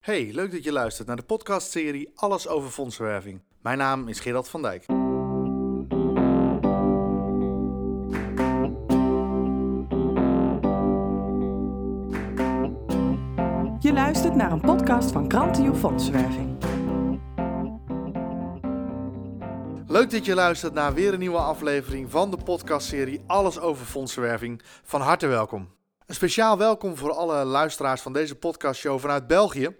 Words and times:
Hey, 0.00 0.30
leuk 0.32 0.52
dat 0.52 0.64
je 0.64 0.72
luistert 0.72 1.06
naar 1.06 1.16
de 1.16 1.22
podcastserie 1.22 2.10
Alles 2.14 2.48
over 2.48 2.70
fondsenwerving. 2.70 3.42
Mijn 3.62 3.78
naam 3.78 4.08
is 4.08 4.20
Gerald 4.20 4.48
van 4.48 4.62
Dijk. 4.62 4.86
Je 13.80 13.92
luistert 13.92 14.34
naar 14.34 14.52
een 14.52 14.60
podcast 14.60 15.10
van 15.10 15.28
Krantio 15.28 15.74
Fondsenwerving. 15.74 16.56
Leuk 19.86 20.10
dat 20.10 20.24
je 20.24 20.34
luistert 20.34 20.74
naar 20.74 20.94
weer 20.94 21.12
een 21.12 21.18
nieuwe 21.18 21.38
aflevering 21.38 22.10
van 22.10 22.30
de 22.30 22.36
podcastserie 22.44 23.20
Alles 23.26 23.58
over 23.58 23.86
fondsenwerving. 23.86 24.62
Van 24.82 25.00
harte 25.00 25.26
welkom. 25.26 25.79
Een 26.10 26.16
speciaal 26.16 26.58
welkom 26.58 26.96
voor 26.96 27.12
alle 27.12 27.44
luisteraars 27.44 28.00
van 28.00 28.12
deze 28.12 28.34
podcastshow 28.34 29.00
vanuit 29.00 29.26
België. 29.26 29.76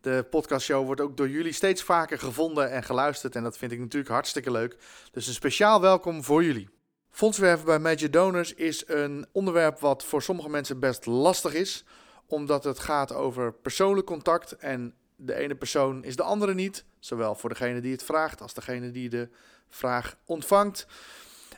De 0.00 0.26
podcastshow 0.30 0.86
wordt 0.86 1.00
ook 1.00 1.16
door 1.16 1.28
jullie 1.28 1.52
steeds 1.52 1.82
vaker 1.82 2.18
gevonden 2.18 2.70
en 2.70 2.82
geluisterd. 2.82 3.36
En 3.36 3.42
dat 3.42 3.58
vind 3.58 3.72
ik 3.72 3.78
natuurlijk 3.78 4.12
hartstikke 4.12 4.50
leuk. 4.50 4.76
Dus 5.12 5.26
een 5.26 5.34
speciaal 5.34 5.80
welkom 5.80 6.24
voor 6.24 6.44
jullie. 6.44 6.68
Fondswerven 7.10 7.66
bij 7.66 7.78
Major 7.78 8.10
Donors 8.10 8.54
is 8.54 8.88
een 8.88 9.26
onderwerp 9.32 9.80
wat 9.80 10.04
voor 10.04 10.22
sommige 10.22 10.48
mensen 10.48 10.80
best 10.80 11.06
lastig 11.06 11.54
is. 11.54 11.84
Omdat 12.26 12.64
het 12.64 12.78
gaat 12.78 13.12
over 13.12 13.52
persoonlijk 13.52 14.06
contact. 14.06 14.52
En 14.52 14.94
de 15.16 15.34
ene 15.34 15.54
persoon 15.54 16.04
is 16.04 16.16
de 16.16 16.22
andere 16.22 16.54
niet. 16.54 16.84
Zowel 16.98 17.34
voor 17.34 17.50
degene 17.50 17.80
die 17.80 17.92
het 17.92 18.04
vraagt 18.04 18.40
als 18.40 18.54
degene 18.54 18.90
die 18.90 19.08
de 19.08 19.28
vraag 19.68 20.16
ontvangt. 20.24 20.86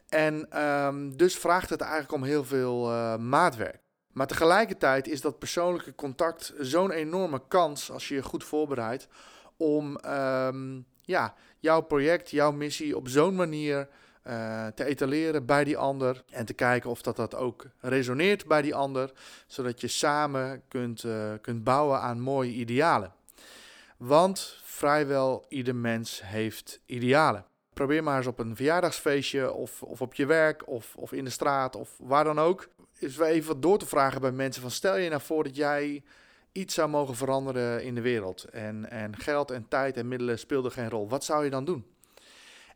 En 0.09 0.51
ehm, 0.51 1.11
dus 1.17 1.37
vraagt 1.37 1.71
het 1.71 1.81
eigenlijk 1.81 2.13
om 2.13 2.23
heel 2.23 2.45
veel 2.45 2.91
uh, 2.91 3.17
maatwerk. 3.17 3.85
Maar 4.17 4.27
tegelijkertijd 4.27 5.09
is 5.09 5.21
dat 5.21 5.39
persoonlijke 5.39 5.95
contact 5.95 6.53
zo'n 6.59 6.91
enorme 6.91 7.43
kans 7.49 7.91
als 7.91 8.09
je 8.09 8.15
je 8.15 8.23
goed 8.23 8.45
voorbereidt 8.45 9.09
om 9.57 9.99
um, 10.07 10.87
ja, 11.03 11.35
jouw 11.59 11.81
project, 11.81 12.31
jouw 12.31 12.53
missie 12.53 12.97
op 12.97 13.09
zo'n 13.09 13.35
manier 13.35 13.89
uh, 14.27 14.67
te 14.67 14.85
etaleren 14.85 15.47
bij 15.47 15.65
die 15.65 15.77
ander 15.77 16.25
en 16.31 16.47
te 16.47 16.55
kijken 16.55 16.91
of 16.91 17.03
dat, 17.03 17.17
dat 17.17 17.35
ook 17.35 17.67
resoneert 17.81 18.47
bij 18.47 18.63
die 18.63 18.75
ander, 18.75 19.13
zodat 19.47 19.81
je 19.81 19.89
samen 19.89 20.63
kunt, 20.69 21.03
uh, 21.03 21.33
kunt 21.41 21.65
bouwen 21.65 22.01
aan 22.01 22.21
mooie 22.21 22.53
idealen. 22.53 23.13
Want 23.97 24.59
vrijwel 24.63 25.45
ieder 25.49 25.75
mens 25.75 26.23
heeft 26.25 26.81
idealen. 26.87 27.45
Probeer 27.73 28.03
maar 28.03 28.17
eens 28.17 28.27
op 28.27 28.39
een 28.39 28.57
verjaardagsfeestje 28.57 29.53
of, 29.53 29.83
of 29.83 30.01
op 30.01 30.15
je 30.15 30.27
werk 30.27 30.69
of, 30.69 30.95
of 30.97 31.13
in 31.13 31.25
de 31.25 31.31
straat 31.31 31.77
of 31.77 31.97
waar 31.99 32.25
dan 32.25 32.39
ook 32.39 32.69
is 32.99 33.17
wel 33.17 33.29
even 33.29 33.49
wat 33.49 33.63
door 33.63 33.79
te 33.79 33.87
vragen 33.87 34.21
bij 34.21 34.33
mensen 34.33 34.63
van 34.63 34.71
stel 34.71 34.97
je 34.97 35.09
nou 35.09 35.23
voor 35.23 35.45
dat 35.45 35.57
jij 35.57 36.03
iets 36.53 36.75
zou 36.75 36.89
mogen 36.89 37.15
veranderen 37.15 37.83
in 37.85 37.95
de 37.95 38.01
wereld 38.01 38.45
en, 38.45 38.91
en 38.91 39.17
geld 39.17 39.51
en 39.51 39.69
tijd 39.69 39.97
en 39.97 40.09
middelen 40.09 40.39
speelden 40.39 40.73
geen 40.73 40.91
rol. 40.91 41.09
Wat 41.09 41.25
zou 41.25 41.45
je 41.45 41.51
dan 41.51 41.65
doen? 41.65 41.87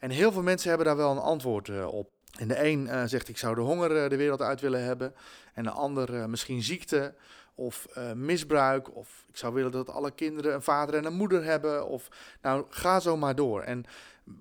En 0.01 0.11
heel 0.11 0.33
veel 0.33 0.43
mensen 0.43 0.69
hebben 0.69 0.87
daar 0.87 0.97
wel 0.97 1.11
een 1.11 1.19
antwoord 1.19 1.69
uh, 1.69 1.87
op. 1.87 2.11
En 2.39 2.49
de 2.49 2.65
een 2.65 2.87
uh, 2.87 3.03
zegt 3.05 3.29
ik 3.29 3.39
zou 3.39 3.55
de 3.55 3.61
honger 3.61 4.03
uh, 4.03 4.09
de 4.09 4.17
wereld 4.17 4.43
uit 4.43 4.61
willen 4.61 4.85
hebben. 4.85 5.15
En 5.55 5.63
de 5.63 5.71
ander 5.71 6.31
misschien 6.31 6.63
ziekte 6.63 7.15
of 7.55 7.87
misbruik. 8.15 8.97
Of 8.97 9.25
ik 9.29 9.37
zou 9.37 9.55
willen 9.55 9.71
dat 9.71 9.91
alle 9.91 10.11
kinderen 10.11 10.55
een 10.55 10.63
vader 10.63 10.95
en 10.95 11.05
een 11.05 11.15
moeder 11.15 11.45
hebben. 11.45 11.87
Of 11.87 12.09
nou, 12.43 12.65
ga 12.69 13.01
zo 13.01 13.17
maar 13.17 13.35
door. 13.35 13.63
En 13.63 13.85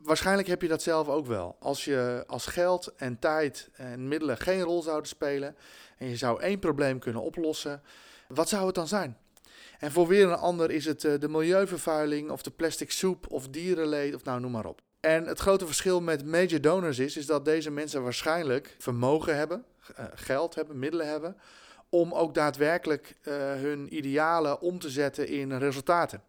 waarschijnlijk 0.04 0.48
heb 0.48 0.62
je 0.62 0.68
dat 0.68 0.82
zelf 0.82 1.08
ook 1.08 1.26
wel. 1.26 1.56
Als 1.60 1.86
je 1.86 2.24
als 2.28 2.46
geld 2.46 2.94
en 2.96 3.20
tijd 3.20 3.70
en 3.74 4.08
middelen 4.08 4.38
geen 4.38 4.62
rol 4.62 4.82
zouden 4.82 5.08
spelen 5.08 5.56
en 5.98 6.08
je 6.08 6.18
zou 6.18 6.42
één 6.42 6.60
probleem 6.60 7.00
kunnen 7.00 7.22
oplossen, 7.22 7.82
wat 8.28 8.50
zou 8.50 8.66
het 8.66 8.76
dan 8.76 8.88
zijn? 8.88 9.18
En 9.80 9.92
voor 9.92 10.08
weer 10.08 10.28
een 10.28 10.36
ander 10.36 10.72
is 10.72 10.86
het 10.86 11.02
de 11.02 11.30
milieuvervuiling 11.30 12.30
of 12.32 12.42
de 12.42 12.52
plastic 12.52 12.92
soep 12.92 13.32
of 13.32 13.48
dierenleed 13.48 14.16
of 14.16 14.24
nou 14.24 14.40
noem 14.40 14.52
maar 14.52 14.66
op. 14.66 14.82
En 15.00 15.26
het 15.26 15.40
grote 15.40 15.66
verschil 15.66 16.02
met 16.02 16.26
major 16.26 16.62
donors 16.62 17.00
is, 17.00 17.18
is 17.18 17.26
dat 17.26 17.46
deze 17.46 17.72
mensen 17.72 18.04
waarschijnlijk 18.04 18.76
vermogen 18.80 19.36
hebben, 19.36 19.66
geld 20.14 20.56
hebben, 20.56 20.80
middelen 20.80 21.08
hebben, 21.08 21.38
om 21.90 22.14
ook 22.14 22.34
daadwerkelijk 22.34 23.16
uh, 23.24 23.34
hun 23.36 23.96
idealen 23.96 24.62
om 24.62 24.80
te 24.80 24.90
zetten 24.90 25.28
in 25.28 25.58
resultaten. 25.58 26.24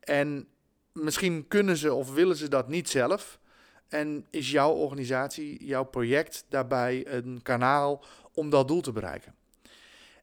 En 0.00 0.48
misschien 0.92 1.48
kunnen 1.48 1.76
ze 1.76 1.92
of 1.92 2.12
willen 2.12 2.36
ze 2.36 2.48
dat 2.48 2.68
niet 2.68 2.88
zelf. 2.88 3.38
En 3.88 4.26
is 4.30 4.50
jouw 4.50 4.72
organisatie, 4.72 5.64
jouw 5.64 5.84
project 5.84 6.44
daarbij 6.48 7.06
een 7.06 7.40
kanaal 7.42 8.04
om 8.32 8.50
dat 8.50 8.68
doel 8.68 8.80
te 8.80 8.92
bereiken? 8.92 9.34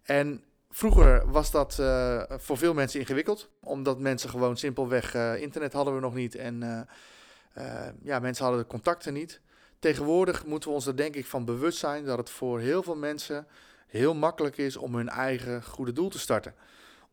En 0.03 0.43
vroeger 0.69 1.31
was 1.31 1.51
dat 1.51 1.77
uh, 1.79 2.23
voor 2.27 2.57
veel 2.57 2.73
mensen 2.73 2.99
ingewikkeld, 2.99 3.49
omdat 3.59 3.99
mensen 3.99 4.29
gewoon 4.29 4.57
simpelweg 4.57 5.15
uh, 5.15 5.41
internet 5.41 5.73
hadden 5.73 5.95
we 5.95 5.99
nog 5.99 6.13
niet 6.13 6.35
en 6.35 6.61
uh, 6.61 7.87
ja, 8.03 8.19
mensen 8.19 8.43
hadden 8.43 8.63
de 8.63 8.69
contacten 8.69 9.13
niet. 9.13 9.41
Tegenwoordig 9.79 10.45
moeten 10.45 10.69
we 10.69 10.75
ons 10.75 10.85
er 10.85 10.97
denk 10.97 11.15
ik 11.15 11.25
van 11.25 11.45
bewust 11.45 11.77
zijn 11.77 12.05
dat 12.05 12.17
het 12.17 12.29
voor 12.29 12.59
heel 12.59 12.83
veel 12.83 12.95
mensen 12.95 13.47
heel 13.87 14.13
makkelijk 14.13 14.57
is 14.57 14.77
om 14.77 14.95
hun 14.95 15.09
eigen 15.09 15.63
goede 15.63 15.93
doel 15.93 16.09
te 16.09 16.19
starten 16.19 16.53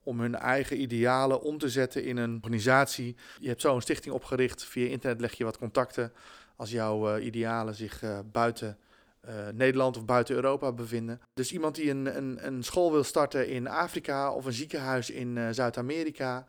om 0.06 0.20
hun 0.20 0.34
eigen 0.34 0.80
idealen 0.80 1.40
om 1.40 1.58
te 1.58 1.68
zetten 1.68 2.04
in 2.04 2.16
een 2.16 2.34
organisatie. 2.34 3.16
Je 3.38 3.48
hebt 3.48 3.60
zo 3.60 3.74
een 3.74 3.82
stichting 3.82 4.14
opgericht. 4.14 4.64
Via 4.64 4.88
internet 4.88 5.20
leg 5.20 5.32
je 5.32 5.44
wat 5.44 5.58
contacten. 5.58 6.12
Als 6.56 6.70
jouw 6.70 7.16
uh, 7.16 7.24
idealen 7.24 7.74
zich 7.74 8.02
uh, 8.02 8.18
buiten 8.32 8.78
uh, 9.28 9.34
Nederland 9.54 9.96
of 9.96 10.04
buiten 10.04 10.34
Europa 10.34 10.72
bevinden. 10.72 11.20
Dus 11.34 11.52
iemand 11.52 11.74
die 11.74 11.90
een, 11.90 12.16
een, 12.16 12.46
een 12.46 12.62
school 12.62 12.92
wil 12.92 13.04
starten 13.04 13.48
in 13.48 13.68
Afrika 13.68 14.32
of 14.32 14.44
een 14.44 14.52
ziekenhuis 14.52 15.10
in 15.10 15.54
Zuid-Amerika, 15.54 16.46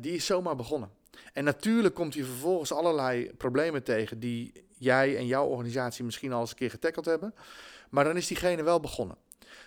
die 0.00 0.12
is 0.12 0.26
zomaar 0.26 0.56
begonnen. 0.56 0.90
En 1.32 1.44
natuurlijk 1.44 1.94
komt 1.94 2.14
hij 2.14 2.24
vervolgens 2.24 2.72
allerlei 2.72 3.32
problemen 3.36 3.82
tegen 3.82 4.20
die 4.20 4.52
jij 4.78 5.16
en 5.16 5.26
jouw 5.26 5.46
organisatie 5.46 6.04
misschien 6.04 6.32
al 6.32 6.40
eens 6.40 6.50
een 6.50 6.56
keer 6.56 6.70
getackeld 6.70 7.04
hebben. 7.04 7.34
Maar 7.90 8.04
dan 8.04 8.16
is 8.16 8.26
diegene 8.26 8.62
wel 8.62 8.80
begonnen. 8.80 9.16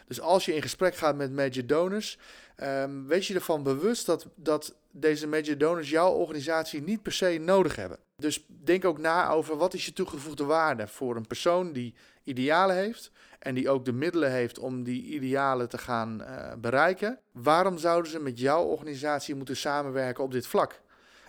Dus 0.07 0.21
als 0.21 0.45
je 0.45 0.55
in 0.55 0.61
gesprek 0.61 0.95
gaat 0.95 1.15
met 1.15 1.31
major 1.31 1.65
donors, 1.65 2.17
um, 2.57 3.07
wees 3.07 3.27
je 3.27 3.33
ervan 3.33 3.63
bewust 3.63 4.05
dat, 4.05 4.27
dat 4.35 4.75
deze 4.91 5.27
major 5.27 5.57
donors 5.57 5.89
jouw 5.89 6.11
organisatie 6.11 6.81
niet 6.81 7.01
per 7.01 7.11
se 7.11 7.37
nodig 7.41 7.75
hebben. 7.75 7.97
Dus 8.15 8.45
denk 8.47 8.85
ook 8.85 8.97
na 8.97 9.29
over 9.29 9.57
wat 9.57 9.73
is 9.73 9.85
je 9.85 9.93
toegevoegde 9.93 10.43
waarde 10.43 10.87
voor 10.87 11.15
een 11.15 11.27
persoon 11.27 11.71
die 11.71 11.93
idealen 12.23 12.75
heeft 12.75 13.11
en 13.39 13.55
die 13.55 13.69
ook 13.69 13.85
de 13.85 13.93
middelen 13.93 14.31
heeft 14.31 14.59
om 14.59 14.83
die 14.83 15.03
idealen 15.03 15.69
te 15.69 15.77
gaan 15.77 16.21
uh, 16.21 16.51
bereiken. 16.57 17.19
Waarom 17.31 17.77
zouden 17.77 18.11
ze 18.11 18.19
met 18.19 18.39
jouw 18.39 18.63
organisatie 18.63 19.35
moeten 19.35 19.57
samenwerken 19.57 20.23
op 20.23 20.31
dit 20.31 20.47
vlak? 20.47 20.81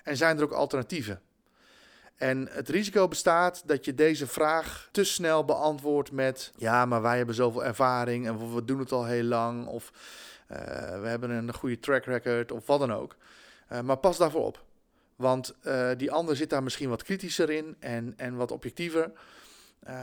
En 0.03 0.17
zijn 0.17 0.37
er 0.37 0.43
ook 0.45 0.53
alternatieven? 0.53 1.21
En 2.17 2.49
het 2.51 2.69
risico 2.69 3.09
bestaat 3.09 3.63
dat 3.67 3.85
je 3.85 3.95
deze 3.95 4.27
vraag 4.27 4.89
te 4.93 5.05
snel 5.05 5.45
beantwoordt 5.45 6.13
met: 6.13 6.53
ja, 6.57 6.87
maar 6.87 7.03
wij 7.03 7.17
hebben 7.17 7.35
zoveel 7.35 7.65
ervaring 7.65 8.27
en 8.27 8.55
we 8.55 8.65
doen 8.65 8.79
het 8.79 8.93
al 8.93 9.05
heel 9.05 9.23
lang, 9.25 9.67
of 9.67 9.93
uh, 10.53 10.59
we 11.01 11.09
hebben 11.09 11.31
een 11.31 11.55
goede 11.55 11.79
track 11.79 12.05
record, 12.05 12.53
of 12.53 12.67
wat 12.67 12.79
dan 12.79 12.93
ook. 12.93 13.17
Uh, 13.73 13.81
maar 13.81 13.97
pas 13.97 14.17
daarvoor 14.17 14.45
op. 14.45 14.65
Want 15.17 15.55
uh, 15.63 15.91
die 15.97 16.13
ander 16.13 16.37
zit 16.37 16.51
daar 16.51 16.63
misschien 16.63 16.89
wat 16.89 17.03
kritischer 17.03 17.51
in 17.51 17.77
en, 17.79 18.15
en 18.17 18.37
wat 18.37 18.51
objectiever. 18.51 19.13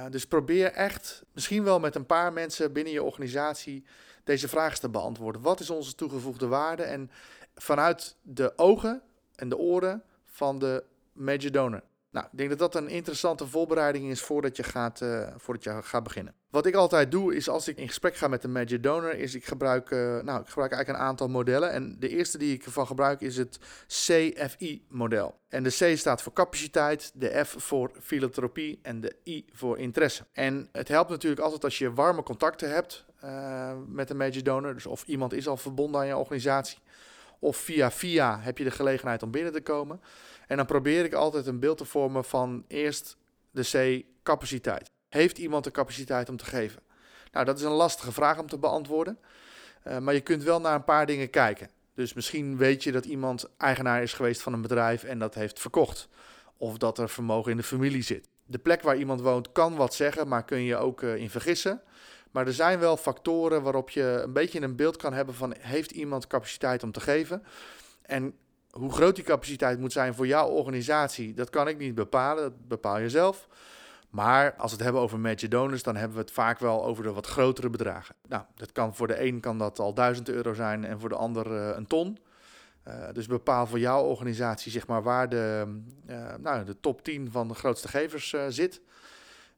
dus 0.09 0.25
probeer 0.25 0.71
echt, 0.71 1.23
misschien 1.33 1.63
wel 1.63 1.79
met 1.79 1.95
een 1.95 2.05
paar 2.05 2.33
mensen 2.33 2.73
binnen 2.73 2.93
je 2.93 3.03
organisatie, 3.03 3.85
deze 4.23 4.47
vraag 4.47 4.77
te 4.77 4.89
beantwoorden. 4.89 5.41
Wat 5.41 5.59
is 5.59 5.69
onze 5.69 5.95
toegevoegde 5.95 6.47
waarde? 6.47 6.83
En 6.83 7.11
vanuit 7.55 8.15
de 8.21 8.53
ogen 8.55 9.01
en 9.35 9.49
de 9.49 9.57
oren 9.57 10.03
van 10.25 10.59
de 10.59 10.83
major 11.13 11.51
donor. 11.51 11.81
Nou, 12.11 12.25
ik 12.31 12.37
denk 12.37 12.49
dat 12.49 12.59
dat 12.59 12.75
een 12.75 12.89
interessante 12.89 13.47
voorbereiding 13.47 14.09
is 14.09 14.21
voordat 14.21 14.55
je 14.55 14.63
gaat, 14.63 15.01
uh, 15.01 15.27
voordat 15.37 15.63
je 15.63 15.79
gaat 15.81 16.03
beginnen. 16.03 16.33
Wat 16.49 16.65
ik 16.65 16.75
altijd 16.75 17.11
doe 17.11 17.35
is 17.35 17.49
als 17.49 17.67
ik 17.67 17.77
in 17.77 17.87
gesprek 17.87 18.15
ga 18.15 18.27
met 18.27 18.43
een 18.43 18.51
Magic 18.51 18.83
Donor, 18.83 19.13
is 19.15 19.35
ik 19.35 19.45
gebruik, 19.45 19.89
uh, 19.89 19.99
nou, 19.99 20.41
ik 20.41 20.47
gebruik 20.47 20.71
eigenlijk 20.71 20.89
een 20.89 21.07
aantal 21.07 21.27
modellen. 21.27 21.71
En 21.71 21.95
de 21.99 22.09
eerste 22.09 22.37
die 22.37 22.53
ik 22.53 22.65
ervan 22.65 22.87
gebruik 22.87 23.21
is 23.21 23.37
het 23.37 23.59
CFI-model. 23.87 25.39
En 25.47 25.63
de 25.63 25.69
C 25.69 25.97
staat 25.97 26.21
voor 26.21 26.33
capaciteit, 26.33 27.11
de 27.13 27.45
F 27.45 27.55
voor 27.57 27.91
filantropie 28.01 28.79
en 28.81 29.01
de 29.01 29.15
I 29.23 29.45
voor 29.51 29.77
interesse. 29.77 30.25
En 30.33 30.69
het 30.71 30.87
helpt 30.87 31.09
natuurlijk 31.09 31.41
altijd 31.41 31.63
als 31.63 31.77
je 31.77 31.93
warme 31.93 32.23
contacten 32.23 32.69
hebt 32.69 33.05
uh, 33.23 33.71
met 33.87 34.09
een 34.09 34.17
Magic 34.17 34.45
Donor. 34.45 34.73
Dus 34.73 34.85
of 34.85 35.03
iemand 35.05 35.33
is 35.33 35.47
al 35.47 35.57
verbonden 35.57 36.01
aan 36.01 36.07
je 36.07 36.17
organisatie. 36.17 36.77
Of 37.43 37.57
via 37.57 37.91
via 37.91 38.39
heb 38.41 38.57
je 38.57 38.63
de 38.63 38.71
gelegenheid 38.71 39.23
om 39.23 39.31
binnen 39.31 39.53
te 39.53 39.61
komen. 39.61 40.01
En 40.47 40.57
dan 40.57 40.65
probeer 40.65 41.05
ik 41.05 41.13
altijd 41.13 41.47
een 41.47 41.59
beeld 41.59 41.77
te 41.77 41.85
vormen 41.85 42.23
van 42.23 42.65
eerst 42.67 43.17
de 43.51 43.63
C, 43.63 44.05
capaciteit. 44.23 44.91
Heeft 45.09 45.37
iemand 45.37 45.63
de 45.63 45.71
capaciteit 45.71 46.29
om 46.29 46.37
te 46.37 46.45
geven? 46.45 46.81
Nou, 47.31 47.45
dat 47.45 47.57
is 47.57 47.63
een 47.63 47.71
lastige 47.71 48.11
vraag 48.11 48.39
om 48.39 48.47
te 48.47 48.57
beantwoorden. 48.57 49.17
Uh, 49.87 49.97
maar 49.97 50.13
je 50.13 50.21
kunt 50.21 50.43
wel 50.43 50.61
naar 50.61 50.75
een 50.75 50.83
paar 50.83 51.05
dingen 51.05 51.29
kijken. 51.29 51.69
Dus 51.93 52.13
misschien 52.13 52.57
weet 52.57 52.83
je 52.83 52.91
dat 52.91 53.05
iemand 53.05 53.49
eigenaar 53.57 54.01
is 54.01 54.13
geweest 54.13 54.41
van 54.41 54.53
een 54.53 54.61
bedrijf 54.61 55.03
en 55.03 55.19
dat 55.19 55.35
heeft 55.35 55.59
verkocht. 55.59 56.09
Of 56.57 56.77
dat 56.77 56.97
er 56.97 57.09
vermogen 57.09 57.51
in 57.51 57.57
de 57.57 57.63
familie 57.63 58.01
zit. 58.01 58.29
De 58.45 58.59
plek 58.59 58.81
waar 58.81 58.97
iemand 58.97 59.21
woont 59.21 59.51
kan 59.51 59.75
wat 59.75 59.93
zeggen, 59.93 60.27
maar 60.27 60.45
kun 60.45 60.63
je 60.63 60.77
ook 60.77 61.01
uh, 61.01 61.15
in 61.15 61.29
vergissen. 61.29 61.81
Maar 62.31 62.47
er 62.47 62.53
zijn 62.53 62.79
wel 62.79 62.97
factoren 62.97 63.63
waarop 63.63 63.89
je 63.89 64.21
een 64.23 64.33
beetje 64.33 64.61
een 64.61 64.75
beeld 64.75 64.97
kan 64.97 65.13
hebben 65.13 65.35
van 65.35 65.53
heeft 65.59 65.91
iemand 65.91 66.27
capaciteit 66.27 66.83
om 66.83 66.91
te 66.91 66.99
geven. 66.99 67.43
En 68.01 68.33
hoe 68.71 68.91
groot 68.91 69.15
die 69.15 69.23
capaciteit 69.23 69.79
moet 69.79 69.91
zijn 69.91 70.13
voor 70.13 70.27
jouw 70.27 70.47
organisatie, 70.47 71.33
dat 71.33 71.49
kan 71.49 71.67
ik 71.67 71.77
niet 71.77 71.95
bepalen. 71.95 72.43
Dat 72.43 72.67
bepaal 72.67 72.97
je 72.97 73.09
zelf. 73.09 73.47
Maar 74.09 74.53
als 74.53 74.71
we 74.71 74.75
het 74.75 74.83
hebben 74.83 75.01
over 75.01 75.19
major 75.19 75.49
donors, 75.49 75.83
dan 75.83 75.95
hebben 75.95 76.17
we 76.17 76.23
het 76.23 76.31
vaak 76.31 76.59
wel 76.59 76.85
over 76.85 77.03
de 77.03 77.11
wat 77.11 77.27
grotere 77.27 77.69
bedragen. 77.69 78.15
Nou, 78.27 78.43
dat 78.55 78.71
kan 78.71 78.95
voor 78.95 79.07
de 79.07 79.25
een 79.25 79.39
kan 79.39 79.57
dat 79.57 79.79
al 79.79 79.93
1000 79.93 80.29
euro 80.29 80.53
zijn 80.53 80.85
en 80.85 80.99
voor 80.99 81.09
de 81.09 81.15
ander 81.15 81.51
uh, 81.51 81.75
een 81.75 81.87
ton. 81.87 82.17
Uh, 82.87 82.93
dus 83.13 83.27
bepaal 83.27 83.67
voor 83.67 83.79
jouw 83.79 84.03
organisatie 84.03 84.71
zeg 84.71 84.87
maar, 84.87 85.03
waar 85.03 85.29
de, 85.29 85.65
uh, 86.09 86.33
nou, 86.39 86.65
de 86.65 86.79
top 86.79 87.03
10 87.03 87.31
van 87.31 87.47
de 87.47 87.53
grootste 87.53 87.87
gevers 87.87 88.35
zit. 88.47 88.81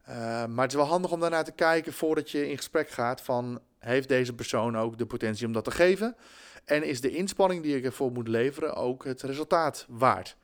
Maar 0.06 0.62
het 0.62 0.70
is 0.70 0.76
wel 0.76 0.86
handig 0.86 1.10
om 1.10 1.20
daarnaar 1.20 1.44
te 1.44 1.52
kijken 1.52 1.92
voordat 1.92 2.30
je 2.30 2.48
in 2.48 2.56
gesprek 2.56 2.90
gaat 2.90 3.20
van 3.20 3.60
heeft 3.78 4.08
deze 4.08 4.34
persoon 4.34 4.78
ook 4.78 4.98
de 4.98 5.06
potentie 5.06 5.46
om 5.46 5.52
dat 5.52 5.64
te 5.64 5.70
geven? 5.70 6.16
En 6.64 6.82
is 6.82 7.00
de 7.00 7.10
inspanning 7.10 7.62
die 7.62 7.76
ik 7.76 7.84
ervoor 7.84 8.12
moet 8.12 8.28
leveren 8.28 8.74
ook 8.74 9.04
het 9.04 9.22
resultaat 9.22 9.86
waard? 9.88 10.36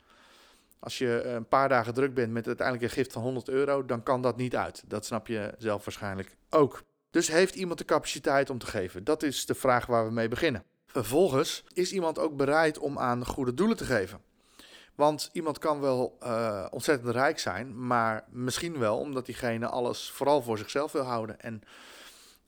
Als 0.79 0.97
je 0.97 1.23
een 1.23 1.47
paar 1.47 1.69
dagen 1.69 1.93
druk 1.93 2.13
bent 2.13 2.31
met 2.31 2.47
uiteindelijk 2.47 2.87
een 2.87 2.97
gift 2.97 3.13
van 3.13 3.21
100 3.21 3.49
euro, 3.49 3.85
dan 3.85 4.03
kan 4.03 4.21
dat 4.21 4.37
niet 4.37 4.55
uit. 4.55 4.83
Dat 4.87 5.05
snap 5.05 5.27
je 5.27 5.53
zelf 5.57 5.85
waarschijnlijk 5.85 6.35
ook. 6.49 6.83
Dus 7.09 7.27
heeft 7.27 7.55
iemand 7.55 7.77
de 7.77 7.85
capaciteit 7.85 8.49
om 8.49 8.57
te 8.57 8.65
geven? 8.65 9.03
Dat 9.03 9.23
is 9.23 9.45
de 9.45 9.55
vraag 9.55 9.85
waar 9.85 10.05
we 10.05 10.11
mee 10.11 10.27
beginnen. 10.27 10.63
Vervolgens 10.85 11.63
is 11.73 11.91
iemand 11.91 12.19
ook 12.19 12.35
bereid 12.35 12.77
om 12.77 12.99
aan 12.99 13.25
goede 13.25 13.53
doelen 13.53 13.77
te 13.77 13.85
geven. 13.85 14.21
Want 15.01 15.29
iemand 15.31 15.57
kan 15.57 15.79
wel 15.79 16.17
uh, 16.23 16.65
ontzettend 16.69 17.13
rijk 17.13 17.39
zijn, 17.39 17.87
maar 17.87 18.23
misschien 18.29 18.79
wel 18.79 18.97
omdat 18.97 19.25
diegene 19.25 19.67
alles 19.67 20.09
vooral 20.09 20.41
voor 20.41 20.57
zichzelf 20.57 20.91
wil 20.91 21.03
houden 21.03 21.39
en 21.39 21.61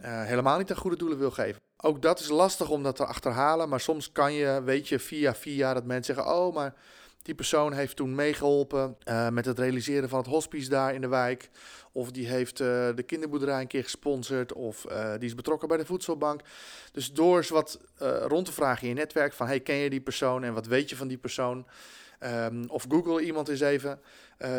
uh, 0.02 0.24
helemaal 0.24 0.58
niet 0.58 0.72
aan 0.72 0.78
goede 0.78 0.98
doelen 0.98 1.18
wil 1.18 1.32
geven. 1.32 1.62
Ook 1.78 2.02
dat 2.02 2.20
is 2.20 2.28
lastig 2.28 2.70
om 2.70 2.84
dat 2.84 2.96
te 2.96 3.06
achterhalen, 3.06 3.70
maar 3.70 3.80
soms 3.80 4.12
kan 4.12 4.34
je, 4.34 4.62
weet 4.64 4.88
je, 4.88 5.00
via 5.00 5.36
via 5.36 5.74
dat 5.74 5.86
mensen 5.86 6.16
zeggen: 6.16 6.34
Oh, 6.34 6.54
maar 6.54 6.74
die 7.22 7.36
persoon 7.36 7.74
heeft 7.74 7.96
toen 7.96 8.16
meegeholpen 8.16 8.98
uh, 9.06 9.30
met 9.30 9.46
het 9.46 9.60
realiseren 9.60 10.10
van 10.10 10.20
het 10.20 10.28
hospice 10.28 10.70
daar 10.70 10.94
in 10.94 11.02
de 11.02 11.08
wijk. 11.08 11.50
Of 11.92 12.12
die 12.12 12.28
heeft 12.28 12.58
de 12.58 13.04
kinderboerderij 13.06 13.62
een 13.62 13.68
keer 13.68 13.84
gesponsord. 13.84 14.54
Of 14.54 14.82
die 15.18 15.28
is 15.28 15.36
betrokken 15.36 15.68
bij 15.68 15.78
de 15.78 15.86
voedselbank. 15.86 16.42
Dus 16.92 17.14
door 17.14 17.38
eens 17.38 17.50
wat 17.50 17.80
rond 18.28 18.46
te 18.46 18.54
vragen 18.54 18.84
in 18.84 18.90
je 18.90 19.00
netwerk 19.00 19.34
van... 19.34 19.48
hey, 19.48 19.60
ken 19.60 19.76
je 19.76 19.90
die 19.90 20.02
persoon 20.02 20.44
en 20.44 20.54
wat 20.54 20.66
weet 20.66 20.90
je 20.90 20.96
van 20.96 21.08
die 21.08 21.18
persoon? 21.18 21.66
Um, 22.26 22.70
of 22.70 22.86
Google 22.90 23.22
iemand 23.22 23.50
eens 23.50 23.60
even. 23.60 24.00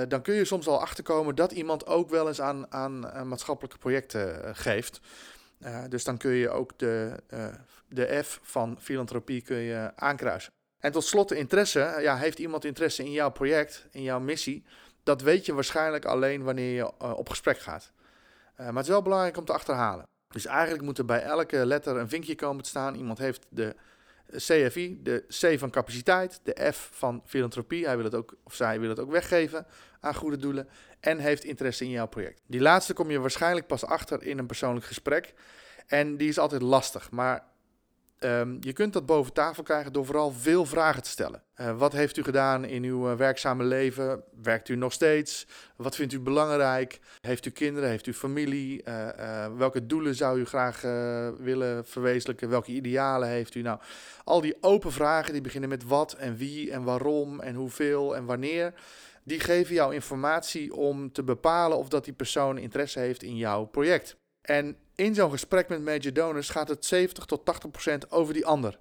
dan 0.08 0.22
kun 0.22 0.34
je 0.34 0.44
soms 0.44 0.66
al 0.66 0.80
achterkomen 0.80 1.34
dat 1.34 1.52
iemand 1.52 1.86
ook 1.86 2.10
wel 2.10 2.28
eens 2.28 2.40
aan, 2.40 2.72
aan 2.72 3.00
maatschappelijke 3.28 3.78
projecten 3.78 4.56
geeft. 4.56 5.00
dus 5.88 6.04
dan 6.04 6.16
kun 6.16 6.30
je 6.30 6.50
ook 6.50 6.78
de, 6.78 7.22
de 7.88 8.22
F 8.24 8.40
van 8.42 8.76
filantropie 8.80 9.42
kun 9.42 9.56
je 9.56 9.92
aankruisen. 9.94 10.52
En 10.78 10.92
tot 10.92 11.04
slot 11.04 11.28
de 11.28 11.36
interesse. 11.36 11.96
Ja, 12.00 12.16
heeft 12.16 12.38
iemand 12.38 12.64
interesse 12.64 13.04
in 13.04 13.12
jouw 13.12 13.30
project, 13.30 13.86
in 13.90 14.02
jouw 14.02 14.20
missie? 14.20 14.64
Dat 15.02 15.22
weet 15.22 15.46
je 15.46 15.54
waarschijnlijk 15.54 16.04
alleen 16.04 16.42
wanneer 16.42 16.74
je 16.74 16.98
op 16.98 17.28
gesprek 17.28 17.58
gaat. 17.58 17.92
Maar 18.56 18.74
het 18.74 18.82
is 18.82 18.88
wel 18.88 19.02
belangrijk 19.02 19.36
om 19.36 19.44
te 19.44 19.52
achterhalen. 19.52 20.06
Dus 20.28 20.46
eigenlijk 20.46 20.84
moet 20.84 20.98
er 20.98 21.04
bij 21.04 21.22
elke 21.22 21.66
letter 21.66 21.96
een 21.96 22.08
vinkje 22.08 22.34
komen 22.34 22.62
te 22.62 22.68
staan. 22.68 22.94
Iemand 22.94 23.18
heeft 23.18 23.46
de 23.48 23.74
CFI, 24.30 24.98
de 25.02 25.24
C 25.28 25.58
van 25.58 25.70
capaciteit, 25.70 26.40
de 26.42 26.72
F 26.72 26.88
van 26.92 27.22
filantropie. 27.24 27.84
Hij 27.84 27.96
wil 27.96 28.04
het 28.04 28.14
ook, 28.14 28.36
of 28.44 28.54
zij 28.54 28.80
wil 28.80 28.88
het 28.88 28.98
ook 29.00 29.10
weggeven 29.10 29.66
aan 30.00 30.14
goede 30.14 30.36
doelen. 30.36 30.68
En 31.00 31.18
heeft 31.18 31.44
interesse 31.44 31.84
in 31.84 31.90
jouw 31.90 32.06
project. 32.06 32.40
Die 32.46 32.60
laatste 32.60 32.92
kom 32.92 33.10
je 33.10 33.18
waarschijnlijk 33.18 33.66
pas 33.66 33.84
achter 33.84 34.22
in 34.22 34.38
een 34.38 34.46
persoonlijk 34.46 34.86
gesprek. 34.86 35.34
En 35.86 36.16
die 36.16 36.28
is 36.28 36.38
altijd 36.38 36.62
lastig. 36.62 37.10
Maar 37.10 37.44
Um, 38.24 38.56
je 38.60 38.72
kunt 38.72 38.92
dat 38.92 39.06
boven 39.06 39.32
tafel 39.32 39.62
krijgen 39.62 39.92
door 39.92 40.04
vooral 40.04 40.32
veel 40.32 40.64
vragen 40.64 41.02
te 41.02 41.10
stellen. 41.10 41.42
Uh, 41.60 41.78
wat 41.78 41.92
heeft 41.92 42.16
u 42.16 42.22
gedaan 42.22 42.64
in 42.64 42.82
uw 42.82 43.10
uh, 43.10 43.16
werkzame 43.16 43.64
leven? 43.64 44.22
Werkt 44.42 44.68
u 44.68 44.76
nog 44.76 44.92
steeds? 44.92 45.46
Wat 45.76 45.94
vindt 45.94 46.12
u 46.12 46.20
belangrijk? 46.20 47.00
Heeft 47.20 47.46
u 47.46 47.50
kinderen? 47.50 47.88
Heeft 47.88 48.06
u 48.06 48.14
familie? 48.14 48.82
Uh, 48.88 49.46
welke 49.56 49.86
doelen 49.86 50.14
zou 50.14 50.40
u 50.40 50.44
graag 50.44 50.80
willen 51.38 51.86
verwezenlijken? 51.86 52.48
Welke 52.48 52.72
idealen 52.72 53.28
heeft 53.28 53.54
u? 53.54 53.62
Nou, 53.62 53.78
al 54.24 54.40
die 54.40 54.56
open 54.60 54.92
vragen 54.92 55.32
die 55.32 55.42
beginnen 55.42 55.68
met 55.68 55.84
wat 55.84 56.12
en 56.12 56.36
wie 56.36 56.70
en 56.70 56.84
waarom 56.84 57.40
en 57.40 57.54
hoeveel 57.54 58.16
en 58.16 58.24
wanneer. 58.24 58.74
Die 59.24 59.40
geven 59.40 59.74
jou 59.74 59.94
informatie 59.94 60.74
om 60.74 61.12
te 61.12 61.22
bepalen 61.22 61.78
of 61.78 61.88
dat 61.88 62.04
die 62.04 62.14
persoon 62.14 62.58
interesse 62.58 62.98
heeft 62.98 63.22
in 63.22 63.36
jouw 63.36 63.64
project. 63.64 64.16
En 64.44 64.76
in 64.94 65.14
zo'n 65.14 65.30
gesprek 65.30 65.68
met 65.68 65.84
major 65.84 66.12
donors 66.12 66.48
gaat 66.48 66.68
het 66.68 66.84
70 66.84 67.24
tot 67.24 67.44
80 67.44 67.70
procent 67.70 68.10
over 68.10 68.34
die 68.34 68.46
ander. 68.46 68.78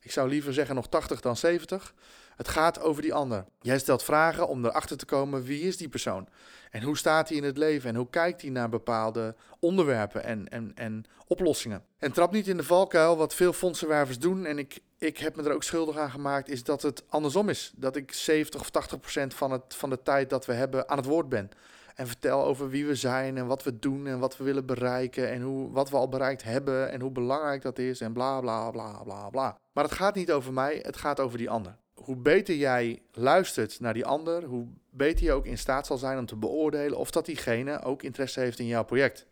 Ik 0.00 0.10
zou 0.10 0.28
liever 0.28 0.52
zeggen 0.52 0.74
nog 0.74 0.88
80 0.88 1.20
dan 1.20 1.36
70. 1.36 1.94
Het 2.36 2.48
gaat 2.48 2.80
over 2.80 3.02
die 3.02 3.14
ander. 3.14 3.44
Jij 3.60 3.78
stelt 3.78 4.02
vragen 4.02 4.48
om 4.48 4.64
erachter 4.64 4.96
te 4.96 5.04
komen 5.04 5.42
wie 5.42 5.62
is 5.62 5.76
die 5.76 5.88
persoon. 5.88 6.28
En 6.70 6.82
hoe 6.82 6.96
staat 6.96 7.28
hij 7.28 7.38
in 7.38 7.44
het 7.44 7.58
leven 7.58 7.88
en 7.88 7.96
hoe 7.96 8.10
kijkt 8.10 8.42
hij 8.42 8.50
naar 8.50 8.68
bepaalde 8.68 9.34
onderwerpen 9.58 10.24
en, 10.24 10.48
en, 10.48 10.72
en 10.74 11.04
oplossingen. 11.26 11.84
En 11.98 12.12
trap 12.12 12.32
niet 12.32 12.48
in 12.48 12.56
de 12.56 12.64
valkuil 12.64 13.16
wat 13.16 13.34
veel 13.34 13.52
fondsenwervers 13.52 14.18
doen. 14.18 14.46
En 14.46 14.58
ik, 14.58 14.78
ik 14.98 15.18
heb 15.18 15.36
me 15.36 15.42
er 15.42 15.54
ook 15.54 15.62
schuldig 15.62 15.96
aan 15.96 16.10
gemaakt, 16.10 16.48
is 16.48 16.64
dat 16.64 16.82
het 16.82 17.02
andersom 17.08 17.48
is. 17.48 17.72
Dat 17.76 17.96
ik 17.96 18.12
70 18.12 18.60
of 18.60 18.70
80 18.70 19.00
procent 19.00 19.34
van, 19.34 19.50
het, 19.50 19.74
van 19.74 19.90
de 19.90 20.02
tijd 20.02 20.30
dat 20.30 20.46
we 20.46 20.52
hebben 20.52 20.88
aan 20.88 20.96
het 20.96 21.06
woord 21.06 21.28
ben. 21.28 21.50
En 22.00 22.06
vertel 22.06 22.44
over 22.44 22.68
wie 22.68 22.86
we 22.86 22.94
zijn 22.94 23.36
en 23.36 23.46
wat 23.46 23.62
we 23.62 23.78
doen 23.78 24.06
en 24.06 24.18
wat 24.18 24.36
we 24.36 24.44
willen 24.44 24.66
bereiken 24.66 25.30
en 25.30 25.42
hoe, 25.42 25.70
wat 25.70 25.90
we 25.90 25.96
al 25.96 26.08
bereikt 26.08 26.42
hebben 26.42 26.90
en 26.90 27.00
hoe 27.00 27.10
belangrijk 27.10 27.62
dat 27.62 27.78
is 27.78 28.00
en 28.00 28.12
bla 28.12 28.40
bla 28.40 28.70
bla 28.70 29.02
bla 29.02 29.30
bla. 29.30 29.58
Maar 29.72 29.84
het 29.84 29.92
gaat 29.92 30.14
niet 30.14 30.32
over 30.32 30.52
mij, 30.52 30.78
het 30.82 30.96
gaat 30.96 31.20
over 31.20 31.38
die 31.38 31.50
ander. 31.50 31.76
Hoe 31.94 32.16
beter 32.16 32.54
jij 32.54 33.02
luistert 33.12 33.80
naar 33.80 33.94
die 33.94 34.06
ander, 34.06 34.44
hoe 34.44 34.66
beter 34.90 35.24
je 35.24 35.32
ook 35.32 35.46
in 35.46 35.58
staat 35.58 35.86
zal 35.86 35.98
zijn 35.98 36.18
om 36.18 36.26
te 36.26 36.36
beoordelen 36.36 36.98
of 36.98 37.10
dat 37.10 37.26
diegene 37.26 37.82
ook 37.82 38.02
interesse 38.02 38.40
heeft 38.40 38.58
in 38.58 38.66
jouw 38.66 38.84
project. 38.84 39.26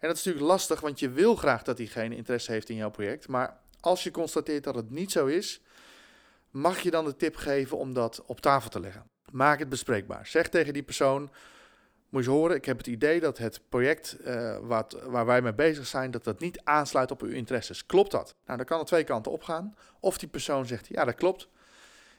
En 0.00 0.08
dat 0.08 0.16
is 0.16 0.24
natuurlijk 0.24 0.52
lastig, 0.52 0.80
want 0.80 1.00
je 1.00 1.10
wil 1.10 1.36
graag 1.36 1.62
dat 1.62 1.76
diegene 1.76 2.16
interesse 2.16 2.52
heeft 2.52 2.68
in 2.68 2.76
jouw 2.76 2.90
project. 2.90 3.28
Maar 3.28 3.58
als 3.80 4.02
je 4.02 4.10
constateert 4.10 4.64
dat 4.64 4.74
het 4.74 4.90
niet 4.90 5.12
zo 5.12 5.26
is, 5.26 5.62
mag 6.50 6.80
je 6.80 6.90
dan 6.90 7.04
de 7.04 7.16
tip 7.16 7.36
geven 7.36 7.78
om 7.78 7.94
dat 7.94 8.22
op 8.26 8.40
tafel 8.40 8.70
te 8.70 8.80
leggen. 8.80 9.10
Maak 9.30 9.58
het 9.58 9.68
bespreekbaar. 9.68 10.26
Zeg 10.26 10.48
tegen 10.48 10.72
die 10.72 10.82
persoon: 10.82 11.30
moet 12.12 12.24
je 12.24 12.30
horen, 12.30 12.56
ik 12.56 12.64
heb 12.64 12.78
het 12.78 12.86
idee 12.86 13.20
dat 13.20 13.38
het 13.38 13.60
project 13.68 14.16
uh, 14.26 14.56
wat, 14.60 14.98
waar 15.06 15.26
wij 15.26 15.42
mee 15.42 15.54
bezig 15.54 15.86
zijn, 15.86 16.10
dat 16.10 16.24
dat 16.24 16.40
niet 16.40 16.60
aansluit 16.64 17.10
op 17.10 17.22
uw 17.22 17.30
interesses. 17.30 17.86
Klopt 17.86 18.10
dat? 18.10 18.34
Nou, 18.46 18.56
dan 18.56 18.66
kan 18.66 18.78
er 18.78 18.86
twee 18.86 19.04
kanten 19.04 19.32
op 19.32 19.42
gaan. 19.42 19.74
Of 20.00 20.18
die 20.18 20.28
persoon 20.28 20.66
zegt, 20.66 20.86
ja, 20.88 21.04
dat 21.04 21.14
klopt. 21.14 21.48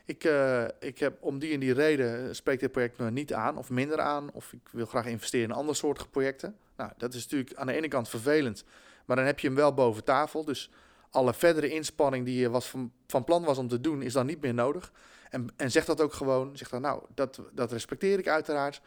Ik, 0.06 0.24
uh, 0.24 0.64
ik 0.80 1.00
heb 1.00 1.18
om 1.20 1.40
die 1.40 1.54
en 1.54 1.60
die 1.60 1.74
reden 1.74 2.36
spreekt 2.36 2.62
dit 2.62 2.72
project 2.72 2.98
me 2.98 3.12
niet 3.12 3.34
aan 3.34 3.58
of 3.58 3.70
minder 3.70 4.00
aan. 4.00 4.32
Of 4.32 4.54
ik 4.54 4.70
wil 4.72 4.86
graag 4.86 5.06
investeren 5.06 5.50
in 5.50 5.56
andere 5.56 5.78
soorten 5.78 6.10
projecten. 6.10 6.56
Nou, 6.78 6.92
dat 6.98 7.14
is 7.14 7.24
natuurlijk 7.24 7.54
aan 7.54 7.68
de 7.68 7.74
ene 7.74 7.88
kant 7.88 8.10
vervelend. 8.10 8.64
Maar 9.06 9.16
dan 9.16 9.26
heb 9.26 9.40
je 9.40 9.48
hem 9.48 9.56
wel 9.56 9.74
boven 9.74 10.04
tafel. 10.04 10.46
Dus 10.46 10.70
alle 11.10 11.34
verdere 11.34 11.70
inspanning 11.70 12.26
die 12.26 12.40
je 12.40 12.50
was 12.50 12.70
van, 12.70 12.92
van 13.08 13.24
plan 13.24 13.44
was 13.44 13.58
om 13.58 13.68
te 13.68 13.82
doen, 13.82 14.02
is 14.02 14.14
dan 14.14 14.26
niet 14.26 14.42
meer 14.42 14.54
nodig. 14.54 14.92
En, 15.30 15.48
en 15.56 15.72
zeg 15.72 15.86
dat 15.86 16.02
ook 16.02 16.14
gewoon. 16.14 16.58
Zeg 16.58 16.70
dan, 16.70 16.82
nou, 16.82 17.04
dat, 17.14 17.42
dat 17.52 17.72
respecteer 17.72 18.20
ik 18.20 18.28
uiteraard. 18.28 18.82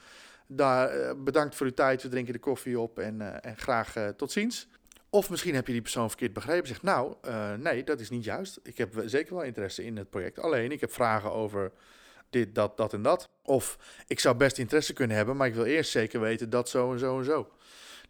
Eh, 0.48 1.10
bedankt 1.16 1.54
voor 1.54 1.66
uw 1.66 1.74
tijd, 1.74 2.02
we 2.02 2.08
drinken 2.08 2.32
de 2.32 2.38
koffie 2.38 2.78
op 2.80 2.98
en, 2.98 3.20
eh, 3.20 3.50
en 3.50 3.56
graag 3.56 3.96
eh, 3.96 4.08
tot 4.08 4.32
ziens. 4.32 4.68
Of 5.10 5.30
misschien 5.30 5.54
heb 5.54 5.66
je 5.66 5.72
die 5.72 5.82
persoon 5.82 6.08
verkeerd 6.08 6.32
begrepen. 6.32 6.68
Zegt, 6.68 6.82
nou, 6.82 7.14
nee, 7.58 7.84
dat 7.84 8.00
is 8.00 8.10
niet 8.10 8.24
juist. 8.24 8.60
Ik 8.62 8.78
heb 8.78 9.02
zeker 9.04 9.34
wel 9.34 9.44
interesse 9.44 9.84
in 9.84 9.96
het 9.96 10.10
project. 10.10 10.38
Alleen, 10.38 10.72
ik 10.72 10.80
heb 10.80 10.92
vragen 10.92 11.32
over 11.32 11.72
dit, 12.30 12.54
dat, 12.54 12.76
dat 12.76 12.92
en 12.92 13.02
dat. 13.02 13.28
Of 13.42 13.78
ik 14.06 14.20
zou 14.20 14.36
best 14.36 14.58
interesse 14.58 14.92
kunnen 14.92 15.16
hebben, 15.16 15.36
maar 15.36 15.46
ik 15.46 15.54
wil 15.54 15.64
eerst 15.64 15.90
zeker 15.90 16.20
weten 16.20 16.50
dat 16.50 16.68
zo 16.68 16.92
en 16.92 16.98
zo 16.98 17.18
en 17.18 17.24
zo. 17.24 17.50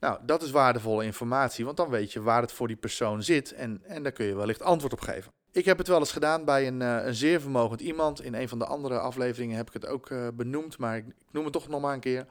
Nou, 0.00 0.18
dat 0.22 0.42
is 0.42 0.50
waardevolle 0.50 1.04
informatie, 1.04 1.64
want 1.64 1.76
dan 1.76 1.88
weet 1.88 2.12
je 2.12 2.22
waar 2.22 2.42
het 2.42 2.52
voor 2.52 2.66
die 2.66 2.76
persoon 2.76 3.22
zit 3.22 3.52
en, 3.52 3.82
en 3.84 4.02
daar 4.02 4.12
kun 4.12 4.26
je 4.26 4.34
wellicht 4.34 4.62
antwoord 4.62 4.92
op 4.92 5.00
geven. 5.00 5.32
Ik 5.56 5.64
heb 5.64 5.78
het 5.78 5.88
wel 5.88 5.98
eens 5.98 6.12
gedaan 6.12 6.44
bij 6.44 6.66
een, 6.66 6.80
uh, 6.80 7.04
een 7.04 7.14
zeer 7.14 7.40
vermogend 7.40 7.80
iemand. 7.80 8.22
In 8.22 8.34
een 8.34 8.48
van 8.48 8.58
de 8.58 8.66
andere 8.66 8.98
afleveringen 8.98 9.56
heb 9.56 9.66
ik 9.66 9.72
het 9.72 9.86
ook 9.86 10.10
uh, 10.10 10.28
benoemd, 10.34 10.78
maar 10.78 10.96
ik, 10.96 11.04
noem 11.30 11.44
het 11.44 11.52
toch 11.52 11.68
nog 11.68 11.80
maar 11.80 11.94
een 11.94 12.00
keer. 12.00 12.26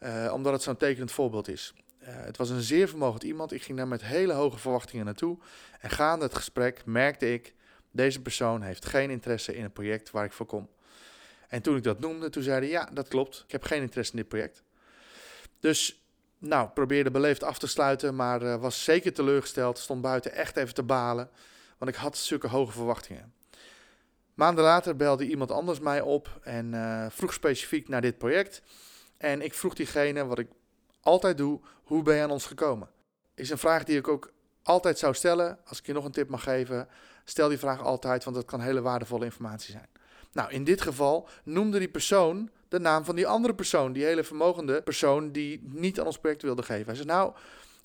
Uh, 0.00 0.32
omdat 0.32 0.52
het 0.52 0.62
zo'n 0.62 0.76
tekenend 0.76 1.12
voorbeeld 1.12 1.48
is. 1.48 1.74
het 2.00 2.36
was 2.36 2.50
een 2.50 2.60
zeer 2.60 2.88
vermogend 2.88 3.22
iemand. 3.22 3.52
Ik 3.52 3.62
ging 3.62 3.78
daar 3.78 3.88
met 3.88 4.02
hele 4.02 4.32
hoge 4.32 4.58
verwachtingen 4.58 5.04
naartoe. 5.04 5.38
En 5.80 5.90
gaande 5.90 6.24
het 6.24 6.34
gesprek 6.34 6.82
merkte 6.84 7.32
ik, 7.32 7.54
deze 7.90 8.22
persoon 8.22 8.62
heeft 8.62 8.86
geen 8.86 9.10
interesse 9.10 9.56
in 9.56 9.62
het 9.62 9.72
project 9.72 10.10
waar 10.10 10.24
ik 10.24 10.32
voor 10.32 10.46
kom. 10.46 10.68
En 11.48 11.62
toen 11.62 11.76
ik 11.76 11.82
dat 11.82 12.00
noemde, 12.00 12.30
toen 12.30 12.42
zei 12.42 12.58
hij, 12.58 12.68
ja, 12.68 12.88
dat 12.92 13.08
klopt. 13.08 13.42
Ik 13.46 13.52
heb 13.52 13.62
geen 13.62 13.82
interesse 13.82 14.12
in 14.12 14.18
dit 14.18 14.28
project. 14.28 14.62
Dus 15.60 16.02
nou, 16.38 16.68
probeerde 16.68 17.10
beleefd 17.10 17.44
af 17.44 17.58
te 17.58 17.66
sluiten, 17.66 18.14
maar 18.16 18.58
was 18.60 18.84
zeker 18.84 19.12
teleurgesteld. 19.12 19.78
Stond 19.78 20.02
buiten 20.02 20.32
echt 20.32 20.56
even 20.56 20.74
te 20.74 20.82
balen 20.82 21.30
want 21.78 21.90
ik 21.90 21.96
had 21.96 22.16
zulke 22.16 22.48
hoge 22.48 22.72
verwachtingen. 22.72 23.32
Maanden 24.34 24.64
later 24.64 24.96
belde 24.96 25.28
iemand 25.28 25.50
anders 25.50 25.80
mij 25.80 26.00
op 26.00 26.38
en 26.42 26.72
uh, 26.72 27.06
vroeg 27.10 27.32
specifiek 27.32 27.88
naar 27.88 28.00
dit 28.00 28.18
project. 28.18 28.62
En 29.16 29.42
ik 29.42 29.54
vroeg 29.54 29.74
diegene, 29.74 30.26
wat 30.26 30.38
ik 30.38 30.48
altijd 31.00 31.36
doe, 31.36 31.60
hoe 31.82 32.02
ben 32.02 32.16
je 32.16 32.22
aan 32.22 32.30
ons 32.30 32.46
gekomen? 32.46 32.88
Is 33.34 33.50
een 33.50 33.58
vraag 33.58 33.84
die 33.84 33.98
ik 33.98 34.08
ook 34.08 34.32
altijd 34.62 34.98
zou 34.98 35.14
stellen, 35.14 35.58
als 35.64 35.78
ik 35.78 35.86
je 35.86 35.92
nog 35.92 36.04
een 36.04 36.12
tip 36.12 36.28
mag 36.28 36.42
geven, 36.42 36.88
stel 37.24 37.48
die 37.48 37.58
vraag 37.58 37.82
altijd, 37.82 38.24
want 38.24 38.36
dat 38.36 38.44
kan 38.44 38.60
hele 38.60 38.80
waardevolle 38.80 39.24
informatie 39.24 39.72
zijn. 39.72 39.88
Nou, 40.32 40.50
in 40.50 40.64
dit 40.64 40.80
geval 40.80 41.28
noemde 41.44 41.78
die 41.78 41.88
persoon 41.88 42.50
de 42.68 42.80
naam 42.80 43.04
van 43.04 43.16
die 43.16 43.26
andere 43.26 43.54
persoon, 43.54 43.92
die 43.92 44.04
hele 44.04 44.24
vermogende 44.24 44.82
persoon 44.82 45.32
die 45.32 45.60
niet 45.62 46.00
aan 46.00 46.06
ons 46.06 46.18
project 46.18 46.42
wilde 46.42 46.62
geven. 46.62 46.86
Hij 46.86 46.94
zei, 46.94 47.06
nou, 47.06 47.32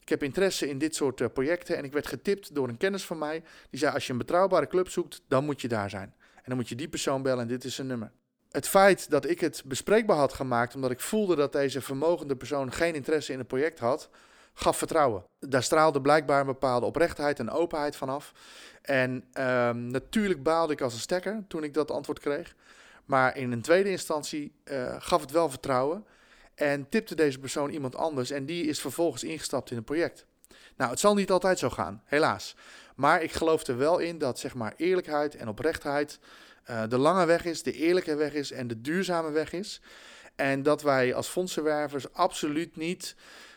ik 0.03 0.10
heb 0.10 0.24
interesse 0.24 0.69
in 0.69 0.77
dit 0.77 0.95
soort 0.95 1.22
eh, 1.22 1.27
projecten 1.33 1.77
en 1.77 1.83
ik 1.83 1.93
werd 1.93 2.07
getipt 2.07 2.55
door 2.55 2.67
een 2.67 2.77
kennis 2.77 3.05
van 3.05 3.17
mij. 3.17 3.43
Die 3.69 3.79
zei, 3.79 3.93
als 3.93 4.05
je 4.05 4.12
een 4.12 4.17
betrouwbare 4.17 4.67
club 4.67 4.89
zoekt, 4.89 5.22
dan 5.27 5.45
moet 5.45 5.62
je 5.62 5.67
daar 5.67 5.89
zijn. 5.89 6.13
En 6.36 6.43
dan 6.45 6.55
moet 6.55 6.69
je 6.69 6.75
die 6.75 6.88
persoon 6.88 7.22
bellen 7.22 7.41
en 7.41 7.48
dit 7.48 7.63
is 7.63 7.75
zijn 7.75 7.88
nummer. 7.88 8.12
Het 8.51 8.67
feit 8.67 9.10
dat 9.10 9.29
ik 9.29 9.39
het 9.39 9.63
bespreekbaar 9.65 10.17
had 10.17 10.33
gemaakt, 10.33 10.75
omdat 10.75 10.91
ik 10.91 11.00
voelde 11.00 11.36
dat 11.36 11.51
deze 11.51 11.81
vermogende 11.81 12.36
persoon 12.36 12.72
geen 12.72 12.95
interesse 12.95 13.31
in 13.31 13.38
het 13.38 13.48
project 13.48 13.79
had, 13.79 14.10
gaf 14.53 14.77
vertrouwen. 14.77 15.24
Daar 15.39 15.63
straalde 15.63 16.01
blijkbaar 16.01 16.39
een 16.39 16.45
bepaalde 16.45 16.86
oprechtheid 16.86 17.39
en 17.39 17.50
openheid 17.50 17.95
vanaf. 17.95 18.33
En 18.81 19.12
um, 19.12 19.88
natuurlijk 19.88 20.43
baalde 20.43 20.74
ik 20.74 20.81
als 20.81 20.93
een 20.93 21.00
stekker 21.00 21.43
toen 21.48 21.63
ik 21.63 21.74
dat 21.74 21.91
antwoord 21.91 22.19
kreeg. 22.19 22.55
Maar 23.05 23.38
in 23.38 23.51
een 23.51 23.62
tweede 23.62 23.89
instantie 23.89 24.53
uh, 24.63 24.95
gaf 25.00 25.22
het 25.22 25.31
wel 25.31 25.50
vertrouwen. 25.50 26.05
En 26.55 26.89
tipte 26.89 27.15
deze 27.15 27.39
persoon 27.39 27.69
iemand 27.69 27.95
anders. 27.95 28.31
En 28.31 28.45
die 28.45 28.65
is 28.65 28.81
vervolgens 28.81 29.24
ingestapt 29.24 29.69
in 29.69 29.75
het 29.75 29.86
project. 29.86 30.25
Nou, 30.77 30.89
het 30.91 31.00
zal 31.00 31.13
niet 31.13 31.31
altijd 31.31 31.60
zo 31.60 31.69
gaan, 31.69 32.01
helaas. 32.05 32.55
Maar 32.95 33.24
ik 33.24 33.31
geloof 33.31 33.67
er 33.67 33.77
wel 33.77 34.00
in 34.00 34.17
dat 34.17 34.39
zeg 34.39 34.53
maar 34.53 34.74
eerlijkheid 34.77 35.36
en 35.36 35.48
oprechtheid 35.48 36.19
uh, 36.69 36.83
de 36.89 36.98
lange 36.98 37.25
weg 37.25 37.45
is, 37.45 37.63
de 37.63 37.74
eerlijke 37.74 38.15
weg 38.15 38.33
is 38.33 38.51
en 38.51 38.67
de 38.67 38.81
duurzame 38.81 39.31
weg 39.31 39.53
is. 39.53 39.81
En 40.36 40.63
dat 40.63 40.81
wij 40.81 41.13
als 41.13 41.27
fondsenwervers 41.27 42.13
absoluut 42.13 42.75
niet 42.75 43.15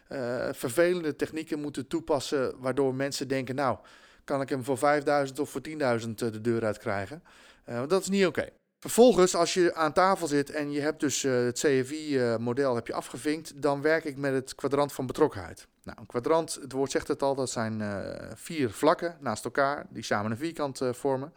uh, 0.09 0.49
vervelende 0.53 1.17
technieken 1.17 1.61
moeten 1.61 1.87
toepassen, 1.87 2.55
waardoor 2.59 2.95
mensen 2.95 3.29
denken, 3.29 3.55
nou, 3.55 3.79
kan 4.25 4.41
ik 4.41 4.49
hem 4.49 4.65
voor 4.65 4.79
5000 4.79 5.39
of 5.39 5.51
voor 5.51 5.61
10.000 6.01 6.09
de 6.15 6.41
deur 6.41 6.65
uit 6.65 6.79
krijgen? 6.79 7.23
Dat 7.65 8.01
is 8.01 8.09
niet 8.09 8.27
oké. 8.27 8.49
Vervolgens, 8.79 9.35
als 9.35 9.55
je 9.55 9.75
aan 9.75 9.93
tafel 9.93 10.27
zit 10.27 10.51
en 10.51 10.73
je 10.73 10.81
hebt 10.81 11.01
dus 11.01 11.23
uh, 11.23 11.45
het 11.45 11.59
CFI-model 11.59 12.75
heb 12.75 12.87
je 12.87 12.95
afgevinkt, 12.95 13.63
dan 13.63 13.83
werk 13.83 14.05
ik 14.05 14.17
met 14.17 14.33
het 14.33 14.55
kwadrant 14.55 14.93
van 14.93 15.07
betrokkenheid. 15.07 15.67
Nou, 15.83 15.99
een 16.01 16.07
kwadrant, 16.07 16.55
het 16.55 16.73
woord 16.73 16.91
zegt 16.91 17.09
het 17.09 17.23
al, 17.23 17.35
dat 17.35 17.51
zijn 17.51 17.81
uh, 17.81 17.99
vier 18.35 18.71
vlakken 18.71 19.17
naast 19.21 19.45
elkaar 19.45 19.87
die 19.91 20.03
samen 20.03 20.31
een 20.31 20.37
vierkant 20.37 20.81
uh, 20.81 20.93
vormen. 20.93 21.33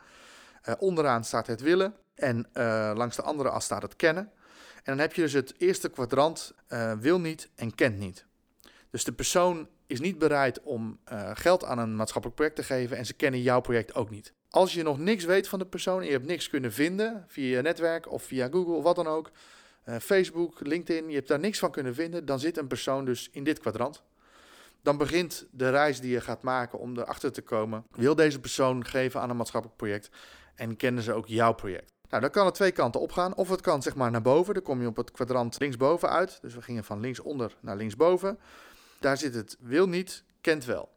onderaan 0.79 1.24
staat 1.24 1.48
het 1.48 1.62
willen 1.62 1.96
en 2.15 2.48
langs 2.96 3.15
de 3.15 3.22
andere 3.22 3.50
as 3.50 3.63
staat 3.63 3.81
het 3.81 3.96
kennen. 3.96 4.31
En 4.75 4.84
dan 4.84 4.98
heb 4.98 5.13
je 5.13 5.22
dus 5.22 5.34
het 5.34 5.53
eerste 5.58 5.89
kwadrant 5.89 6.53
wil 7.00 7.19
niet 7.19 7.50
en 7.55 7.75
kent 7.75 7.98
niet. 7.98 8.25
Dus 8.89 9.03
de 9.03 9.12
persoon 9.12 9.67
is 9.88 10.00
niet 10.00 10.17
bereid 10.17 10.62
om 10.62 11.00
uh, 11.12 11.31
geld 11.34 11.63
aan 11.63 11.79
een 11.79 11.96
maatschappelijk 11.96 12.39
project 12.39 12.58
te 12.58 12.74
geven 12.74 12.98
en 12.98 13.05
ze 13.05 13.13
kennen 13.13 13.41
jouw 13.41 13.62
project 13.62 13.96
ook 13.96 14.10
niet. 14.10 14.34
Als 14.50 14.74
je 14.74 14.84
nog 14.84 14.98
niks 14.98 15.24
weet 15.24 15.48
van 15.48 15.60
de 15.60 15.65
persoon 15.65 16.00
en 16.00 16.05
je 16.05 16.12
hebt 16.12 16.25
niks 16.25 16.50
kunnen 16.50 16.74
vinden 16.74 17.25
via 17.27 17.55
je 17.55 17.62
netwerk 17.62 18.12
of 18.12 18.24
via 18.24 18.48
Google 18.51 18.74
of 18.74 18.84
wat 18.84 18.96
dan 18.96 19.08
ook, 19.08 19.31
uh, 19.86 19.96
Facebook, 19.96 20.60
LinkedIn, 20.60 21.10
je 21.10 21.15
hebt 21.15 21.27
daar 21.27 21.39
niks 21.39 21.60
van 21.60 21.72
kunnen 21.72 21.96
vinden, 21.96 22.25
dan 22.25 22.39
zit 22.39 22.58
een 22.58 22.67
persoon 22.67 23.05
dus 23.05 23.29
in 23.31 23.43
dit 23.43 23.60
kwadrant. 23.60 24.03
Dan 24.81 24.98
begint 24.98 25.48
de 25.51 25.69
reis 25.69 26.00
die 26.00 26.12
je 26.12 26.22
gaat 26.22 26.43
maken 26.43 26.79
om 26.79 26.98
erachter 26.98 27.31
te 27.31 27.41
komen, 27.41 27.86
wil 27.91 28.15
deze 28.15 28.39
persoon 28.39 28.86
geven 28.86 29.22
aan 29.22 29.29
een 29.29 29.38
maatschappelijk 29.38 29.77
project 29.77 30.10
en 30.55 30.75
kennen 30.75 31.03
ze 31.03 31.13
ook 31.13 31.27
jouw 31.27 31.53
project? 31.53 31.91
Nou, 32.10 32.22
dan 32.22 32.31
kan 32.31 32.46
het 32.46 32.55
twee 32.55 32.72
kanten 32.72 33.01
opgaan. 33.01 33.36
Of 33.36 33.50
het 33.50 33.62
kan 33.62 33.81
zeg 33.81 33.96
maar 33.96 34.12
naar 34.12 34.22
boven, 34.22 34.53
dan 34.53 34.63
kom 34.63 34.81
je 34.81 34.88
op 34.88 34.96
het 34.96 35.12
kwadrant 35.12 35.60
linksboven 35.60 36.10
uit. 36.10 36.41
Dus 36.41 36.55
we 36.55 36.62
gingen 36.62 36.84
van 36.84 37.00
linksonder 37.00 37.55
naar 37.62 37.75
linksboven. 37.75 38.39
Daar 38.99 39.17
zit 39.17 39.33
het 39.33 39.57
wil 39.59 39.87
niet, 39.87 40.23
kent 40.41 40.65
wel. 40.65 40.89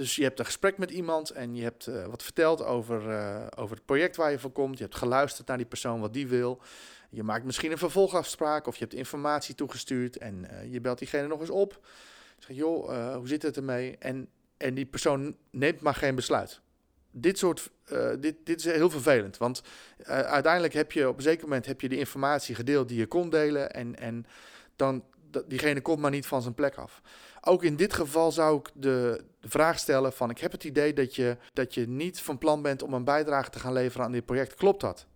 Dus 0.00 0.16
je 0.16 0.22
hebt 0.22 0.38
een 0.38 0.44
gesprek 0.44 0.78
met 0.78 0.90
iemand 0.90 1.30
en 1.30 1.54
je 1.54 1.62
hebt 1.62 1.86
uh, 1.86 2.06
wat 2.06 2.22
verteld 2.22 2.64
over, 2.64 3.08
uh, 3.08 3.46
over 3.56 3.76
het 3.76 3.84
project 3.84 4.16
waar 4.16 4.30
je 4.30 4.38
voor 4.38 4.50
komt. 4.50 4.76
Je 4.78 4.84
hebt 4.84 4.96
geluisterd 4.96 5.48
naar 5.48 5.56
die 5.56 5.66
persoon 5.66 6.00
wat 6.00 6.12
die 6.12 6.26
wil. 6.26 6.62
Je 7.10 7.22
maakt 7.22 7.44
misschien 7.44 7.70
een 7.72 7.78
vervolgafspraak 7.78 8.66
of 8.66 8.76
je 8.76 8.84
hebt 8.84 8.94
informatie 8.94 9.54
toegestuurd 9.54 10.18
en 10.18 10.46
uh, 10.50 10.72
je 10.72 10.80
belt 10.80 10.98
diegene 10.98 11.26
nog 11.26 11.40
eens 11.40 11.50
op. 11.50 11.86
Zeg, 12.38 12.56
joh, 12.56 13.14
hoe 13.14 13.28
zit 13.28 13.42
het 13.42 13.56
ermee? 13.56 13.96
En, 13.98 14.28
en 14.56 14.74
die 14.74 14.86
persoon 14.86 15.36
neemt 15.50 15.80
maar 15.80 15.94
geen 15.94 16.14
besluit. 16.14 16.60
Dit, 17.10 17.38
soort, 17.38 17.70
dit, 18.18 18.36
dit 18.44 18.58
is 18.58 18.64
heel 18.64 18.90
vervelend, 18.90 19.36
want 19.36 19.62
uiteindelijk 20.04 20.72
heb 20.72 20.92
je 20.92 21.08
op 21.08 21.16
een 21.16 21.22
zeker 21.22 21.42
moment 21.42 21.66
heb 21.66 21.80
je 21.80 21.88
de 21.88 21.98
informatie 21.98 22.54
gedeeld 22.54 22.88
die 22.88 22.98
je 22.98 23.06
kon 23.06 23.30
delen 23.30 23.70
en, 23.70 23.98
en 23.98 24.26
dan 24.76 25.04
diegene 25.46 25.80
komt 25.80 26.00
maar 26.00 26.10
niet 26.10 26.26
van 26.26 26.42
zijn 26.42 26.54
plek 26.54 26.74
af. 26.74 27.00
Ook 27.40 27.62
in 27.62 27.76
dit 27.76 27.92
geval 27.92 28.32
zou 28.32 28.58
ik 28.58 28.70
de, 28.74 29.24
vraag 29.40 29.78
stellen 29.78 30.12
van 30.12 30.30
ik 30.30 30.38
heb 30.38 30.52
het 30.52 30.64
idee 30.64 30.92
dat 30.92 31.14
je, 31.14 31.36
dat 31.52 31.74
je 31.74 31.88
niet 31.88 32.20
van 32.20 32.38
plan 32.38 32.62
bent 32.62 32.82
om 32.82 32.94
een 32.94 33.04
bijdrage 33.04 33.50
te 33.50 33.58
gaan 33.58 33.72
leveren 33.72 34.06
aan 34.06 34.12
dit 34.12 34.24
project. 34.24 34.54
Klopt 34.54 34.80
dat? 34.80 35.06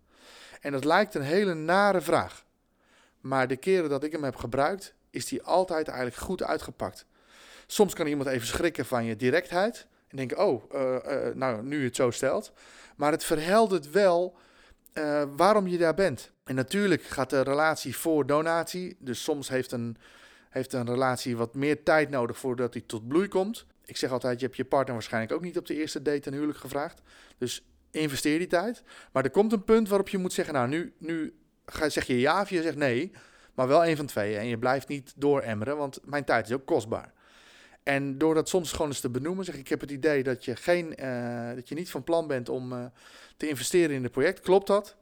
En 0.61 0.71
dat 0.71 0.85
lijkt 0.85 1.15
een 1.15 1.21
hele 1.21 1.53
nare 1.53 2.01
vraag. 2.01 2.45
Maar 3.21 3.47
de 3.47 3.55
keren 3.55 3.89
dat 3.89 4.03
ik 4.03 4.11
hem 4.11 4.23
heb 4.23 4.35
gebruikt, 4.35 4.93
is 5.09 5.25
die 5.25 5.43
altijd 5.43 5.87
eigenlijk 5.87 6.17
goed 6.17 6.43
uitgepakt. 6.43 7.05
Soms 7.67 7.93
kan 7.93 8.07
iemand 8.07 8.29
even 8.29 8.47
schrikken 8.47 8.85
van 8.85 9.05
je 9.05 9.15
directheid 9.15 9.87
en 10.07 10.17
denken, 10.17 10.37
oh, 10.37 10.73
uh, 10.73 10.81
uh, 10.81 11.35
nou, 11.35 11.63
nu 11.63 11.79
je 11.79 11.85
het 11.85 11.95
zo 11.95 12.11
stelt. 12.11 12.51
Maar 12.95 13.11
het 13.11 13.23
verheldert 13.23 13.91
wel 13.91 14.37
uh, 14.97 15.23
waarom 15.35 15.67
je 15.67 15.77
daar 15.77 15.93
bent. 15.93 16.31
En 16.43 16.55
natuurlijk 16.55 17.03
gaat 17.03 17.29
de 17.29 17.41
relatie 17.41 17.97
voor 17.97 18.25
donatie. 18.25 18.95
Dus 18.99 19.23
soms 19.23 19.49
heeft 19.49 19.71
een, 19.71 19.97
heeft 20.49 20.73
een 20.73 20.85
relatie 20.85 21.37
wat 21.37 21.55
meer 21.55 21.83
tijd 21.83 22.09
nodig 22.09 22.37
voordat 22.37 22.73
hij 22.73 22.83
tot 22.85 23.07
bloei 23.07 23.27
komt. 23.27 23.65
Ik 23.85 23.97
zeg 23.97 24.11
altijd, 24.11 24.39
je 24.39 24.45
hebt 24.45 24.57
je 24.57 24.65
partner 24.65 24.93
waarschijnlijk 24.93 25.33
ook 25.33 25.41
niet 25.41 25.57
op 25.57 25.65
de 25.65 25.75
eerste 25.75 26.01
date 26.01 26.27
een 26.27 26.33
huwelijk 26.33 26.59
gevraagd. 26.59 27.01
Dus 27.37 27.65
investeer 27.91 28.37
die 28.37 28.47
tijd. 28.47 28.83
Maar 29.11 29.23
er 29.23 29.29
komt 29.29 29.51
een 29.51 29.63
punt 29.63 29.87
waarop 29.87 30.09
je 30.09 30.17
moet 30.17 30.33
zeggen, 30.33 30.53
nou 30.53 30.67
nu, 30.67 30.93
nu 30.97 31.33
zeg 31.87 32.05
je 32.05 32.19
ja 32.19 32.41
of 32.41 32.49
je 32.49 32.61
zegt 32.61 32.77
nee. 32.77 33.11
Maar 33.53 33.67
wel 33.67 33.85
een 33.85 33.97
van 33.97 34.05
twee. 34.05 34.37
En 34.37 34.47
je 34.47 34.57
blijft 34.57 34.87
niet 34.87 35.13
dooremmeren, 35.15 35.77
want 35.77 35.99
mijn 36.03 36.23
tijd 36.23 36.45
is 36.45 36.53
ook 36.53 36.65
kostbaar. 36.65 37.13
En 37.85 38.17
door 38.17 38.33
dat 38.33 38.49
soms 38.49 38.71
gewoon 38.71 38.87
eens 38.87 38.99
te 38.99 39.09
benoemen, 39.09 39.45
zeg 39.45 39.55
ik, 39.55 39.67
heb 39.67 39.81
het 39.81 39.91
idee 39.91 40.23
dat 40.23 40.45
je, 40.45 40.55
geen, 40.55 40.95
uh, 40.99 41.55
dat 41.55 41.69
je 41.69 41.75
niet 41.75 41.89
van 41.91 42.03
plan 42.03 42.27
bent 42.27 42.49
om 42.49 42.73
uh, 42.73 42.85
te 43.37 43.47
investeren 43.47 43.95
in 43.95 44.03
het 44.03 44.11
project. 44.11 44.39
Klopt 44.39 44.67
dat? 44.67 44.95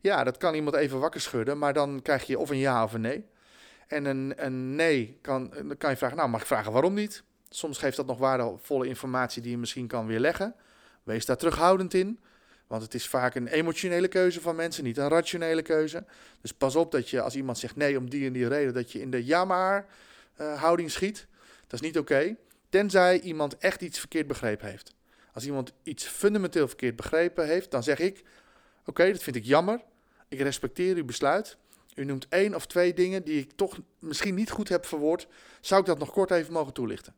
Ja, 0.00 0.24
dat 0.24 0.36
kan 0.36 0.54
iemand 0.54 0.76
even 0.76 0.98
wakker 0.98 1.20
schudden, 1.20 1.58
maar 1.58 1.72
dan 1.72 2.02
krijg 2.02 2.26
je 2.26 2.38
of 2.38 2.50
een 2.50 2.58
ja 2.58 2.84
of 2.84 2.92
een 2.92 3.00
nee. 3.00 3.24
En 3.86 4.04
een, 4.04 4.32
een 4.36 4.74
nee, 4.74 5.18
kan, 5.20 5.50
dan 5.50 5.76
kan 5.76 5.90
je 5.90 5.96
vragen, 5.96 6.16
nou 6.16 6.28
mag 6.28 6.40
ik 6.40 6.46
vragen 6.46 6.72
waarom 6.72 6.94
niet? 6.94 7.22
Soms 7.48 7.78
geeft 7.78 7.96
dat 7.96 8.06
nog 8.06 8.18
waardevolle 8.18 8.86
informatie 8.86 9.42
die 9.42 9.50
je 9.50 9.58
misschien 9.58 9.86
kan 9.86 10.06
weerleggen. 10.06 10.54
Wees 11.02 11.26
daar 11.26 11.36
terughoudend 11.36 11.94
in, 11.94 12.20
want 12.66 12.82
het 12.82 12.94
is 12.94 13.08
vaak 13.08 13.34
een 13.34 13.46
emotionele 13.46 14.08
keuze 14.08 14.40
van 14.40 14.56
mensen, 14.56 14.84
niet 14.84 14.96
een 14.96 15.08
rationele 15.08 15.62
keuze. 15.62 16.04
Dus 16.40 16.52
pas 16.52 16.76
op 16.76 16.92
dat 16.92 17.10
je 17.10 17.20
als 17.20 17.36
iemand 17.36 17.58
zegt 17.58 17.76
nee 17.76 17.98
om 17.98 18.10
die 18.10 18.26
en 18.26 18.32
die 18.32 18.48
reden, 18.48 18.74
dat 18.74 18.92
je 18.92 19.00
in 19.00 19.10
de 19.10 19.24
ja 19.24 19.44
maar 19.44 19.86
uh, 20.40 20.60
houding 20.60 20.90
schiet. 20.90 21.28
Dat 21.70 21.80
is 21.80 21.86
niet 21.86 21.98
oké, 21.98 22.36
tenzij 22.68 23.20
iemand 23.20 23.58
echt 23.58 23.80
iets 23.80 23.98
verkeerd 23.98 24.26
begrepen 24.26 24.68
heeft. 24.68 24.94
Als 25.32 25.44
iemand 25.44 25.72
iets 25.82 26.04
fundamenteel 26.04 26.68
verkeerd 26.68 26.96
begrepen 26.96 27.46
heeft, 27.46 27.70
dan 27.70 27.82
zeg 27.82 27.98
ik: 27.98 28.24
Oké, 28.84 29.12
dat 29.12 29.22
vind 29.22 29.36
ik 29.36 29.44
jammer. 29.44 29.80
Ik 30.28 30.40
respecteer 30.40 30.96
uw 30.96 31.04
besluit. 31.04 31.56
U 31.94 32.04
noemt 32.04 32.26
één 32.28 32.54
of 32.54 32.66
twee 32.66 32.94
dingen 32.94 33.24
die 33.24 33.40
ik 33.40 33.50
toch 33.52 33.78
misschien 33.98 34.34
niet 34.34 34.50
goed 34.50 34.68
heb 34.68 34.86
verwoord. 34.86 35.26
Zou 35.60 35.80
ik 35.80 35.86
dat 35.86 35.98
nog 35.98 36.10
kort 36.10 36.30
even 36.30 36.52
mogen 36.52 36.72
toelichten? 36.72 37.14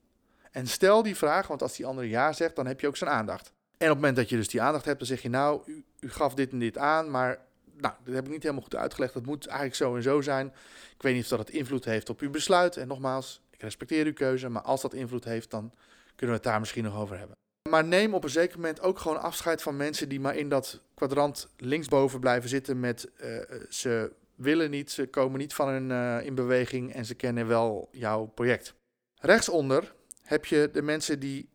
En 0.51 0.67
stel 0.67 1.03
die 1.03 1.17
vraag, 1.17 1.47
want 1.47 1.63
als 1.63 1.77
die 1.77 1.87
andere 1.87 2.09
ja 2.09 2.33
zegt, 2.33 2.57
dan 2.57 2.67
heb 2.67 2.81
je 2.81 2.87
ook 2.87 2.97
zijn 2.97 3.11
aandacht. 3.11 3.47
En 3.47 3.89
op 3.89 3.93
het 3.93 3.95
moment 3.95 4.17
dat 4.17 4.29
je 4.29 4.37
dus 4.37 4.49
die 4.49 4.63
aandacht 4.63 4.85
hebt, 4.85 4.99
dan 4.99 5.07
zeg 5.07 5.23
je 5.23 5.29
nou, 5.29 5.63
u, 5.67 5.85
u 6.01 6.11
gaf 6.11 6.35
dit 6.35 6.53
en 6.53 6.59
dit 6.59 6.79
aan, 6.79 7.11
maar 7.11 7.41
nou, 7.77 7.95
dat 8.05 8.15
heb 8.15 8.25
ik 8.25 8.31
niet 8.31 8.43
helemaal 8.43 8.63
goed 8.63 8.77
uitgelegd. 8.77 9.15
Dat 9.15 9.27
moet 9.27 9.47
eigenlijk 9.47 9.77
zo 9.77 9.97
en 9.97 10.03
zo 10.03 10.21
zijn. 10.21 10.47
Ik 10.95 11.03
weet 11.03 11.15
niet 11.15 11.23
of 11.23 11.29
dat 11.29 11.39
het 11.39 11.51
invloed 11.51 11.85
heeft 11.85 12.11
op 12.11 12.21
uw 12.21 12.31
besluit. 12.31 12.77
En 12.77 12.89
nogmaals, 12.89 13.41
respecteer 13.63 14.07
uw 14.07 14.13
keuze, 14.13 14.49
maar 14.49 14.63
als 14.63 14.81
dat 14.81 14.95
invloed 14.95 15.25
heeft, 15.25 15.51
dan 15.51 15.73
kunnen 16.17 16.37
we 16.37 16.43
het 16.43 16.53
daar 16.53 16.61
misschien 16.61 16.85
nog 16.85 16.97
over 16.97 17.19
hebben. 17.19 17.37
Maar 17.71 17.85
neem 17.85 18.15
op 18.15 18.25
een 18.25 18.31
zeker 18.31 18.57
moment 18.57 18.81
ook 18.81 18.99
gewoon 18.99 19.21
afscheid 19.21 19.63
van 19.63 19.77
mensen 19.77 20.09
die 20.09 20.21
maar 20.21 20.37
in 20.37 20.49
dat 20.49 20.81
kwadrant 20.95 21.49
linksboven 21.57 22.21
blijven 22.21 22.49
zitten 22.49 22.81
met 22.81 23.11
uh, 23.25 23.37
ze 23.69 24.13
willen 24.35 24.71
niet, 24.71 24.91
ze 24.91 25.07
komen 25.07 25.39
niet 25.39 25.55
van 25.55 25.69
hun 25.69 25.91
uh, 25.91 26.27
in 26.27 26.35
beweging 26.35 26.95
en 26.95 27.05
ze 27.05 27.15
kennen 27.15 27.47
wel 27.47 27.89
jouw 27.93 28.25
project. 28.25 28.75
Rechtsonder 29.21 29.95
heb 30.23 30.45
je 30.45 30.69
de 30.73 30.83
mensen 30.83 31.21
die 31.21 31.51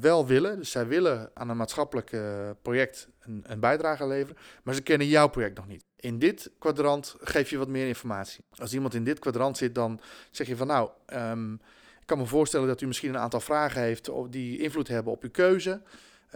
wel 0.00 0.26
willen, 0.26 0.56
dus 0.58 0.70
zij 0.70 0.86
willen 0.86 1.30
aan 1.34 1.48
een 1.48 1.56
maatschappelijk 1.56 2.16
project 2.62 3.08
een, 3.20 3.44
een, 3.46 3.60
bijdrage 3.60 4.06
leveren, 4.06 4.36
maar 4.62 4.74
ze 4.74 4.82
kennen 4.82 5.06
jouw 5.06 5.28
project 5.28 5.56
nog 5.56 5.66
niet. 5.66 5.84
In 6.04 6.18
dit 6.18 6.50
kwadrant 6.58 7.16
geef 7.20 7.50
je 7.50 7.58
wat 7.58 7.68
meer 7.68 7.86
informatie. 7.86 8.44
Als 8.58 8.74
iemand 8.74 8.94
in 8.94 9.04
dit 9.04 9.18
kwadrant 9.18 9.56
zit, 9.56 9.74
dan 9.74 10.00
zeg 10.30 10.46
je 10.46 10.56
van 10.56 10.66
nou, 10.66 10.90
um, 11.12 11.54
ik 12.00 12.06
kan 12.06 12.18
me 12.18 12.26
voorstellen 12.26 12.66
dat 12.66 12.80
u 12.80 12.86
misschien 12.86 13.08
een 13.08 13.20
aantal 13.20 13.40
vragen 13.40 13.82
heeft 13.82 14.10
die 14.30 14.58
invloed 14.58 14.88
hebben 14.88 15.12
op 15.12 15.22
uw 15.22 15.30
keuze. 15.30 15.82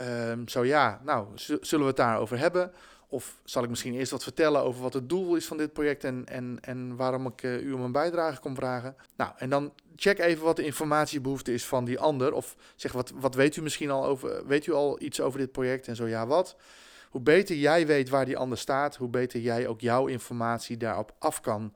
Um, 0.01 0.49
zo 0.49 0.65
ja, 0.65 1.01
nou, 1.05 1.27
zullen 1.37 1.85
we 1.85 1.87
het 1.87 1.97
daarover 1.97 2.39
hebben? 2.39 2.73
Of 3.09 3.41
zal 3.45 3.63
ik 3.63 3.69
misschien 3.69 3.95
eerst 3.95 4.11
wat 4.11 4.23
vertellen 4.23 4.63
over 4.63 4.83
wat 4.83 4.93
het 4.93 5.09
doel 5.09 5.37
is 5.37 5.47
van 5.47 5.57
dit 5.57 5.73
project 5.73 6.05
en, 6.05 6.25
en, 6.27 6.59
en 6.61 6.97
waarom 6.97 7.27
ik 7.27 7.43
uh, 7.43 7.63
u 7.63 7.73
om 7.73 7.81
een 7.81 7.93
bijdrage 7.93 8.41
kom 8.41 8.55
vragen? 8.55 8.97
Nou, 9.17 9.33
en 9.37 9.51
dan 9.51 9.73
check 9.97 10.19
even 10.19 10.45
wat 10.45 10.57
de 10.57 10.65
informatiebehoefte 10.65 11.53
is 11.53 11.67
van 11.67 11.85
die 11.85 11.99
ander. 11.99 12.33
Of 12.33 12.57
zeg, 12.77 12.93
wat, 12.93 13.13
wat 13.15 13.35
weet 13.35 13.57
u 13.57 13.63
misschien 13.63 13.91
al 13.91 14.05
over, 14.05 14.47
weet 14.47 14.67
u 14.67 14.73
al 14.73 15.03
iets 15.03 15.21
over 15.21 15.39
dit 15.39 15.53
project 15.53 15.89
en 15.89 15.97
zo 15.97 16.07
ja, 16.07 16.27
wat? 16.27 16.57
Hoe 17.11 17.21
beter 17.21 17.57
jij 17.57 17.87
weet 17.87 18.09
waar 18.09 18.25
die 18.25 18.37
ander 18.37 18.59
staat, 18.59 18.97
hoe 18.97 19.09
beter 19.09 19.41
jij 19.41 19.67
ook 19.67 19.81
jouw 19.81 20.07
informatie 20.07 20.77
daarop 20.77 21.15
af 21.19 21.41
kan 21.41 21.75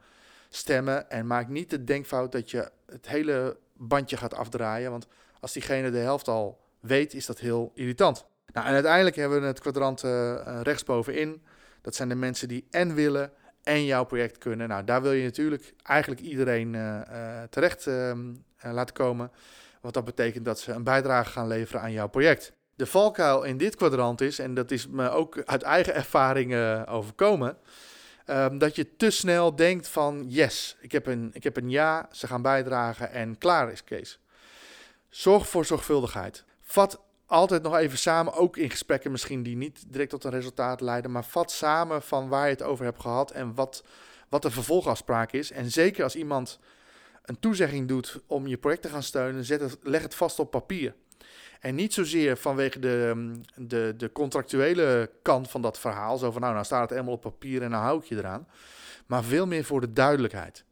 stemmen. 0.48 1.10
En 1.10 1.26
maak 1.26 1.48
niet 1.48 1.70
de 1.70 1.84
denkfout 1.84 2.32
dat 2.32 2.50
je 2.50 2.70
het 2.86 3.08
hele 3.08 3.56
bandje 3.72 4.16
gaat 4.16 4.34
afdraaien. 4.34 4.90
Want 4.90 5.06
als 5.40 5.52
diegene 5.52 5.90
de 5.90 5.98
helft 5.98 6.28
al 6.28 6.60
weet, 6.80 7.14
is 7.14 7.26
dat 7.26 7.38
heel 7.38 7.72
irritant. 7.74 8.26
Nou, 8.52 8.66
en 8.66 8.72
uiteindelijk 8.72 9.16
hebben 9.16 9.40
we 9.40 9.46
het 9.46 9.60
kwadrant 9.60 10.04
uh, 10.04 10.60
rechtsbovenin. 10.62 11.42
Dat 11.80 11.94
zijn 11.94 12.08
de 12.08 12.14
mensen 12.14 12.48
die 12.48 12.66
en 12.70 12.94
willen 12.94 13.32
en 13.62 13.84
jouw 13.84 14.04
project 14.04 14.38
kunnen. 14.38 14.68
Nou, 14.68 14.84
daar 14.84 15.02
wil 15.02 15.12
je 15.12 15.24
natuurlijk 15.24 15.74
eigenlijk 15.82 16.20
iedereen 16.20 16.74
uh, 16.74 17.00
terecht 17.50 17.86
ehm, 17.86 18.34
laten 18.60 18.94
komen. 18.94 19.30
Want 19.80 19.94
dat 19.94 20.04
betekent 20.04 20.44
dat 20.44 20.60
ze 20.60 20.72
een 20.72 20.84
bijdrage 20.84 21.30
gaan 21.30 21.46
leveren 21.46 21.80
aan 21.80 21.92
jouw 21.92 22.08
project. 22.08 22.52
De 22.74 22.86
valkuil 22.86 23.42
in 23.42 23.56
dit 23.56 23.76
kwadrant 23.76 24.20
is, 24.20 24.38
en 24.38 24.54
dat 24.54 24.70
is 24.70 24.88
me 24.88 25.10
ook 25.10 25.42
uit 25.44 25.62
eigen 25.62 25.94
ervaring 25.94 26.56
overkomen, 26.88 27.58
um, 28.26 28.58
dat 28.58 28.76
je 28.76 28.96
te 28.96 29.10
snel 29.10 29.56
denkt 29.56 29.88
van 29.88 30.24
yes, 30.28 30.76
ik 30.80 30.92
heb, 30.92 31.06
een, 31.06 31.30
ik 31.32 31.42
heb 31.44 31.56
een 31.56 31.70
ja, 31.70 32.08
ze 32.12 32.26
gaan 32.26 32.42
bijdragen 32.42 33.10
en 33.10 33.38
klaar 33.38 33.72
is 33.72 33.84
Kees. 33.84 34.18
Zorg 35.08 35.48
voor 35.48 35.64
zorgvuldigheid. 35.64 36.44
Vat 36.60 37.00
altijd 37.26 37.62
nog 37.62 37.76
even 37.76 37.98
samen, 37.98 38.32
ook 38.32 38.56
in 38.56 38.70
gesprekken 38.70 39.10
misschien 39.10 39.42
die 39.42 39.56
niet 39.56 39.84
direct 39.88 40.10
tot 40.10 40.24
een 40.24 40.30
resultaat 40.30 40.80
leiden, 40.80 41.10
maar 41.10 41.24
vat 41.24 41.50
samen 41.50 42.02
van 42.02 42.28
waar 42.28 42.44
je 42.44 42.52
het 42.52 42.62
over 42.62 42.84
hebt 42.84 43.00
gehad 43.00 43.30
en 43.30 43.54
wat, 43.54 43.84
wat 44.28 44.42
de 44.42 44.50
vervolgafspraak 44.50 45.32
is. 45.32 45.50
En 45.50 45.70
zeker 45.70 46.04
als 46.04 46.16
iemand 46.16 46.58
een 47.24 47.40
toezegging 47.40 47.88
doet 47.88 48.20
om 48.26 48.46
je 48.46 48.56
project 48.56 48.82
te 48.82 48.88
gaan 48.88 49.02
steunen, 49.02 49.44
zet 49.44 49.76
leg 49.82 50.02
het 50.02 50.14
vast 50.14 50.38
op 50.38 50.50
papier. 50.50 50.94
En 51.62 51.74
niet 51.74 51.94
zozeer 51.94 52.36
vanwege 52.36 52.78
de, 52.78 53.32
de, 53.56 53.94
de 53.96 54.12
contractuele 54.12 55.10
kant 55.22 55.50
van 55.50 55.62
dat 55.62 55.78
verhaal, 55.78 56.18
zo 56.18 56.30
van 56.30 56.40
nou, 56.40 56.52
nou 56.52 56.64
staat 56.64 56.80
het 56.80 56.90
helemaal 56.90 57.14
op 57.14 57.20
papier 57.20 57.62
en 57.62 57.70
nou 57.70 57.82
hou 57.82 57.98
ik 57.98 58.04
je 58.04 58.16
eraan, 58.16 58.48
maar 59.06 59.24
veel 59.24 59.46
meer 59.46 59.64
voor 59.64 59.80
de 59.80 59.92
duidelijkheid 59.92 60.64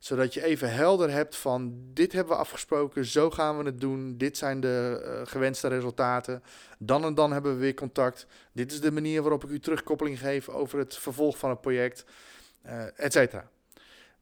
zodat 0.00 0.34
je 0.34 0.44
even 0.44 0.72
helder 0.72 1.10
hebt 1.10 1.36
van 1.36 1.74
dit 1.92 2.12
hebben 2.12 2.32
we 2.32 2.40
afgesproken, 2.40 3.04
zo 3.04 3.30
gaan 3.30 3.58
we 3.58 3.64
het 3.64 3.80
doen, 3.80 4.16
dit 4.16 4.36
zijn 4.36 4.60
de 4.60 5.02
uh, 5.04 5.30
gewenste 5.30 5.68
resultaten. 5.68 6.42
Dan 6.78 7.04
en 7.04 7.14
dan 7.14 7.32
hebben 7.32 7.52
we 7.52 7.60
weer 7.60 7.74
contact. 7.74 8.26
Dit 8.52 8.72
is 8.72 8.80
de 8.80 8.92
manier 8.92 9.22
waarop 9.22 9.44
ik 9.44 9.50
u 9.50 9.60
terugkoppeling 9.60 10.18
geef 10.18 10.48
over 10.48 10.78
het 10.78 10.96
vervolg 10.96 11.38
van 11.38 11.50
het 11.50 11.60
project, 11.60 12.04
uh, 12.66 12.82
et 12.96 13.12
cetera. 13.12 13.48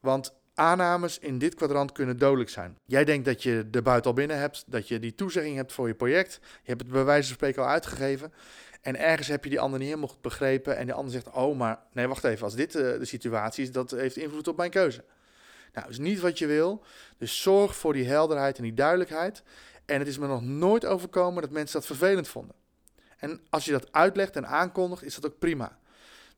Want 0.00 0.34
aannames 0.58 1.18
in 1.18 1.38
dit 1.38 1.54
kwadrant 1.54 1.92
kunnen 1.92 2.18
dodelijk 2.18 2.50
zijn. 2.50 2.78
Jij 2.84 3.04
denkt 3.04 3.24
dat 3.24 3.42
je 3.42 3.70
de 3.70 3.82
buiten 3.82 4.10
al 4.10 4.16
binnen 4.16 4.38
hebt, 4.38 4.64
dat 4.66 4.88
je 4.88 4.98
die 4.98 5.14
toezegging 5.14 5.56
hebt 5.56 5.72
voor 5.72 5.86
je 5.86 5.94
project. 5.94 6.38
Je 6.42 6.68
hebt 6.68 6.80
het 6.80 6.90
bij 6.90 7.04
wijze 7.04 7.26
van 7.26 7.36
spreken 7.36 7.62
al 7.62 7.68
uitgegeven. 7.68 8.32
En 8.80 8.98
ergens 8.98 9.28
heb 9.28 9.44
je 9.44 9.50
die 9.50 9.60
ander 9.60 9.78
niet 9.78 9.88
helemaal 9.88 10.08
goed 10.08 10.20
begrepen. 10.20 10.76
En 10.76 10.86
de 10.86 10.92
ander 10.92 11.12
zegt: 11.12 11.30
Oh, 11.30 11.58
maar 11.58 11.78
nee, 11.92 12.08
wacht 12.08 12.24
even. 12.24 12.44
Als 12.44 12.54
dit 12.54 12.74
uh, 12.74 12.82
de 12.82 13.04
situatie 13.04 13.64
is, 13.64 13.72
dat 13.72 13.90
heeft 13.90 14.16
invloed 14.16 14.48
op 14.48 14.56
mijn 14.56 14.70
keuze. 14.70 15.04
Nou, 15.72 15.86
dat 15.86 15.90
is 15.90 15.98
niet 15.98 16.20
wat 16.20 16.38
je 16.38 16.46
wil. 16.46 16.84
Dus 17.18 17.42
zorg 17.42 17.76
voor 17.76 17.92
die 17.92 18.06
helderheid 18.06 18.56
en 18.56 18.62
die 18.62 18.74
duidelijkheid. 18.74 19.42
En 19.84 19.98
het 19.98 20.08
is 20.08 20.18
me 20.18 20.26
nog 20.26 20.42
nooit 20.42 20.84
overkomen 20.84 21.42
dat 21.42 21.50
mensen 21.50 21.78
dat 21.78 21.86
vervelend 21.86 22.28
vonden. 22.28 22.54
En 23.16 23.40
als 23.50 23.64
je 23.64 23.72
dat 23.72 23.92
uitlegt 23.92 24.36
en 24.36 24.46
aankondigt, 24.46 25.02
is 25.02 25.14
dat 25.14 25.26
ook 25.26 25.38
prima. 25.38 25.78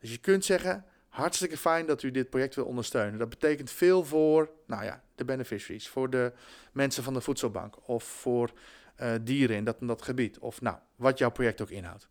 Dus 0.00 0.10
je 0.10 0.18
kunt 0.18 0.44
zeggen: 0.44 0.84
hartstikke 1.10 1.56
fijn 1.56 1.86
dat 1.86 2.02
u 2.02 2.10
dit 2.10 2.30
project 2.30 2.54
wil 2.54 2.64
ondersteunen. 2.64 3.18
Dat 3.18 3.28
betekent 3.28 3.70
veel 3.70 4.04
voor, 4.04 4.50
nou 4.66 4.84
ja, 4.84 5.02
de 5.14 5.24
beneficiaries, 5.24 5.88
voor 5.88 6.10
de 6.10 6.32
mensen 6.72 7.02
van 7.02 7.14
de 7.14 7.20
voedselbank 7.20 7.88
of 7.88 8.04
voor 8.04 8.50
uh, 9.00 9.12
dieren 9.22 9.56
in 9.56 9.64
dat 9.64 9.80
en 9.80 9.86
dat 9.86 10.02
gebied. 10.02 10.38
Of 10.38 10.60
nou, 10.60 10.76
wat 10.96 11.18
jouw 11.18 11.30
project 11.30 11.60
ook 11.60 11.70
inhoudt. 11.70 12.08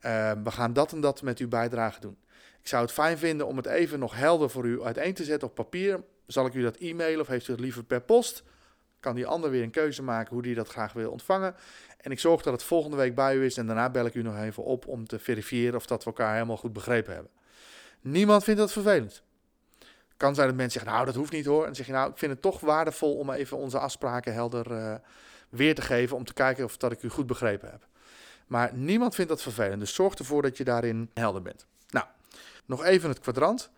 Uh, 0.00 0.32
we 0.44 0.50
gaan 0.50 0.72
dat 0.72 0.92
en 0.92 1.00
dat 1.00 1.22
met 1.22 1.38
uw 1.38 1.48
bijdrage 1.48 2.00
doen. 2.00 2.18
Ik 2.60 2.68
zou 2.68 2.82
het 2.82 2.92
fijn 2.92 3.18
vinden 3.18 3.46
om 3.46 3.56
het 3.56 3.66
even 3.66 3.98
nog 3.98 4.14
helder 4.14 4.50
voor 4.50 4.64
u 4.64 4.82
uiteen 4.82 5.14
te 5.14 5.24
zetten 5.24 5.48
op 5.48 5.54
papier. 5.54 6.04
Zal 6.26 6.46
ik 6.46 6.54
u 6.54 6.62
dat 6.62 6.76
e-mailen 6.76 7.20
of 7.20 7.26
heeft 7.26 7.48
u 7.48 7.52
het 7.52 7.60
liever 7.60 7.84
per 7.84 8.00
post? 8.00 8.42
Kan 9.00 9.14
die 9.14 9.26
ander 9.26 9.50
weer 9.50 9.62
een 9.62 9.70
keuze 9.70 10.02
maken 10.02 10.32
hoe 10.32 10.42
die 10.42 10.54
dat 10.54 10.68
graag 10.68 10.92
wil 10.92 11.10
ontvangen. 11.10 11.54
En 12.00 12.10
ik 12.10 12.18
zorg 12.18 12.42
dat 12.42 12.52
het 12.52 12.62
volgende 12.62 12.96
week 12.96 13.14
bij 13.14 13.36
u 13.36 13.44
is 13.44 13.56
en 13.56 13.66
daarna 13.66 13.90
bel 13.90 14.06
ik 14.06 14.14
u 14.14 14.22
nog 14.22 14.38
even 14.38 14.64
op 14.64 14.86
om 14.86 15.06
te 15.06 15.18
verifiëren 15.18 15.74
of 15.74 15.86
dat 15.86 16.04
we 16.04 16.10
elkaar 16.10 16.32
helemaal 16.32 16.56
goed 16.56 16.72
begrepen 16.72 17.12
hebben. 17.14 17.30
Niemand 18.06 18.44
vindt 18.44 18.60
dat 18.60 18.72
vervelend. 18.72 19.22
Kan 20.16 20.34
zijn 20.34 20.46
dat 20.46 20.56
mensen 20.56 20.80
zeggen, 20.80 20.92
nou 20.92 21.06
dat 21.06 21.14
hoeft 21.14 21.32
niet 21.32 21.46
hoor. 21.46 21.60
En 21.60 21.66
dan 21.66 21.74
zeg 21.74 21.86
je, 21.86 21.92
nou 21.92 22.10
ik 22.10 22.18
vind 22.18 22.32
het 22.32 22.42
toch 22.42 22.60
waardevol 22.60 23.16
om 23.16 23.30
even 23.30 23.56
onze 23.56 23.78
afspraken 23.78 24.32
helder 24.32 24.70
uh, 24.70 24.94
weer 25.48 25.74
te 25.74 25.82
geven 25.82 26.16
om 26.16 26.24
te 26.24 26.32
kijken 26.32 26.64
of 26.64 26.76
dat 26.76 26.92
ik 26.92 27.02
u 27.02 27.08
goed 27.08 27.26
begrepen 27.26 27.70
heb. 27.70 27.86
Maar 28.46 28.74
niemand 28.74 29.14
vindt 29.14 29.30
dat 29.30 29.42
vervelend, 29.42 29.80
dus 29.80 29.94
zorg 29.94 30.14
ervoor 30.14 30.42
dat 30.42 30.56
je 30.56 30.64
daarin 30.64 31.10
helder 31.14 31.42
bent. 31.42 31.66
Nou, 31.88 32.06
nog 32.66 32.84
even 32.84 33.08
het 33.08 33.20
kwadrant. 33.20 33.70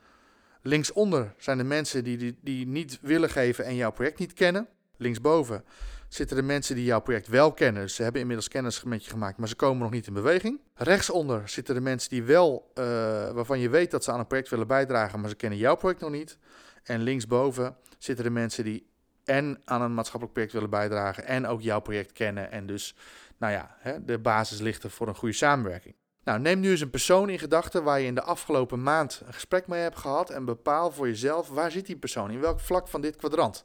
Linksonder 0.62 1.34
zijn 1.38 1.58
de 1.58 1.64
mensen 1.64 2.04
die, 2.04 2.16
die, 2.16 2.38
die 2.40 2.66
niet 2.66 2.98
willen 3.00 3.30
geven 3.30 3.64
en 3.64 3.74
jouw 3.74 3.92
project 3.92 4.18
niet 4.18 4.32
kennen. 4.32 4.68
Linksboven 4.96 5.64
zitten 6.08 6.36
de 6.36 6.42
mensen 6.42 6.74
die 6.74 6.84
jouw 6.84 7.00
project 7.00 7.28
wel 7.28 7.52
kennen. 7.52 7.90
Ze 7.90 8.02
hebben 8.02 8.20
inmiddels 8.20 8.48
kennis 8.48 8.82
met 8.82 9.04
je 9.04 9.10
gemaakt, 9.10 9.38
maar 9.38 9.48
ze 9.48 9.56
komen 9.56 9.82
nog 9.82 9.90
niet 9.90 10.06
in 10.06 10.12
beweging. 10.12 10.60
Rechtsonder 10.74 11.48
zitten 11.48 11.74
de 11.74 11.80
mensen 11.80 12.10
die 12.10 12.22
wel, 12.22 12.70
uh, 12.74 12.84
waarvan 13.30 13.58
je 13.58 13.68
weet 13.68 13.90
dat 13.90 14.04
ze 14.04 14.12
aan 14.12 14.18
een 14.18 14.26
project 14.26 14.48
willen 14.48 14.66
bijdragen, 14.66 15.20
maar 15.20 15.28
ze 15.28 15.36
kennen 15.36 15.58
jouw 15.58 15.76
project 15.76 16.00
nog 16.00 16.10
niet. 16.10 16.38
En 16.82 17.02
linksboven 17.02 17.76
zitten 17.98 18.24
de 18.24 18.30
mensen 18.30 18.64
die 18.64 18.86
en 19.24 19.60
aan 19.64 19.82
een 19.82 19.94
maatschappelijk 19.94 20.32
project 20.32 20.52
willen 20.54 20.70
bijdragen 20.70 21.26
en 21.26 21.46
ook 21.46 21.60
jouw 21.60 21.80
project 21.80 22.12
kennen. 22.12 22.50
En 22.50 22.66
dus, 22.66 22.94
nou 23.36 23.52
ja, 23.52 23.76
hè, 23.78 24.04
de 24.04 24.18
basis 24.18 24.60
ligt 24.60 24.82
er 24.82 24.90
voor 24.90 25.08
een 25.08 25.14
goede 25.14 25.34
samenwerking. 25.34 25.94
Nou, 26.24 26.40
neem 26.40 26.60
nu 26.60 26.70
eens 26.70 26.80
een 26.80 26.90
persoon 26.90 27.28
in 27.28 27.38
gedachten 27.38 27.84
waar 27.84 28.00
je 28.00 28.06
in 28.06 28.14
de 28.14 28.22
afgelopen 28.22 28.82
maand 28.82 29.22
een 29.26 29.32
gesprek 29.32 29.66
mee 29.66 29.80
hebt 29.80 29.98
gehad 29.98 30.30
en 30.30 30.44
bepaal 30.44 30.90
voor 30.90 31.06
jezelf 31.06 31.48
waar 31.48 31.70
zit 31.70 31.86
die 31.86 31.96
persoon, 31.96 32.30
in 32.30 32.40
welk 32.40 32.60
vlak 32.60 32.88
van 32.88 33.00
dit 33.00 33.16
kwadrant. 33.16 33.64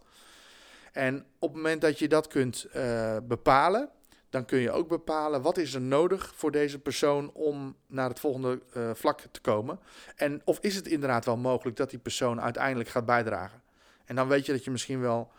En 0.94 1.26
op 1.40 1.50
het 1.50 1.58
moment 1.58 1.82
dat 1.82 2.00
je 2.00 2.08
dat 2.08 2.28
kunt 2.28 2.68
uh, 2.76 3.18
bepalen, 3.24 3.90
dan 4.30 4.46
kun 4.46 4.60
je 4.60 4.72
ook 4.72 4.88
bepalen 4.88 5.42
wat 5.42 5.58
is 5.58 5.74
er 5.74 5.82
nodig 5.82 6.34
voor 6.36 6.52
deze 6.52 6.80
persoon 6.80 7.32
om 7.32 7.76
naar 7.88 8.10
het 8.10 8.20
volgende 8.20 8.62
uh, 8.78 8.90
vlak 8.94 9.22
te 9.32 9.42
komen. 9.42 9.80
En 10.16 10.42
of 10.44 10.60
is 10.60 10.76
het 10.76 10.88
inderdaad 10.88 11.26
wel 11.26 11.38
mogelijk 11.38 11.78
dat 11.78 11.90
die 11.90 12.00
persoon 12.00 12.42
uiteindelijk 12.42 12.90
gaat 12.90 13.06
bijdragen. 13.06 13.62
En 14.06 14.16
dan 14.16 14.28
weet 14.28 14.46
je 14.46 14.52
dat 14.52 14.64
je 14.64 14.72
misschien 14.72 15.02
wel 15.02 15.32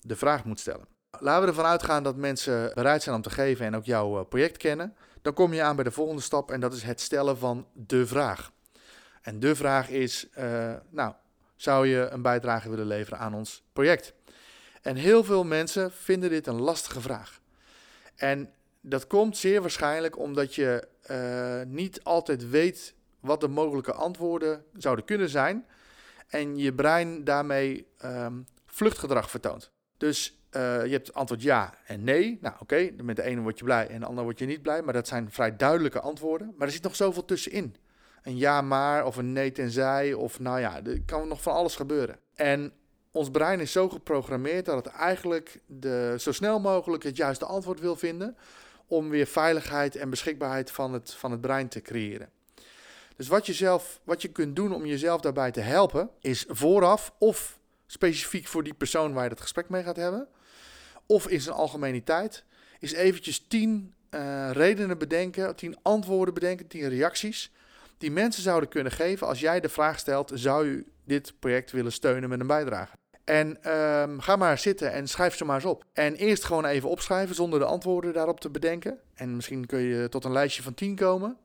de 0.00 0.16
vraag 0.16 0.44
moet 0.44 0.60
stellen. 0.60 0.86
Laten 1.18 1.42
we 1.42 1.48
ervan 1.48 1.64
uitgaan 1.64 2.02
dat 2.02 2.16
mensen 2.16 2.72
bereid 2.74 3.02
zijn 3.02 3.16
om 3.16 3.22
te 3.22 3.30
geven 3.30 3.66
en 3.66 3.76
ook 3.76 3.84
jouw 3.84 4.18
uh, 4.18 4.24
project 4.28 4.56
kennen. 4.56 4.96
Dan 5.22 5.32
kom 5.32 5.52
je 5.52 5.62
aan 5.62 5.74
bij 5.74 5.84
de 5.84 5.90
volgende 5.90 6.22
stap 6.22 6.50
en 6.50 6.60
dat 6.60 6.72
is 6.72 6.82
het 6.82 7.00
stellen 7.00 7.38
van 7.38 7.66
de 7.72 8.06
vraag. 8.06 8.52
En 9.22 9.40
de 9.40 9.54
vraag 9.54 9.88
is, 9.88 10.28
nou, 10.90 11.12
zou 11.56 11.86
je 11.86 12.08
een 12.10 12.22
bijdrage 12.22 12.68
willen 12.68 12.86
leveren 12.86 13.18
aan 13.18 13.34
ons 13.34 13.64
project? 13.72 14.14
En 14.86 14.96
heel 14.96 15.24
veel 15.24 15.44
mensen 15.44 15.92
vinden 15.92 16.30
dit 16.30 16.46
een 16.46 16.60
lastige 16.60 17.00
vraag. 17.00 17.40
En 18.16 18.50
dat 18.80 19.06
komt 19.06 19.36
zeer 19.36 19.60
waarschijnlijk 19.60 20.18
omdat 20.18 20.54
je 20.54 20.88
uh, 21.10 21.74
niet 21.74 22.04
altijd 22.04 22.50
weet 22.50 22.94
wat 23.20 23.40
de 23.40 23.48
mogelijke 23.48 23.92
antwoorden 23.92 24.64
zouden 24.76 25.04
kunnen 25.04 25.28
zijn. 25.28 25.66
En 26.28 26.56
je 26.56 26.74
brein 26.74 27.24
daarmee 27.24 27.86
um, 28.04 28.46
vluchtgedrag 28.66 29.30
vertoont. 29.30 29.70
Dus 29.96 30.40
uh, 30.50 30.84
je 30.84 30.92
hebt 30.92 31.14
antwoord 31.14 31.42
ja 31.42 31.74
en 31.86 32.04
nee. 32.04 32.38
Nou, 32.40 32.54
oké, 32.58 32.90
met 33.02 33.16
de 33.16 33.22
ene 33.22 33.40
word 33.40 33.58
je 33.58 33.64
blij 33.64 33.88
en 33.88 34.00
de 34.00 34.06
andere 34.06 34.24
word 34.24 34.38
je 34.38 34.46
niet 34.46 34.62
blij. 34.62 34.82
Maar 34.82 34.94
dat 34.94 35.08
zijn 35.08 35.30
vrij 35.30 35.56
duidelijke 35.56 36.00
antwoorden. 36.00 36.54
Maar 36.56 36.66
er 36.66 36.72
zit 36.72 36.82
nog 36.82 36.96
zoveel 36.96 37.24
tussenin. 37.24 37.76
Een 38.22 38.36
ja 38.36 38.60
maar 38.60 39.06
of 39.06 39.16
een 39.16 39.32
nee 39.32 39.52
tenzij 39.52 40.12
of 40.12 40.40
nou 40.40 40.60
ja, 40.60 40.84
er 40.84 41.02
kan 41.06 41.28
nog 41.28 41.42
van 41.42 41.54
alles 41.54 41.76
gebeuren. 41.76 42.18
En 42.34 42.72
ons 43.16 43.30
brein 43.30 43.60
is 43.60 43.72
zo 43.72 43.88
geprogrammeerd 43.88 44.64
dat 44.64 44.84
het 44.84 44.94
eigenlijk 44.94 45.60
de, 45.66 46.14
zo 46.18 46.32
snel 46.32 46.60
mogelijk 46.60 47.02
het 47.02 47.16
juiste 47.16 47.44
antwoord 47.44 47.80
wil 47.80 47.96
vinden 47.96 48.36
om 48.86 49.08
weer 49.08 49.26
veiligheid 49.26 49.96
en 49.96 50.10
beschikbaarheid 50.10 50.70
van 50.70 50.92
het, 50.92 51.14
van 51.14 51.30
het 51.30 51.40
brein 51.40 51.68
te 51.68 51.82
creëren. 51.82 52.30
Dus 53.16 53.28
wat 53.28 53.46
je, 53.46 53.52
zelf, 53.52 54.00
wat 54.04 54.22
je 54.22 54.28
kunt 54.28 54.56
doen 54.56 54.74
om 54.74 54.86
jezelf 54.86 55.20
daarbij 55.20 55.50
te 55.50 55.60
helpen, 55.60 56.10
is 56.20 56.44
vooraf 56.48 57.12
of 57.18 57.58
specifiek 57.86 58.46
voor 58.46 58.62
die 58.62 58.74
persoon 58.74 59.12
waar 59.12 59.24
je 59.24 59.30
het 59.30 59.40
gesprek 59.40 59.68
mee 59.68 59.82
gaat 59.82 59.96
hebben, 59.96 60.28
of 61.06 61.28
in 61.28 61.40
zijn 61.40 61.56
algemeniteit, 61.56 62.44
is 62.78 62.92
eventjes 62.92 63.44
tien 63.48 63.94
uh, 64.10 64.50
redenen 64.52 64.98
bedenken, 64.98 65.56
tien 65.56 65.76
antwoorden 65.82 66.34
bedenken, 66.34 66.66
tien 66.66 66.88
reacties 66.88 67.50
die 67.98 68.10
mensen 68.10 68.42
zouden 68.42 68.68
kunnen 68.68 68.92
geven 68.92 69.26
als 69.26 69.40
jij 69.40 69.60
de 69.60 69.68
vraag 69.68 69.98
stelt: 69.98 70.30
zou 70.34 70.66
u 70.66 70.86
dit 71.04 71.32
project 71.38 71.70
willen 71.70 71.92
steunen 71.92 72.28
met 72.28 72.40
een 72.40 72.46
bijdrage? 72.46 72.96
En 73.26 73.72
um, 73.72 74.20
ga 74.20 74.36
maar 74.36 74.58
zitten 74.58 74.92
en 74.92 75.08
schrijf 75.08 75.36
ze 75.36 75.44
maar 75.44 75.54
eens 75.54 75.64
op. 75.64 75.84
En 75.92 76.14
eerst 76.14 76.44
gewoon 76.44 76.64
even 76.64 76.88
opschrijven 76.88 77.34
zonder 77.34 77.58
de 77.58 77.64
antwoorden 77.64 78.12
daarop 78.12 78.40
te 78.40 78.50
bedenken. 78.50 78.98
En 79.14 79.36
misschien 79.36 79.66
kun 79.66 79.80
je 79.80 80.08
tot 80.08 80.24
een 80.24 80.32
lijstje 80.32 80.62
van 80.62 80.74
tien 80.74 80.94
komen. 80.94 81.36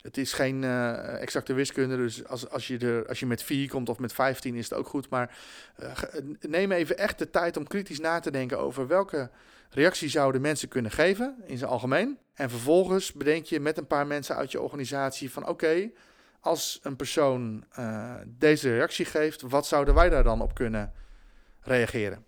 Het 0.00 0.16
is 0.16 0.32
geen 0.32 0.62
uh, 0.62 1.22
exacte 1.22 1.52
wiskunde, 1.52 1.96
dus 1.96 2.26
als, 2.26 2.50
als, 2.50 2.66
je 2.66 2.78
er, 2.78 3.08
als 3.08 3.20
je 3.20 3.26
met 3.26 3.42
4 3.42 3.68
komt 3.68 3.88
of 3.88 3.98
met 3.98 4.12
15 4.12 4.54
is 4.54 4.70
het 4.70 4.78
ook 4.78 4.86
goed. 4.86 5.08
Maar 5.10 5.38
uh, 5.82 5.92
neem 6.40 6.72
even 6.72 6.98
echt 6.98 7.18
de 7.18 7.30
tijd 7.30 7.56
om 7.56 7.66
kritisch 7.66 8.00
na 8.00 8.20
te 8.20 8.30
denken 8.30 8.58
over 8.58 8.86
welke 8.86 9.30
reactie 9.70 10.08
zouden 10.08 10.40
mensen 10.40 10.68
kunnen 10.68 10.90
geven 10.90 11.36
in 11.46 11.58
zijn 11.58 11.70
algemeen. 11.70 12.18
En 12.34 12.50
vervolgens 12.50 13.12
bedenk 13.12 13.44
je 13.44 13.60
met 13.60 13.78
een 13.78 13.86
paar 13.86 14.06
mensen 14.06 14.36
uit 14.36 14.52
je 14.52 14.60
organisatie 14.60 15.30
van 15.30 15.48
oké, 15.48 15.90
als 16.40 16.78
een 16.82 16.96
persoon 16.96 17.64
deze 18.26 18.74
reactie 18.74 19.04
geeft, 19.04 19.42
wat 19.42 19.66
zouden 19.66 19.94
wij 19.94 20.08
daar 20.08 20.24
dan 20.24 20.40
op 20.40 20.54
kunnen 20.54 20.92
reageren? 21.68 22.24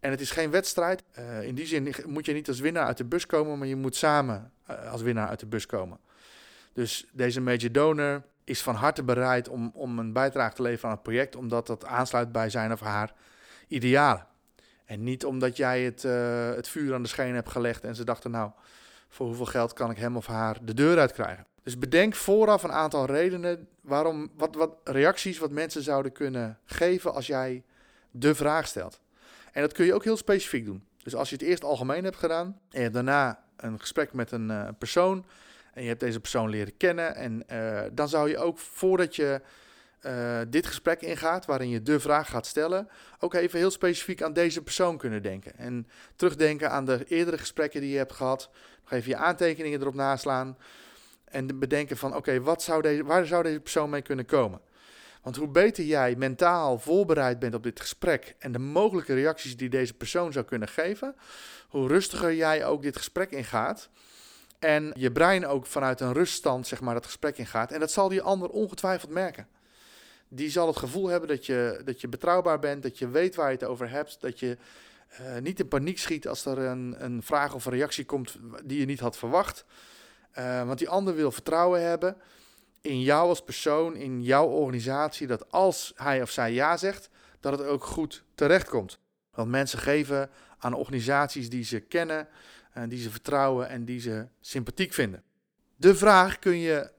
En 0.00 0.10
het 0.10 0.20
is 0.20 0.30
geen 0.30 0.50
wedstrijd. 0.50 1.02
Uh, 1.18 1.42
in 1.42 1.54
die 1.54 1.66
zin 1.66 1.94
moet 2.06 2.26
je 2.26 2.32
niet 2.32 2.48
als 2.48 2.60
winnaar 2.60 2.86
uit 2.86 2.96
de 2.96 3.04
bus 3.04 3.26
komen, 3.26 3.58
maar 3.58 3.68
je 3.68 3.76
moet 3.76 3.96
samen 3.96 4.52
uh, 4.70 4.92
als 4.92 5.02
winnaar 5.02 5.28
uit 5.28 5.40
de 5.40 5.46
bus 5.46 5.66
komen. 5.66 5.98
Dus 6.72 7.06
deze 7.12 7.40
major 7.40 7.72
donor 7.72 8.22
is 8.44 8.62
van 8.62 8.74
harte 8.74 9.02
bereid 9.02 9.48
om, 9.48 9.70
om 9.74 9.98
een 9.98 10.12
bijdrage 10.12 10.54
te 10.54 10.62
leveren 10.62 10.84
aan 10.84 10.94
het 10.94 11.02
project, 11.02 11.36
omdat 11.36 11.66
dat 11.66 11.84
aansluit 11.84 12.32
bij 12.32 12.50
zijn 12.50 12.72
of 12.72 12.80
haar 12.80 13.12
idealen. 13.68 14.26
En 14.84 15.02
niet 15.02 15.24
omdat 15.24 15.56
jij 15.56 15.82
het, 15.82 16.04
uh, 16.04 16.48
het 16.54 16.68
vuur 16.68 16.94
aan 16.94 17.02
de 17.02 17.08
schenen 17.08 17.34
hebt 17.34 17.50
gelegd 17.50 17.84
en 17.84 17.94
ze 17.94 18.04
dachten, 18.04 18.30
nou, 18.30 18.50
voor 19.08 19.26
hoeveel 19.26 19.46
geld 19.46 19.72
kan 19.72 19.90
ik 19.90 19.96
hem 19.96 20.16
of 20.16 20.26
haar 20.26 20.58
de 20.62 20.74
deur 20.74 20.98
uitkrijgen. 20.98 21.46
Dus 21.62 21.78
bedenk 21.78 22.14
vooraf 22.14 22.62
een 22.62 22.72
aantal 22.72 23.06
redenen 23.06 23.68
waarom, 23.80 24.30
wat, 24.36 24.54
wat 24.54 24.74
reacties 24.84 25.38
wat 25.38 25.50
mensen 25.50 25.82
zouden 25.82 26.12
kunnen 26.12 26.58
geven 26.64 27.14
als 27.14 27.26
jij 27.26 27.62
de 28.12 28.34
vraag 28.34 28.66
stelt. 28.66 29.00
En 29.52 29.60
dat 29.60 29.72
kun 29.72 29.84
je 29.84 29.94
ook 29.94 30.04
heel 30.04 30.16
specifiek 30.16 30.64
doen. 30.64 30.84
Dus 31.02 31.14
als 31.14 31.28
je 31.30 31.36
het 31.36 31.44
eerst 31.44 31.64
algemeen 31.64 32.04
hebt 32.04 32.16
gedaan 32.16 32.60
en 32.70 32.82
je 32.82 32.90
daarna 32.90 33.44
een 33.56 33.80
gesprek 33.80 34.12
met 34.12 34.30
een 34.30 34.50
uh, 34.50 34.68
persoon 34.78 35.26
en 35.72 35.82
je 35.82 35.88
hebt 35.88 36.00
deze 36.00 36.20
persoon 36.20 36.48
leren 36.48 36.76
kennen 36.76 37.14
en 37.14 37.44
uh, 37.52 37.82
dan 37.92 38.08
zou 38.08 38.28
je 38.28 38.38
ook 38.38 38.58
voordat 38.58 39.16
je 39.16 39.40
uh, 40.06 40.40
dit 40.48 40.66
gesprek 40.66 41.00
ingaat, 41.00 41.46
waarin 41.46 41.68
je 41.68 41.82
de 41.82 42.00
vraag 42.00 42.30
gaat 42.30 42.46
stellen, 42.46 42.88
ook 43.18 43.34
even 43.34 43.58
heel 43.58 43.70
specifiek 43.70 44.22
aan 44.22 44.32
deze 44.32 44.62
persoon 44.62 44.98
kunnen 44.98 45.22
denken. 45.22 45.56
En 45.56 45.86
terugdenken 46.16 46.70
aan 46.70 46.84
de 46.84 47.04
eerdere 47.08 47.38
gesprekken 47.38 47.80
die 47.80 47.90
je 47.90 47.96
hebt 47.96 48.12
gehad. 48.12 48.50
Nog 48.82 48.92
even 48.92 49.10
je 49.10 49.16
aantekeningen 49.16 49.80
erop 49.80 49.94
naslaan. 49.94 50.56
En 51.24 51.58
bedenken 51.58 51.96
van, 51.96 52.16
oké, 52.16 52.40
wat 52.40 52.62
zou 52.62 52.82
deze, 52.82 53.04
waar 53.04 53.26
zou 53.26 53.42
deze 53.42 53.60
persoon 53.60 53.90
mee 53.90 54.02
kunnen 54.02 54.24
komen? 54.24 54.60
Want 55.22 55.36
hoe 55.36 55.48
beter 55.48 55.84
jij 55.84 56.16
mentaal 56.16 56.78
voorbereid 56.78 57.38
bent 57.38 57.54
op 57.54 57.62
dit 57.62 57.80
gesprek 57.80 58.34
en 58.38 58.52
de 58.52 58.58
mogelijke 58.58 59.14
reacties 59.14 59.56
die 59.56 59.68
deze 59.68 59.94
persoon 59.94 60.32
zou 60.32 60.44
kunnen 60.44 60.68
geven, 60.68 61.14
hoe 61.68 61.88
rustiger 61.88 62.34
jij 62.34 62.64
ook 62.64 62.82
dit 62.82 62.96
gesprek 62.96 63.30
ingaat. 63.30 63.88
En 64.58 64.92
je 64.94 65.12
brein 65.12 65.46
ook 65.46 65.66
vanuit 65.66 66.00
een 66.00 66.12
ruststand, 66.12 66.66
zeg 66.66 66.80
maar, 66.80 66.94
het 66.94 67.06
gesprek 67.06 67.38
ingaat. 67.38 67.72
En 67.72 67.80
dat 67.80 67.90
zal 67.90 68.08
die 68.08 68.22
ander 68.22 68.48
ongetwijfeld 68.48 69.10
merken 69.10 69.46
die 70.34 70.50
zal 70.50 70.66
het 70.66 70.76
gevoel 70.76 71.08
hebben 71.08 71.28
dat 71.28 71.46
je, 71.46 71.80
dat 71.84 72.00
je 72.00 72.08
betrouwbaar 72.08 72.58
bent, 72.58 72.82
dat 72.82 72.98
je 72.98 73.08
weet 73.08 73.34
waar 73.34 73.46
je 73.46 73.56
het 73.56 73.64
over 73.64 73.90
hebt, 73.90 74.20
dat 74.20 74.40
je 74.40 74.56
uh, 75.20 75.38
niet 75.38 75.60
in 75.60 75.68
paniek 75.68 75.98
schiet 75.98 76.28
als 76.28 76.44
er 76.44 76.58
een, 76.58 76.94
een 76.98 77.22
vraag 77.22 77.54
of 77.54 77.64
een 77.64 77.72
reactie 77.72 78.04
komt 78.04 78.36
die 78.64 78.80
je 78.80 78.86
niet 78.86 79.00
had 79.00 79.16
verwacht. 79.16 79.64
Uh, 80.38 80.66
want 80.66 80.78
die 80.78 80.88
ander 80.88 81.14
wil 81.14 81.32
vertrouwen 81.32 81.82
hebben 81.82 82.16
in 82.82 83.00
jou 83.00 83.28
als 83.28 83.42
persoon, 83.42 83.96
in 83.96 84.22
jouw 84.22 84.46
organisatie, 84.46 85.26
dat 85.26 85.50
als 85.50 85.92
hij 85.96 86.22
of 86.22 86.30
zij 86.30 86.52
ja 86.52 86.76
zegt, 86.76 87.10
dat 87.40 87.58
het 87.58 87.66
ook 87.66 87.84
goed 87.84 88.24
terecht 88.34 88.68
komt. 88.68 88.98
Want 89.30 89.50
mensen 89.50 89.78
geven 89.78 90.30
aan 90.58 90.74
organisaties 90.74 91.50
die 91.50 91.64
ze 91.64 91.80
kennen, 91.80 92.28
uh, 92.78 92.82
die 92.88 92.98
ze 92.98 93.10
vertrouwen 93.10 93.68
en 93.68 93.84
die 93.84 94.00
ze 94.00 94.26
sympathiek 94.40 94.92
vinden. 94.92 95.22
De 95.76 95.94
vraag 95.94 96.38
kun 96.38 96.56
je 96.56 96.90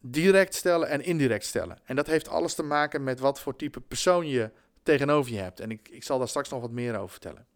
direct 0.00 0.54
stellen 0.54 0.88
en 0.88 1.04
indirect 1.04 1.44
stellen. 1.44 1.78
En 1.84 1.96
dat 1.96 2.06
heeft 2.06 2.28
alles 2.28 2.54
te 2.54 2.62
maken 2.62 3.04
met 3.04 3.20
wat 3.20 3.40
voor 3.40 3.56
type 3.56 3.80
persoon 3.80 4.28
je 4.28 4.50
tegenover 4.82 5.32
je 5.32 5.38
hebt. 5.38 5.60
En 5.60 5.70
ik, 5.70 5.88
ik 5.88 6.02
zal 6.04 6.18
daar 6.18 6.28
straks 6.28 6.48
nog 6.48 6.60
wat 6.60 6.70
meer 6.70 6.96
over 6.96 7.10
vertellen. 7.10 7.46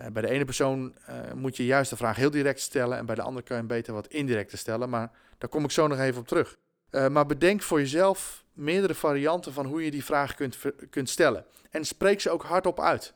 Uh, 0.00 0.06
bij 0.06 0.22
de 0.22 0.30
ene 0.30 0.44
persoon 0.44 0.94
uh, 1.08 1.32
moet 1.32 1.56
je 1.56 1.64
juist 1.64 1.90
de 1.90 1.96
vraag 1.96 2.16
heel 2.16 2.30
direct 2.30 2.60
stellen 2.60 2.98
en 2.98 3.06
bij 3.06 3.14
de 3.14 3.22
andere 3.22 3.44
kan 3.46 3.56
je 3.56 3.62
hem 3.62 3.70
beter 3.70 3.94
wat 3.94 4.06
indirect 4.06 4.58
stellen. 4.58 4.88
Maar 4.88 5.10
daar 5.38 5.48
kom 5.48 5.64
ik 5.64 5.70
zo 5.70 5.86
nog 5.86 5.98
even 5.98 6.20
op 6.20 6.28
terug. 6.28 6.56
Uh, 6.90 7.08
maar 7.08 7.26
bedenk 7.26 7.62
voor 7.62 7.78
jezelf 7.78 8.44
meerdere 8.52 8.94
varianten 8.94 9.52
van 9.52 9.66
hoe 9.66 9.84
je 9.84 9.90
die 9.90 10.04
vraag 10.04 10.34
kunt, 10.34 10.58
kunt 10.90 11.10
stellen. 11.10 11.44
En 11.70 11.84
spreek 11.84 12.20
ze 12.20 12.30
ook 12.30 12.42
hardop 12.42 12.80
uit. 12.80 13.14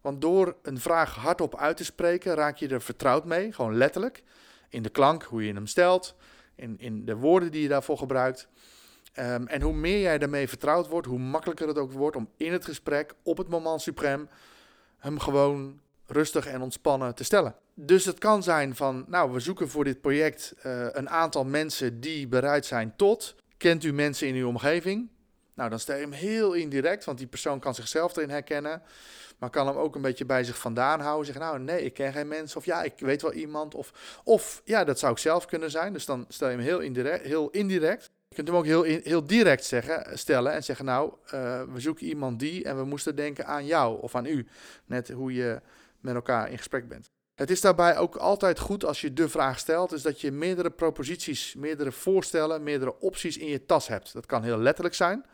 Want 0.00 0.20
door 0.20 0.56
een 0.62 0.80
vraag 0.80 1.14
hardop 1.14 1.56
uit 1.56 1.76
te 1.76 1.84
spreken 1.84 2.34
raak 2.34 2.56
je 2.56 2.68
er 2.68 2.82
vertrouwd 2.82 3.24
mee, 3.24 3.52
gewoon 3.52 3.76
letterlijk. 3.76 4.22
In 4.68 4.82
de 4.82 4.88
klank, 4.88 5.22
hoe 5.22 5.46
je 5.46 5.52
hem 5.52 5.66
stelt, 5.66 6.14
in, 6.54 6.78
in 6.78 7.04
de 7.04 7.16
woorden 7.16 7.50
die 7.50 7.62
je 7.62 7.68
daarvoor 7.68 7.98
gebruikt. 7.98 8.48
Um, 9.18 9.46
en 9.46 9.62
hoe 9.62 9.72
meer 9.72 10.00
jij 10.00 10.18
daarmee 10.18 10.48
vertrouwd 10.48 10.88
wordt, 10.88 11.06
hoe 11.06 11.18
makkelijker 11.18 11.68
het 11.68 11.78
ook 11.78 11.92
wordt 11.92 12.16
om 12.16 12.28
in 12.36 12.52
het 12.52 12.64
gesprek 12.64 13.14
op 13.22 13.38
het 13.38 13.48
moment 13.48 13.80
suprem 13.80 14.28
hem 14.98 15.18
gewoon 15.18 15.80
rustig 16.06 16.46
en 16.46 16.60
ontspannen 16.60 17.14
te 17.14 17.24
stellen. 17.24 17.54
Dus 17.80 18.04
het 18.04 18.18
kan 18.18 18.42
zijn 18.42 18.76
van, 18.76 19.04
nou, 19.08 19.32
we 19.32 19.40
zoeken 19.40 19.68
voor 19.68 19.84
dit 19.84 20.00
project 20.00 20.54
uh, 20.66 20.86
een 20.90 21.10
aantal 21.10 21.44
mensen 21.44 22.00
die 22.00 22.28
bereid 22.28 22.66
zijn 22.66 22.96
tot. 22.96 23.34
Kent 23.56 23.84
u 23.84 23.92
mensen 23.92 24.28
in 24.28 24.34
uw 24.34 24.48
omgeving? 24.48 25.08
Nou, 25.54 25.70
dan 25.70 25.78
stel 25.78 25.96
je 25.96 26.02
hem 26.02 26.12
heel 26.12 26.52
indirect, 26.52 27.04
want 27.04 27.18
die 27.18 27.26
persoon 27.26 27.60
kan 27.60 27.74
zichzelf 27.74 28.16
erin 28.16 28.30
herkennen. 28.30 28.82
Maar 29.38 29.50
kan 29.50 29.66
hem 29.66 29.76
ook 29.76 29.94
een 29.94 30.02
beetje 30.02 30.24
bij 30.24 30.44
zich 30.44 30.58
vandaan 30.58 31.00
houden. 31.00 31.26
Zeggen, 31.26 31.44
nou 31.44 31.58
nee, 31.58 31.82
ik 31.84 31.94
ken 31.94 32.12
geen 32.12 32.28
mensen. 32.28 32.58
Of 32.58 32.64
ja, 32.64 32.82
ik 32.82 32.98
weet 32.98 33.22
wel 33.22 33.32
iemand. 33.32 33.74
Of, 33.74 34.20
of 34.24 34.62
ja, 34.64 34.84
dat 34.84 34.98
zou 34.98 35.12
ik 35.12 35.18
zelf 35.18 35.46
kunnen 35.46 35.70
zijn. 35.70 35.92
Dus 35.92 36.04
dan 36.04 36.24
stel 36.28 36.48
je 36.48 36.56
hem 36.56 36.64
heel 36.64 36.80
indirect. 36.80 37.24
Heel 37.24 37.50
indirect. 37.50 38.10
Je 38.28 38.34
kunt 38.34 38.48
hem 38.48 38.56
ook 38.56 38.64
heel, 38.64 38.82
heel 38.82 39.26
direct 39.26 39.64
zeggen, 39.64 40.18
stellen 40.18 40.52
en 40.52 40.64
zeggen, 40.64 40.84
nou, 40.84 41.12
uh, 41.24 41.62
we 41.62 41.80
zoeken 41.80 42.06
iemand 42.06 42.38
die 42.38 42.64
en 42.64 42.76
we 42.76 42.84
moesten 42.84 43.16
denken 43.16 43.46
aan 43.46 43.66
jou 43.66 44.00
of 44.00 44.14
aan 44.14 44.26
u. 44.26 44.46
Net 44.84 45.08
hoe 45.08 45.34
je 45.34 45.60
met 46.00 46.14
elkaar 46.14 46.50
in 46.50 46.56
gesprek 46.56 46.88
bent. 46.88 47.10
Het 47.38 47.50
is 47.50 47.60
daarbij 47.60 47.96
ook 47.96 48.16
altijd 48.16 48.58
goed 48.58 48.84
als 48.84 49.00
je 49.00 49.12
de 49.12 49.28
vraag 49.28 49.58
stelt, 49.58 49.92
is 49.92 50.02
dat 50.02 50.20
je 50.20 50.32
meerdere 50.32 50.70
proposities, 50.70 51.54
meerdere 51.54 51.92
voorstellen, 51.92 52.62
meerdere 52.62 53.00
opties 53.00 53.36
in 53.36 53.46
je 53.46 53.66
tas 53.66 53.88
hebt. 53.88 54.12
Dat 54.12 54.26
kan 54.26 54.42
heel 54.42 54.58
letterlijk 54.58 54.94
zijn, 54.94 55.24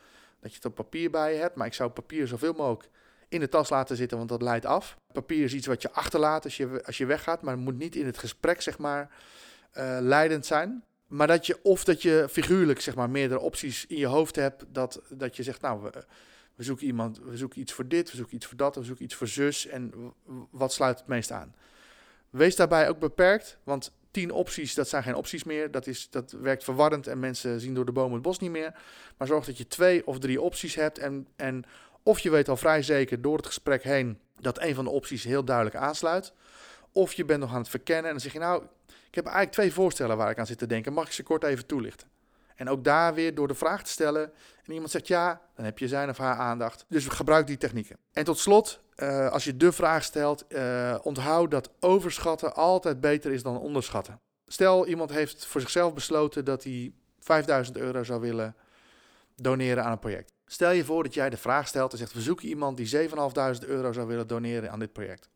dat 0.40 0.50
je 0.50 0.56
het 0.56 0.64
op 0.64 0.74
papier 0.74 1.10
bij 1.10 1.34
je 1.34 1.40
hebt, 1.40 1.56
maar 1.56 1.66
ik 1.66 1.74
zou 1.74 1.90
papier 1.90 2.26
zoveel 2.26 2.52
mogelijk 2.52 2.90
in 3.28 3.40
de 3.40 3.48
tas 3.48 3.70
laten 3.70 3.96
zitten, 3.96 4.16
want 4.16 4.28
dat 4.28 4.42
leidt 4.42 4.66
af. 4.66 4.96
Papier 5.12 5.44
is 5.44 5.54
iets 5.54 5.66
wat 5.66 5.82
je 5.82 5.92
achterlaat 5.92 6.44
als 6.44 6.56
je, 6.56 6.82
als 6.84 6.98
je 6.98 7.06
weggaat, 7.06 7.42
maar 7.42 7.54
het 7.54 7.62
moet 7.62 7.78
niet 7.78 7.96
in 7.96 8.06
het 8.06 8.18
gesprek, 8.18 8.60
zeg 8.60 8.78
maar, 8.78 9.10
uh, 9.74 9.98
leidend 10.00 10.46
zijn. 10.46 10.84
Maar 11.06 11.26
dat 11.26 11.46
je, 11.46 11.58
of 11.62 11.84
dat 11.84 12.02
je 12.02 12.26
figuurlijk, 12.30 12.80
zeg 12.80 12.94
maar, 12.94 13.10
meerdere 13.10 13.40
opties 13.40 13.86
in 13.86 13.96
je 13.96 14.06
hoofd 14.06 14.36
hebt, 14.36 14.64
dat, 14.68 15.02
dat 15.08 15.36
je 15.36 15.42
zegt, 15.42 15.60
nou, 15.60 15.90
we 16.54 16.62
zoeken 16.62 16.86
iemand, 16.86 17.18
we 17.18 17.36
zoeken 17.36 17.60
iets 17.60 17.72
voor 17.72 17.88
dit, 17.88 18.10
we 18.10 18.16
zoeken 18.16 18.34
iets 18.34 18.46
voor 18.46 18.56
dat, 18.56 18.76
we 18.76 18.84
zoeken 18.84 19.04
iets 19.04 19.14
voor 19.14 19.28
zus 19.28 19.66
en 19.66 19.92
wat 20.50 20.72
sluit 20.72 20.98
het 20.98 21.08
meest 21.08 21.30
aan. 21.30 21.54
Wees 22.34 22.56
daarbij 22.56 22.88
ook 22.88 22.98
beperkt, 22.98 23.58
want 23.64 23.92
tien 24.10 24.30
opties, 24.30 24.74
dat 24.74 24.88
zijn 24.88 25.02
geen 25.02 25.14
opties 25.14 25.44
meer. 25.44 25.70
Dat, 25.70 25.86
is, 25.86 26.10
dat 26.10 26.32
werkt 26.32 26.64
verwarrend 26.64 27.06
en 27.06 27.18
mensen 27.18 27.60
zien 27.60 27.74
door 27.74 27.84
de 27.84 27.92
bomen 27.92 28.12
het 28.12 28.22
bos 28.22 28.38
niet 28.38 28.50
meer. 28.50 28.74
Maar 29.16 29.26
zorg 29.26 29.44
dat 29.44 29.58
je 29.58 29.66
twee 29.66 30.06
of 30.06 30.18
drie 30.18 30.40
opties 30.40 30.74
hebt 30.74 30.98
en, 30.98 31.26
en 31.36 31.64
of 32.02 32.18
je 32.18 32.30
weet 32.30 32.48
al 32.48 32.56
vrij 32.56 32.82
zeker 32.82 33.20
door 33.20 33.36
het 33.36 33.46
gesprek 33.46 33.82
heen 33.82 34.18
dat 34.40 34.60
een 34.60 34.74
van 34.74 34.84
de 34.84 34.90
opties 34.90 35.24
heel 35.24 35.44
duidelijk 35.44 35.76
aansluit. 35.76 36.32
Of 36.92 37.12
je 37.12 37.24
bent 37.24 37.40
nog 37.40 37.52
aan 37.52 37.58
het 37.58 37.68
verkennen 37.68 38.04
en 38.04 38.10
dan 38.10 38.20
zeg 38.20 38.32
je 38.32 38.38
nou, 38.38 38.62
ik 38.86 39.14
heb 39.14 39.24
eigenlijk 39.24 39.54
twee 39.54 39.72
voorstellen 39.72 40.16
waar 40.16 40.30
ik 40.30 40.38
aan 40.38 40.46
zit 40.46 40.58
te 40.58 40.66
denken. 40.66 40.92
Mag 40.92 41.06
ik 41.06 41.12
ze 41.12 41.22
kort 41.22 41.44
even 41.44 41.66
toelichten? 41.66 42.08
En 42.54 42.68
ook 42.68 42.84
daar 42.84 43.14
weer 43.14 43.34
door 43.34 43.48
de 43.48 43.54
vraag 43.54 43.82
te 43.82 43.90
stellen 43.90 44.32
en 44.64 44.72
iemand 44.72 44.90
zegt 44.90 45.08
ja, 45.08 45.40
dan 45.54 45.64
heb 45.64 45.78
je 45.78 45.88
zijn 45.88 46.08
of 46.08 46.18
haar 46.18 46.36
aandacht. 46.36 46.84
Dus 46.88 47.06
gebruik 47.06 47.46
die 47.46 47.56
technieken. 47.56 47.96
En 48.12 48.24
tot 48.24 48.38
slot, 48.38 48.80
uh, 48.96 49.30
als 49.30 49.44
je 49.44 49.56
de 49.56 49.72
vraag 49.72 50.04
stelt, 50.04 50.44
uh, 50.48 50.98
onthoud 51.02 51.50
dat 51.50 51.70
overschatten 51.80 52.54
altijd 52.54 53.00
beter 53.00 53.32
is 53.32 53.42
dan 53.42 53.58
onderschatten. 53.58 54.20
Stel, 54.46 54.86
iemand 54.86 55.10
heeft 55.10 55.46
voor 55.46 55.60
zichzelf 55.60 55.94
besloten 55.94 56.44
dat 56.44 56.64
hij 56.64 56.92
5000 57.18 57.76
euro 57.76 58.04
zou 58.04 58.20
willen 58.20 58.56
doneren 59.36 59.84
aan 59.84 59.92
een 59.92 59.98
project. 59.98 60.32
Stel 60.46 60.70
je 60.70 60.84
voor 60.84 61.02
dat 61.02 61.14
jij 61.14 61.30
de 61.30 61.36
vraag 61.36 61.68
stelt 61.68 61.92
en 61.92 61.98
zegt: 61.98 62.12
We 62.12 62.20
zoeken 62.20 62.48
iemand 62.48 62.76
die 62.76 63.08
7.500 63.08 63.66
euro 63.66 63.92
zou 63.92 64.06
willen 64.06 64.26
doneren 64.26 64.70
aan 64.70 64.78
dit 64.78 64.92
project. 64.92 65.28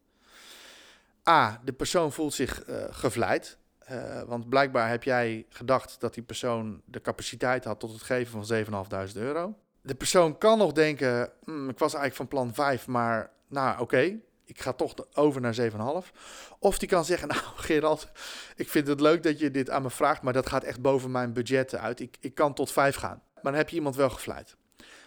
A. 1.29 1.61
De 1.65 1.73
persoon 1.73 2.13
voelt 2.13 2.35
zich 2.35 2.69
uh, 2.69 2.85
gevleid. 2.91 3.58
Uh, 3.91 4.23
want 4.23 4.49
blijkbaar 4.49 4.89
heb 4.89 5.03
jij 5.03 5.47
gedacht 5.49 6.01
dat 6.01 6.15
die 6.15 6.23
persoon 6.23 6.83
de 6.85 7.01
capaciteit 7.01 7.65
had 7.65 7.81
tot 7.81 7.93
het 7.93 8.03
geven 8.03 8.45
van 8.45 8.87
7.500 9.09 9.13
euro. 9.15 9.55
De 9.83 9.95
persoon 9.95 10.39
kan 10.39 10.59
nog 10.59 10.73
denken: 10.73 11.31
hm, 11.45 11.69
Ik 11.69 11.79
was 11.79 11.95
eigenlijk 11.95 12.15
van 12.15 12.29
plan 12.29 12.55
5, 12.55 12.87
maar 12.87 13.31
nou 13.49 13.81
oké, 13.81 14.19
ik 14.45 14.61
ga 14.61 14.73
toch 14.73 14.95
over 15.13 15.41
naar 15.41 15.57
7,5. 16.05 16.11
Of 16.59 16.79
die 16.79 16.89
kan 16.89 17.05
zeggen: 17.05 17.29
Nou, 17.35 17.41
Gerald, 17.57 18.09
ik 18.57 18.69
vind 18.69 18.87
het 18.87 19.01
leuk 19.01 19.23
dat 19.23 19.39
je 19.39 19.51
dit 19.51 19.71
aan 19.71 19.83
me 19.83 19.91
vraagt, 19.91 20.23
maar 20.23 20.33
dat 20.33 20.49
gaat 20.49 20.65
echt 20.65 20.81
boven 20.81 21.11
mijn 21.11 21.33
budget 21.33 21.75
uit. 21.75 22.01
Ik, 22.01 22.17
ik 22.21 22.35
kan 22.35 22.55
tot 22.55 22.73
5 22.73 22.97
gaan. 22.97 23.23
Maar 23.35 23.53
dan 23.53 23.55
heb 23.55 23.69
je 23.69 23.77
iemand 23.77 23.97
wel 23.97 24.11
gevleid. 24.11 24.57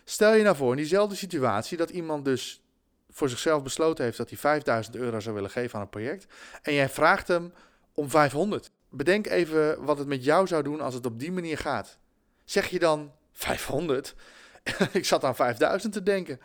Stel 0.04 0.34
je 0.34 0.44
nou 0.44 0.56
voor 0.56 0.72
in 0.72 0.78
diezelfde 0.78 1.16
situatie 1.16 1.78
dat 1.78 1.90
iemand 1.90 2.26
dus 2.26 2.62
voor 3.10 3.30
zichzelf 3.30 3.64
besloten 3.64 4.04
heeft 4.04 4.18
dat 4.18 4.30
hij 4.30 4.38
5000 4.38 4.96
euro 4.96 5.20
zou 5.20 5.36
willen 5.36 5.50
geven 5.50 5.76
aan 5.76 5.82
een 5.82 5.90
project. 5.90 6.26
En 6.62 6.74
jij 6.74 6.90
vraagt 6.90 7.28
hem 7.28 7.54
om 8.02 8.10
500. 8.10 8.72
bedenk 8.90 9.28
even 9.28 9.84
wat 9.86 9.98
het 9.98 10.08
met 10.08 10.24
jou 10.24 10.48
zou 10.48 10.64
doen 10.64 10.82
als 10.82 10.94
het 10.94 11.06
op 11.06 11.20
die 11.20 11.32
manier 11.32 11.58
gaat. 11.58 11.98
Zeg 12.46 12.68
je 12.68 12.80
dan 12.80 13.12
500? 13.32 14.16
ik 14.92 15.06
zat 15.06 15.24
aan 15.24 15.36
5000 15.36 15.94
te 15.94 16.04
denken. 16.04 16.40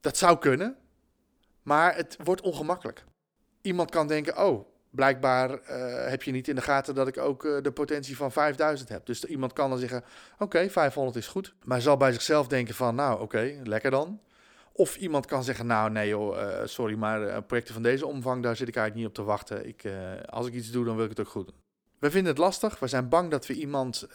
Dat 0.00 0.16
zou 0.16 0.38
kunnen, 0.38 0.76
maar 1.62 1.96
het 1.96 2.16
wordt 2.24 2.40
ongemakkelijk. 2.40 3.04
Iemand 3.60 3.90
kan 3.90 4.06
denken: 4.06 4.46
oh, 4.46 4.68
blijkbaar 4.90 5.50
uh, 5.50 5.58
heb 6.08 6.22
je 6.22 6.30
niet 6.30 6.48
in 6.48 6.54
de 6.54 6.62
gaten 6.62 6.94
dat 6.94 7.08
ik 7.08 7.18
ook 7.18 7.44
uh, 7.44 7.62
de 7.62 7.72
potentie 7.72 8.16
van 8.16 8.32
5000 8.32 8.88
heb. 8.88 9.06
Dus 9.06 9.24
iemand 9.24 9.52
kan 9.52 9.70
dan 9.70 9.78
zeggen: 9.78 10.04
oké, 10.38 10.70
500 10.70 11.16
is 11.16 11.26
goed. 11.26 11.54
Maar 11.64 11.80
zal 11.80 11.96
bij 11.96 12.12
zichzelf 12.12 12.46
denken: 12.46 12.74
van 12.74 12.94
nou, 12.94 13.20
oké, 13.20 13.60
lekker 13.64 13.90
dan. 13.90 14.20
Of 14.80 14.96
iemand 14.96 15.26
kan 15.26 15.44
zeggen, 15.44 15.66
nou 15.66 15.90
nee 15.90 16.08
joh, 16.08 16.36
uh, 16.36 16.60
sorry, 16.64 16.94
maar 16.94 17.42
projecten 17.42 17.74
van 17.74 17.82
deze 17.82 18.06
omvang, 18.06 18.42
daar 18.42 18.56
zit 18.56 18.68
ik 18.68 18.76
eigenlijk 18.76 19.06
niet 19.06 19.18
op 19.18 19.24
te 19.24 19.30
wachten. 19.30 19.68
Ik, 19.68 19.84
als 20.28 20.46
ik 20.46 20.54
iets 20.54 20.70
doe, 20.70 20.84
dan 20.84 20.94
wil 20.94 21.04
ik 21.04 21.10
het 21.10 21.20
ook 21.20 21.28
goed 21.28 21.46
doen. 21.46 21.60
We 21.98 22.10
vinden 22.10 22.30
het 22.30 22.40
lastig. 22.40 22.78
We 22.78 22.86
zijn 22.86 23.08
bang 23.08 23.30
dat 23.30 23.46
we 23.46 23.54
iemand 23.54 24.06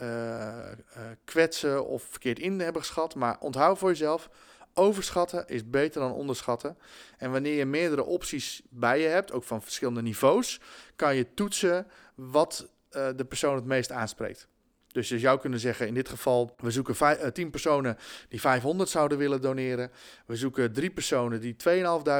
kwetsen 1.23 1.86
of 1.86 2.04
verkeerd 2.04 2.39
in 2.39 2.60
hebben 2.60 2.82
geschat. 2.82 3.15
Maar 3.15 3.38
onthoud 3.39 3.78
voor 3.78 3.89
jezelf, 3.89 4.30
Overschatten 4.78 5.47
is 5.47 5.69
beter 5.69 6.01
dan 6.01 6.12
onderschatten. 6.12 6.78
En 7.17 7.32
wanneer 7.32 7.58
je 7.58 7.65
meerdere 7.65 8.04
opties 8.04 8.62
bij 8.69 9.01
je 9.01 9.08
hebt, 9.08 9.32
ook 9.32 9.43
van 9.43 9.62
verschillende 9.62 10.01
niveaus, 10.01 10.60
kan 10.95 11.15
je 11.15 11.34
toetsen 11.34 11.88
wat 12.15 12.69
de 12.89 13.25
persoon 13.28 13.56
het 13.56 13.65
meest 13.65 13.91
aanspreekt. 13.91 14.47
Dus 14.95 15.10
je 15.10 15.19
zou 15.19 15.39
kunnen 15.39 15.60
zeggen, 15.60 15.88
in 15.88 15.93
dit 15.93 16.10
geval, 16.10 16.55
we 16.58 16.71
zoeken 16.71 16.95
vijf, 16.95 17.23
uh, 17.23 17.27
10 17.27 17.49
personen 17.49 17.97
die 18.29 18.39
500 18.39 18.89
zouden 18.89 19.17
willen 19.17 19.41
doneren. 19.41 19.91
We 20.25 20.36
zoeken 20.36 20.73
drie 20.73 20.89
personen 20.89 21.41
die 21.41 21.55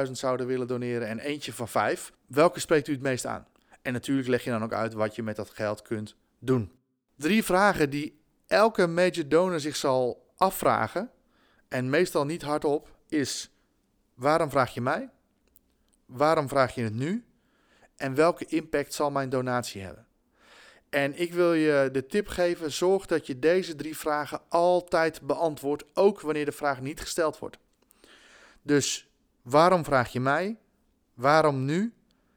2.500 0.06 0.10
zouden 0.12 0.46
willen 0.46 0.66
doneren 0.66 1.08
en 1.08 1.18
eentje 1.18 1.52
van 1.52 1.68
5. 1.68 2.12
Welke 2.26 2.60
spreekt 2.60 2.88
u 2.88 2.92
het 2.92 3.02
meest 3.02 3.26
aan? 3.26 3.46
En 3.82 3.92
natuurlijk 3.92 4.28
leg 4.28 4.44
je 4.44 4.50
dan 4.50 4.62
ook 4.62 4.72
uit 4.72 4.92
wat 4.92 5.14
je 5.14 5.22
met 5.22 5.36
dat 5.36 5.50
geld 5.50 5.82
kunt 5.82 6.16
doen. 6.38 6.72
Drie 7.16 7.44
vragen 7.44 7.90
die 7.90 8.20
elke 8.46 8.86
major 8.86 9.28
donor 9.28 9.60
zich 9.60 9.76
zal 9.76 10.30
afvragen 10.36 11.10
en 11.68 11.90
meestal 11.90 12.24
niet 12.24 12.42
hardop, 12.42 12.96
is 13.08 13.50
waarom 14.14 14.50
vraag 14.50 14.74
je 14.74 14.80
mij? 14.80 15.10
Waarom 16.06 16.48
vraag 16.48 16.74
je 16.74 16.82
het 16.82 16.94
nu? 16.94 17.24
En 17.96 18.14
welke 18.14 18.44
impact 18.44 18.94
zal 18.94 19.10
mijn 19.10 19.28
donatie 19.28 19.82
hebben? 19.82 20.05
En 20.96 21.20
ik 21.20 21.34
wil 21.34 21.52
je 21.52 21.88
de 21.92 22.06
tip 22.06 22.28
geven: 22.28 22.72
zorg 22.72 23.06
dat 23.06 23.26
je 23.26 23.38
deze 23.38 23.74
drie 23.74 23.96
vragen 23.96 24.40
altijd 24.48 25.20
beantwoordt, 25.22 25.84
ook 25.94 26.20
wanneer 26.20 26.44
de 26.44 26.52
vraag 26.52 26.80
niet 26.80 27.00
gesteld 27.00 27.38
wordt. 27.38 27.58
Dus 28.62 29.08
waarom 29.42 29.84
vraag 29.84 30.12
je 30.12 30.20
mij? 30.20 30.58
Waarom 31.14 31.64
nu? 31.64 31.94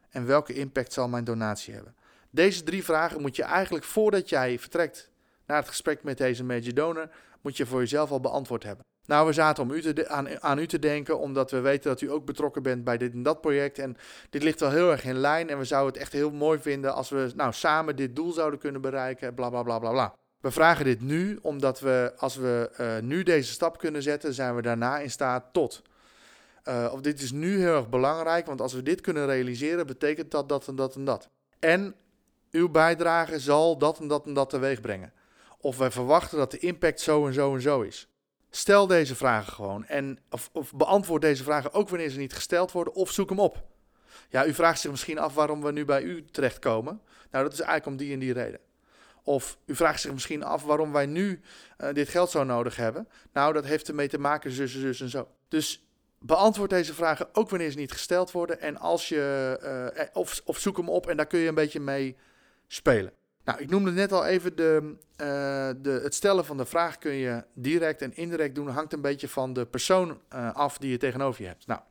En 0.10 0.26
welke 0.26 0.54
impact 0.54 0.94
zal 0.94 1.08
mijn 1.08 1.24
donatie 1.24 1.74
hebben? 1.74 1.96
Deze 2.30 2.64
drie 2.64 2.84
vragen 2.84 3.22
moet 3.22 3.36
je 3.36 3.44
eigenlijk 3.44 3.86
voordat 3.86 4.30
jij 4.30 4.60
vertrekt 4.60 5.10
naar 5.46 5.58
het 5.58 5.68
gesprek 5.68 6.04
met 6.04 6.18
deze 6.18 6.44
major 6.44 6.74
donor, 6.74 7.10
moet 7.42 7.58
je 7.58 7.66
voor 7.66 7.80
jezelf 7.80 8.12
al 8.12 8.20
beantwoord 8.20 8.64
hebben. 8.64 8.86
Nou, 9.10 9.28
we 9.28 9.34
zaten 9.34 9.64
om 9.64 9.72
u 9.72 9.82
te 9.82 10.08
aan, 10.08 10.42
aan, 10.42 10.60
u 10.60 10.68
te 10.68 10.80
denken, 10.80 11.20
omdat 11.20 11.52
we 11.52 11.60
weten 11.60 11.90
dat 11.90 12.02
u 12.02 12.12
ook 12.12 12.26
betrokken 12.26 12.64
bent 12.64 12.84
bij 12.84 12.98
dit 12.98 13.14
en 13.14 13.24
dat 13.24 13.42
project. 13.42 13.80
En 13.80 13.98
dit 14.30 14.44
ligt 14.44 14.60
wel 14.60 14.72
heel 14.72 14.92
erg 14.92 15.04
in 15.04 15.18
lijn. 15.18 15.50
En 15.50 15.58
we 15.58 15.64
zouden 15.64 15.94
het 15.94 16.02
echt 16.02 16.12
heel 16.12 16.32
mooi 16.32 16.60
vinden 16.60 16.94
als 16.94 17.10
we 17.10 17.32
nou, 17.36 17.54
samen 17.54 17.96
dit 17.96 18.16
doel 18.16 18.32
zouden 18.32 18.60
kunnen 18.60 18.82
bereiken. 18.82 19.34
Bla 19.34 19.50
bla 19.50 19.64
bla 19.64 19.80
bla 19.80 19.92
bla. 19.92 20.16
We 20.42 20.52
vragen 20.52 20.86
dit 20.86 21.02
nu, 21.02 21.40
omdat 21.42 21.80
we, 21.80 22.14
als 22.18 22.36
we 22.36 22.72
uh, 22.80 22.98
nu 23.08 23.24
deze 23.24 23.52
stap 23.52 23.78
kunnen 23.78 24.04
zetten, 24.04 24.34
zijn 24.34 24.56
we 24.56 24.62
daarna 24.62 25.00
in 25.00 25.12
staat 25.12 25.44
tot. 25.52 25.82
Uh, 26.66 26.90
of 26.92 27.02
dit 27.02 27.22
is 27.22 27.32
nu 27.32 27.60
heel 27.60 27.76
erg 27.76 27.90
belangrijk, 27.90 28.46
want 28.46 28.62
als 28.62 28.74
we 28.74 28.84
dit 28.84 29.02
kunnen 29.02 29.26
realiseren, 29.26 29.88
betekent 29.88 30.32
dat 30.32 30.50
dat 30.50 30.68
en 30.68 30.76
dat 30.76 30.96
en 30.96 31.06
dat. 31.06 31.30
En 31.60 31.96
uw 32.52 32.70
bijdrage 32.70 33.40
zal 33.40 33.78
dat 33.78 34.00
en 34.00 34.08
dat 34.08 34.26
en 34.26 34.34
dat 34.34 34.50
teweeg 34.50 34.82
brengen. 34.82 35.14
Of 35.58 35.78
wij 35.78 35.92
verwachten 35.92 36.38
dat 36.38 36.52
de 36.52 36.60
impact 36.60 37.00
zo 37.00 37.28
en 37.28 37.34
zo 37.34 37.54
en 37.54 37.62
zo 37.62 37.82
is. 37.82 38.08
Stel 38.50 38.88
deze 38.88 39.16
vragen 39.16 39.54
gewoon. 39.54 39.86
En, 39.86 40.20
of, 40.30 40.50
of 40.54 40.74
beantwoord 40.74 41.22
deze 41.22 41.44
vragen 41.44 41.74
ook 41.74 41.90
wanneer 41.90 42.10
ze 42.10 42.18
niet 42.18 42.34
gesteld 42.34 42.72
worden, 42.72 42.94
of 42.94 43.12
zoek 43.12 43.30
hem 43.30 43.40
op. 43.40 43.64
Ja, 44.30 44.46
u 44.46 44.54
vraagt 44.54 44.80
zich 44.80 44.92
misschien 44.92 45.20
af 45.20 45.34
waarom 45.34 45.62
we 45.62 45.72
nu 45.72 45.86
bij 45.86 46.02
u 46.02 46.26
terechtkomen. 46.26 47.02
Nou, 47.32 47.44
dat 47.44 47.54
is 47.54 47.60
eigenlijk 47.60 47.90
om 47.92 47.98
die 47.98 48.14
en 48.14 48.20
die 48.20 48.34
reden. 48.34 48.60
Of 49.24 49.58
u 49.66 49.76
vraagt 49.76 50.02
zich 50.02 50.12
misschien 50.12 50.44
af 50.44 50.64
waarom 50.64 50.92
wij 50.92 51.06
nu 51.06 51.42
uh, 51.78 51.94
dit 51.94 52.10
geld 52.10 52.30
zo 52.30 52.44
nodig 52.44 52.76
hebben. 52.76 53.08
Nou, 53.34 53.54
dat 53.54 53.66
heeft 53.66 53.88
ermee 53.88 54.08
te 54.08 54.20
maken, 54.20 54.52
zus, 54.52 54.80
zus 54.80 55.02
en 55.02 55.10
zo. 55.10 55.28
Dus 55.48 55.88
beantwoord 56.20 56.70
deze 56.70 56.94
vragen 56.94 57.30
ook 57.34 57.50
wanneer 57.50 57.72
ze 57.72 57.78
niet 57.78 57.92
gesteld 57.92 58.32
worden. 58.32 58.62
En 58.62 58.78
als 58.78 59.10
je, 59.10 59.92
uh, 59.98 60.04
of, 60.14 60.42
of 60.46 60.58
zoek 60.58 60.78
hem 60.78 60.90
op 60.90 61.08
en 61.08 61.18
daar 61.18 61.28
kun 61.28 61.40
je 61.40 61.48
een 61.48 61.56
beetje 61.56 61.80
mee 61.80 62.18
spelen. 62.68 63.14
Nou, 63.50 63.62
ik 63.62 63.70
noemde 63.70 63.92
net 63.92 64.12
al 64.12 64.26
even 64.26 64.56
de, 64.56 64.96
uh, 65.22 65.28
de, 65.82 66.00
het 66.04 66.16
stellen 66.16 66.46
van 66.46 66.58
de 66.58 66.66
vraag 66.66 66.98
kun 66.98 67.14
je 67.14 67.44
direct 67.54 68.02
en 68.02 68.16
indirect 68.16 68.56
doen. 68.56 68.68
Hangt 68.68 68.94
een 68.94 69.02
beetje 69.02 69.28
van 69.28 69.54
de 69.54 69.66
persoon 69.66 70.20
uh, 70.34 70.54
af 70.54 70.78
die 70.78 70.92
je 70.92 70.98
tegenover 70.98 71.42
je 71.42 71.48
hebt. 71.48 71.68
Nou, 71.68 71.82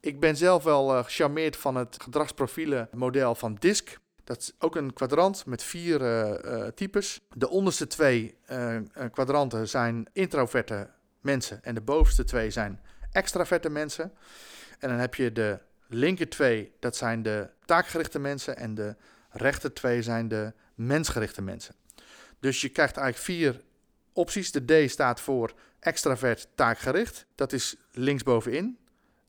ik 0.00 0.20
ben 0.20 0.36
zelf 0.36 0.64
wel 0.64 0.96
uh, 0.96 1.04
gecharmeerd 1.04 1.56
van 1.56 1.76
het 1.76 1.96
gedragsprofielenmodel 2.02 3.34
van 3.34 3.56
DISC. 3.58 3.98
Dat 4.24 4.38
is 4.38 4.52
ook 4.58 4.76
een 4.76 4.92
kwadrant 4.92 5.46
met 5.46 5.62
vier 5.62 6.00
types. 6.74 7.20
De 7.34 7.48
onderste 7.48 7.86
twee 7.86 8.38
kwadranten 9.12 9.68
zijn 9.68 10.06
introverte 10.12 10.90
mensen 11.20 11.64
en 11.64 11.74
de 11.74 11.80
bovenste 11.80 12.24
twee 12.24 12.50
zijn 12.50 12.80
extraverte 13.10 13.70
mensen. 13.70 14.12
En 14.78 14.88
dan 14.88 14.98
heb 14.98 15.14
je 15.14 15.32
de 15.32 15.58
linker 15.88 16.28
twee, 16.28 16.72
dat 16.78 16.96
zijn 16.96 17.22
de 17.22 17.48
taakgerichte 17.64 18.18
mensen 18.18 18.56
en 18.56 18.74
de 18.74 18.96
rechter 19.32 19.72
twee 19.74 20.02
zijn 20.02 20.28
de 20.28 20.52
mensgerichte 20.74 21.42
mensen. 21.42 21.74
Dus 22.40 22.60
je 22.60 22.68
krijgt 22.68 22.96
eigenlijk 22.96 23.26
vier 23.26 23.62
opties. 24.12 24.52
De 24.52 24.86
D 24.86 24.90
staat 24.90 25.20
voor 25.20 25.52
extravert 25.78 26.48
taakgericht. 26.54 27.26
Dat 27.34 27.52
is 27.52 27.76
linksbovenin. 27.92 28.78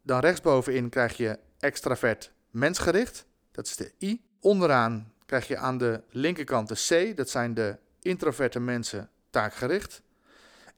Dan 0.02 0.20
rechtsbovenin 0.20 0.89
krijg 0.89 1.18
je 1.18 1.39
extravert 1.60 2.32
mensgericht. 2.52 3.26
Dat 3.52 3.68
is 3.68 3.76
de 3.76 3.92
I. 4.02 4.22
Onderaan 4.39 5.13
krijg 5.26 5.48
je 5.48 5.58
aan 5.58 5.78
de 5.78 6.02
linkerkant 6.10 6.68
de 6.68 7.12
C. 7.12 7.18
Dat 7.18 7.30
zijn 7.30 7.54
de 7.54 7.78
introverte 8.02 8.60
mensen 8.60 9.10
taakgericht. 9.30 10.02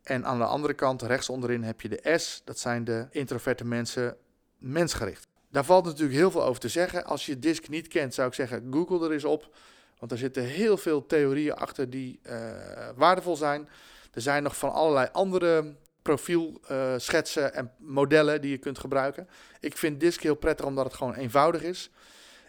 En 0.04 0.26
aan 0.26 0.38
de 0.38 0.46
andere 0.46 0.74
kant, 0.74 1.02
rechts 1.02 1.30
onderin, 1.30 1.64
heb 1.64 1.82
je 1.82 1.90
de 1.90 2.18
S. 2.18 2.42
Dat 2.44 2.60
zijn 2.60 2.84
de 2.84 3.08
introverte 3.10 3.66
mensen 3.66 4.18
mensgericht. 4.58 5.28
Daar 5.56 5.66
valt 5.66 5.86
natuurlijk 5.86 6.18
heel 6.18 6.32
veel 6.32 6.44
over 6.44 6.62
te 6.62 6.70
zeggen. 6.70 7.06
Als 7.06 7.26
je 7.26 7.40
DISC 7.40 7.68
niet 7.68 7.88
kent, 7.88 8.14
zou 8.14 8.28
ik 8.28 8.34
zeggen: 8.34 8.68
Google 8.72 9.06
er 9.06 9.12
eens 9.12 9.24
op. 9.24 9.56
Want 10.00 10.12
er 10.12 10.18
zitten 10.18 10.44
heel 10.44 10.78
veel 10.78 11.06
theorieën 11.06 11.54
achter 11.54 11.90
die 11.90 12.20
uh, 12.24 12.52
waardevol 12.96 13.36
zijn. 13.36 13.70
Er 14.14 14.22
zijn 14.22 14.44
nog 14.44 14.58
van 14.58 14.72
allerlei 14.72 15.10
andere 15.12 15.76
profielschetsen 16.02 17.52
uh, 17.52 17.58
en 17.58 17.72
modellen 17.78 18.42
die 18.42 18.52
je 18.52 18.58
kunt 18.58 18.80
gebruiken. 18.80 19.30
Ik 19.60 19.78
vind 19.78 20.00
DISC 20.00 20.22
heel 20.22 20.36
prettig 20.36 20.66
omdat 20.66 20.86
het 20.86 20.94
gewoon 20.94 21.14
eenvoudig 21.14 21.62
is. 21.62 21.90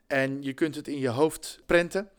En 0.07 0.42
je 0.42 0.53
kunt 0.53 0.75
het 0.75 0.88
in 0.88 0.99
je 0.99 1.09
hoofd 1.09 1.61
prenten. 1.66 2.11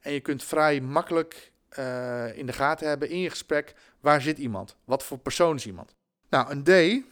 En 0.00 0.12
je 0.12 0.20
kunt 0.20 0.44
vrij 0.44 0.80
makkelijk 0.80 1.52
uh, 1.78 2.36
in 2.36 2.46
de 2.46 2.52
gaten 2.52 2.88
hebben 2.88 3.08
in 3.08 3.18
je 3.18 3.30
gesprek 3.30 3.74
waar 4.00 4.20
zit 4.20 4.38
iemand? 4.38 4.76
Wat 4.84 5.02
voor 5.02 5.18
persoon 5.18 5.56
is 5.56 5.66
iemand? 5.66 5.94
Nou, 6.28 6.50
een 6.50 6.62
D 6.62 7.04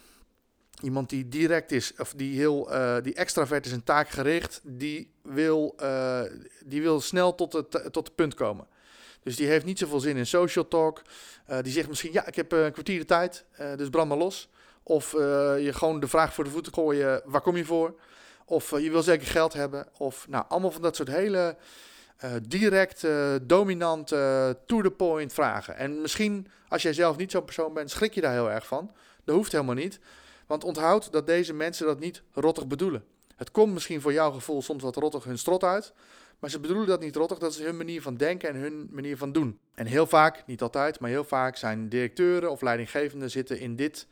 Iemand 0.82 1.08
die 1.08 1.28
direct 1.28 1.72
is, 1.72 1.92
of 1.98 2.12
die 2.16 2.36
heel 2.36 2.72
uh, 2.72 2.96
die 3.02 3.14
extravert 3.14 3.66
is 3.66 3.72
en 3.72 3.84
taakgericht, 3.84 4.60
die 4.64 5.12
wil, 5.22 5.76
uh, 5.82 6.22
die 6.64 6.82
wil 6.82 7.00
snel 7.00 7.34
tot 7.34 7.52
het, 7.52 7.70
tot 7.70 8.06
het 8.06 8.14
punt 8.14 8.34
komen. 8.34 8.66
Dus 9.22 9.36
die 9.36 9.46
heeft 9.46 9.64
niet 9.64 9.78
zoveel 9.78 10.00
zin 10.00 10.16
in 10.16 10.26
social 10.26 10.68
talk. 10.68 11.02
Uh, 11.50 11.58
die 11.62 11.72
zegt 11.72 11.88
misschien, 11.88 12.12
ja, 12.12 12.26
ik 12.26 12.34
heb 12.34 12.52
een 12.52 12.72
kwartier 12.72 12.98
de 12.98 13.04
tijd, 13.04 13.44
dus 13.76 13.88
brand 13.88 14.08
maar 14.08 14.18
los. 14.18 14.48
Of 14.82 15.12
je 15.12 15.70
gewoon 15.72 16.00
de 16.00 16.08
vraag 16.08 16.34
voor 16.34 16.44
de 16.44 16.50
voeten 16.50 16.74
gooien, 16.74 17.22
waar 17.24 17.40
kom 17.40 17.56
je 17.56 17.64
voor? 17.64 18.00
Of 18.44 18.70
je 18.70 18.90
wil 18.90 19.02
zeker 19.02 19.26
geld 19.26 19.52
hebben. 19.52 19.86
Of 19.98 20.28
nou, 20.28 20.44
allemaal 20.48 20.70
van 20.70 20.82
dat 20.82 20.96
soort 20.96 21.08
hele 21.08 21.56
direct, 22.42 23.06
dominant, 23.42 24.08
to 24.66 24.82
the 24.82 24.92
point 24.96 25.32
vragen. 25.32 25.76
En 25.76 26.00
misschien, 26.00 26.46
als 26.68 26.82
jij 26.82 26.92
zelf 26.92 27.16
niet 27.16 27.30
zo'n 27.30 27.44
persoon 27.44 27.74
bent, 27.74 27.90
schrik 27.90 28.14
je 28.14 28.20
daar 28.20 28.32
heel 28.32 28.50
erg 28.50 28.66
van. 28.66 28.94
Dat 29.24 29.34
hoeft 29.34 29.52
helemaal 29.52 29.74
niet. 29.74 29.98
Want 30.50 30.64
onthoud 30.64 31.12
dat 31.12 31.26
deze 31.26 31.54
mensen 31.54 31.86
dat 31.86 31.98
niet 31.98 32.22
rottig 32.32 32.66
bedoelen. 32.66 33.04
Het 33.36 33.50
komt 33.50 33.72
misschien 33.72 34.00
voor 34.00 34.12
jouw 34.12 34.30
gevoel 34.30 34.62
soms 34.62 34.82
wat 34.82 34.96
rottig 34.96 35.24
hun 35.24 35.38
strot 35.38 35.64
uit. 35.64 35.92
Maar 36.38 36.50
ze 36.50 36.60
bedoelen 36.60 36.86
dat 36.86 37.00
niet 37.00 37.16
rottig, 37.16 37.38
dat 37.38 37.52
is 37.52 37.58
hun 37.58 37.76
manier 37.76 38.02
van 38.02 38.16
denken 38.16 38.48
en 38.48 38.54
hun 38.56 38.88
manier 38.90 39.16
van 39.16 39.32
doen. 39.32 39.58
En 39.74 39.86
heel 39.86 40.06
vaak, 40.06 40.42
niet 40.46 40.62
altijd, 40.62 41.00
maar 41.00 41.10
heel 41.10 41.24
vaak 41.24 41.56
zijn 41.56 41.88
directeuren 41.88 42.50
of 42.50 42.60
leidinggevenden 42.60 43.30
zitten 43.30 43.58
in 43.58 43.76
dit 43.76 44.06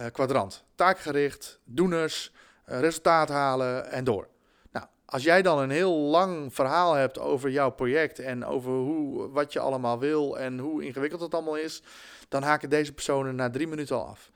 uh, 0.00 0.06
kwadrant. 0.12 0.64
Taakgericht, 0.74 1.60
doeners, 1.64 2.32
uh, 2.68 2.80
resultaat 2.80 3.28
halen 3.28 3.90
en 3.90 4.04
door. 4.04 4.28
Nou, 4.72 4.86
als 5.04 5.22
jij 5.22 5.42
dan 5.42 5.58
een 5.58 5.70
heel 5.70 5.94
lang 5.94 6.54
verhaal 6.54 6.94
hebt 6.94 7.18
over 7.18 7.50
jouw 7.50 7.70
project 7.70 8.18
en 8.18 8.44
over 8.44 8.72
hoe, 8.72 9.30
wat 9.30 9.52
je 9.52 9.60
allemaal 9.60 9.98
wil 9.98 10.38
en 10.38 10.58
hoe 10.58 10.84
ingewikkeld 10.84 11.20
het 11.20 11.34
allemaal 11.34 11.56
is, 11.56 11.82
dan 12.28 12.42
haken 12.42 12.70
deze 12.70 12.92
personen 12.92 13.34
na 13.34 13.50
drie 13.50 13.66
minuten 13.66 13.96
al 13.96 14.06
af. 14.06 14.29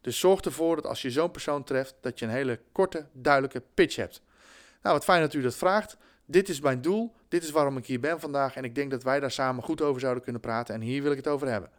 Dus 0.00 0.18
zorg 0.18 0.40
ervoor 0.40 0.76
dat 0.76 0.86
als 0.86 1.02
je 1.02 1.10
zo'n 1.10 1.30
persoon 1.30 1.64
treft, 1.64 1.94
dat 2.00 2.18
je 2.18 2.24
een 2.24 2.30
hele 2.30 2.60
korte, 2.72 3.06
duidelijke 3.12 3.62
pitch 3.74 3.96
hebt. 3.96 4.22
Nou, 4.82 4.94
wat 4.94 5.04
fijn 5.04 5.20
dat 5.20 5.34
u 5.34 5.42
dat 5.42 5.56
vraagt. 5.56 5.96
dit 6.26 6.48
is 6.48 6.60
mijn 6.60 6.80
doel, 6.80 7.14
dit 7.28 7.42
is 7.42 7.50
waarom 7.50 7.76
ik 7.76 7.86
hier 7.86 8.00
ben 8.00 8.20
vandaag 8.20 8.56
en 8.56 8.64
ik 8.64 8.74
denk 8.74 8.90
dat 8.90 9.02
wij 9.02 9.20
daar 9.20 9.30
samen 9.30 9.62
goed 9.62 9.82
over 9.82 10.00
zouden 10.00 10.22
kunnen 10.22 10.40
praten 10.40 10.74
en 10.74 10.80
hier 10.80 11.02
wil 11.02 11.10
ik 11.10 11.16
het 11.16 11.28
over 11.28 11.48
hebben. 11.48 11.70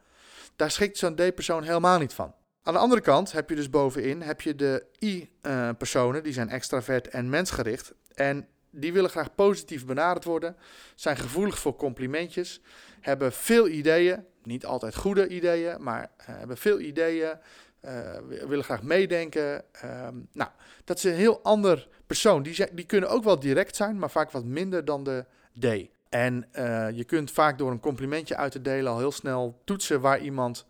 Daar 0.55 0.71
schikt 0.71 0.97
zo'n 0.97 1.15
D-persoon 1.15 1.63
helemaal 1.63 1.99
niet 1.99 2.13
van. 2.13 2.33
Aan 2.63 2.73
de 2.73 2.79
andere 2.79 3.01
kant 3.01 3.31
heb 3.31 3.49
je 3.49 3.55
dus 3.55 3.69
bovenin 3.69 4.21
heb 4.21 4.41
je 4.41 4.55
de 4.55 4.85
I-personen, 4.99 6.23
die 6.23 6.33
zijn 6.33 6.49
extravert 6.49 7.07
en 7.07 7.29
mensgericht. 7.29 7.93
En 8.13 8.47
die 8.69 8.93
willen 8.93 9.09
graag 9.09 9.35
positief 9.35 9.85
benaderd 9.85 10.23
worden, 10.23 10.55
zijn 10.95 11.17
gevoelig 11.17 11.59
voor 11.59 11.75
complimentjes, 11.75 12.61
hebben 12.99 13.31
veel 13.31 13.67
ideeën, 13.67 14.25
niet 14.43 14.65
altijd 14.65 14.95
goede 14.95 15.27
ideeën, 15.27 15.83
maar 15.83 16.01
uh, 16.01 16.25
hebben 16.25 16.57
veel 16.57 16.79
ideeën, 16.79 17.39
uh, 17.85 18.17
willen 18.47 18.63
graag 18.63 18.83
meedenken. 18.83 19.63
Uh, 19.85 20.07
nou, 20.31 20.49
dat 20.83 20.97
is 20.97 21.03
een 21.03 21.13
heel 21.13 21.43
ander 21.43 21.87
persoon. 22.07 22.43
Die, 22.43 22.73
die 22.73 22.85
kunnen 22.85 23.09
ook 23.09 23.23
wel 23.23 23.39
direct 23.39 23.75
zijn, 23.75 23.99
maar 23.99 24.09
vaak 24.09 24.31
wat 24.31 24.43
minder 24.43 24.85
dan 24.85 25.03
de 25.03 25.25
D. 25.59 25.89
En 26.09 26.47
uh, 26.53 26.89
je 26.91 27.03
kunt 27.03 27.31
vaak 27.31 27.57
door 27.57 27.71
een 27.71 27.79
complimentje 27.79 28.35
uit 28.35 28.51
te 28.51 28.61
delen 28.61 28.91
al 28.91 28.97
heel 28.97 29.11
snel 29.11 29.61
toetsen 29.63 30.01
waar 30.01 30.19
iemand 30.19 30.65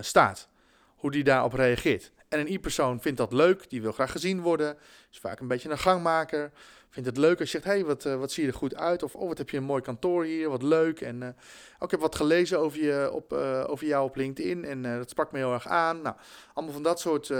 staat. 0.00 0.48
Hoe 0.96 1.10
die 1.10 1.24
daarop 1.24 1.52
reageert. 1.52 2.12
En 2.28 2.40
een 2.40 2.52
I-persoon 2.52 3.00
vindt 3.00 3.18
dat 3.18 3.32
leuk, 3.32 3.70
die 3.70 3.82
wil 3.82 3.92
graag 3.92 4.10
gezien 4.10 4.40
worden, 4.40 4.76
is 5.10 5.18
vaak 5.18 5.40
een 5.40 5.48
beetje 5.48 5.70
een 5.70 5.78
gangmaker. 5.78 6.50
Vindt 6.90 7.08
het 7.08 7.18
leuk 7.18 7.40
als 7.40 7.52
je 7.52 7.60
zegt, 7.60 7.72
hey, 7.72 7.84
wat, 7.84 8.04
uh, 8.04 8.16
wat 8.16 8.32
zie 8.32 8.42
je 8.44 8.50
er 8.50 8.56
goed 8.56 8.74
uit? 8.74 9.02
Of, 9.02 9.14
oh, 9.14 9.28
wat 9.28 9.38
heb 9.38 9.50
je 9.50 9.56
een 9.56 9.64
mooi 9.64 9.82
kantoor 9.82 10.24
hier, 10.24 10.48
wat 10.48 10.62
leuk. 10.62 11.00
En 11.00 11.20
uh, 11.20 11.28
ook 11.78 11.84
ik 11.84 11.90
heb 11.90 12.00
wat 12.00 12.14
gelezen 12.14 12.58
over, 12.58 12.82
je 12.82 13.10
op, 13.12 13.32
uh, 13.32 13.64
over 13.66 13.86
jou 13.86 14.04
op 14.04 14.16
LinkedIn 14.16 14.64
en 14.64 14.82
dat 14.82 15.10
sprak 15.10 15.32
me 15.32 15.38
heel 15.38 15.52
erg 15.52 15.66
aan. 15.66 16.02
Nou, 16.02 16.16
allemaal 16.54 16.74
van 16.74 16.82
dat 16.82 17.00
soort 17.00 17.32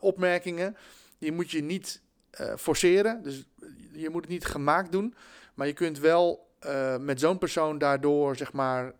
opmerkingen. 0.00 0.76
Die 1.18 1.32
moet 1.32 1.50
je 1.50 1.62
niet 1.62 2.02
forceren, 2.56 3.22
dus 3.22 3.48
je 3.92 4.10
moet 4.10 4.22
het 4.22 4.30
niet 4.30 4.44
gemaakt 4.44 4.92
doen. 4.92 5.14
Maar 5.54 5.66
je 5.66 5.72
kunt 5.72 5.98
wel 5.98 6.54
met 7.00 7.20
zo'n 7.20 7.38
persoon 7.38 7.78
daardoor, 7.78 8.36
zeg 8.36 8.52
maar, 8.52 8.92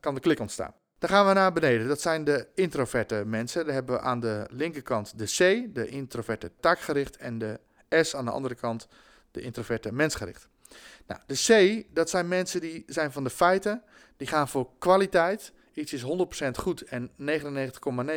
kan 0.00 0.14
de 0.14 0.20
klik 0.20 0.40
ontstaan. 0.40 0.74
Dan 0.98 1.10
gaan 1.10 1.26
we 1.26 1.32
naar 1.32 1.52
beneden. 1.52 1.88
Dat 1.88 2.00
zijn 2.00 2.24
de 2.24 2.46
introverte 2.54 3.22
mensen. 3.26 3.64
Daar 3.64 3.74
hebben 3.74 3.94
we 3.94 4.00
aan 4.00 4.20
de 4.20 4.46
linkerkant 4.50 5.18
de 5.18 5.24
C, 5.24 5.74
de 5.74 5.86
introverte 5.86 6.50
taakgericht. 6.60 7.16
En 7.16 7.38
de 7.38 7.60
S 7.88 8.14
aan 8.14 8.24
de 8.24 8.30
andere 8.30 8.54
kant, 8.54 8.88
de 9.30 9.40
introverte 9.40 9.92
mensgericht. 9.92 10.48
Nou, 11.06 11.20
de 11.26 11.34
C, 11.34 11.84
dat 11.94 12.10
zijn 12.10 12.28
mensen 12.28 12.60
die 12.60 12.82
zijn 12.86 13.12
van 13.12 13.24
de 13.24 13.30
feiten. 13.30 13.82
Die 14.16 14.26
gaan 14.26 14.48
voor 14.48 14.70
kwaliteit. 14.78 15.52
Iets 15.72 15.92
is 15.92 16.02
100% 16.02 16.06
goed 16.50 16.82
en 16.82 17.10
99,9 17.10 17.14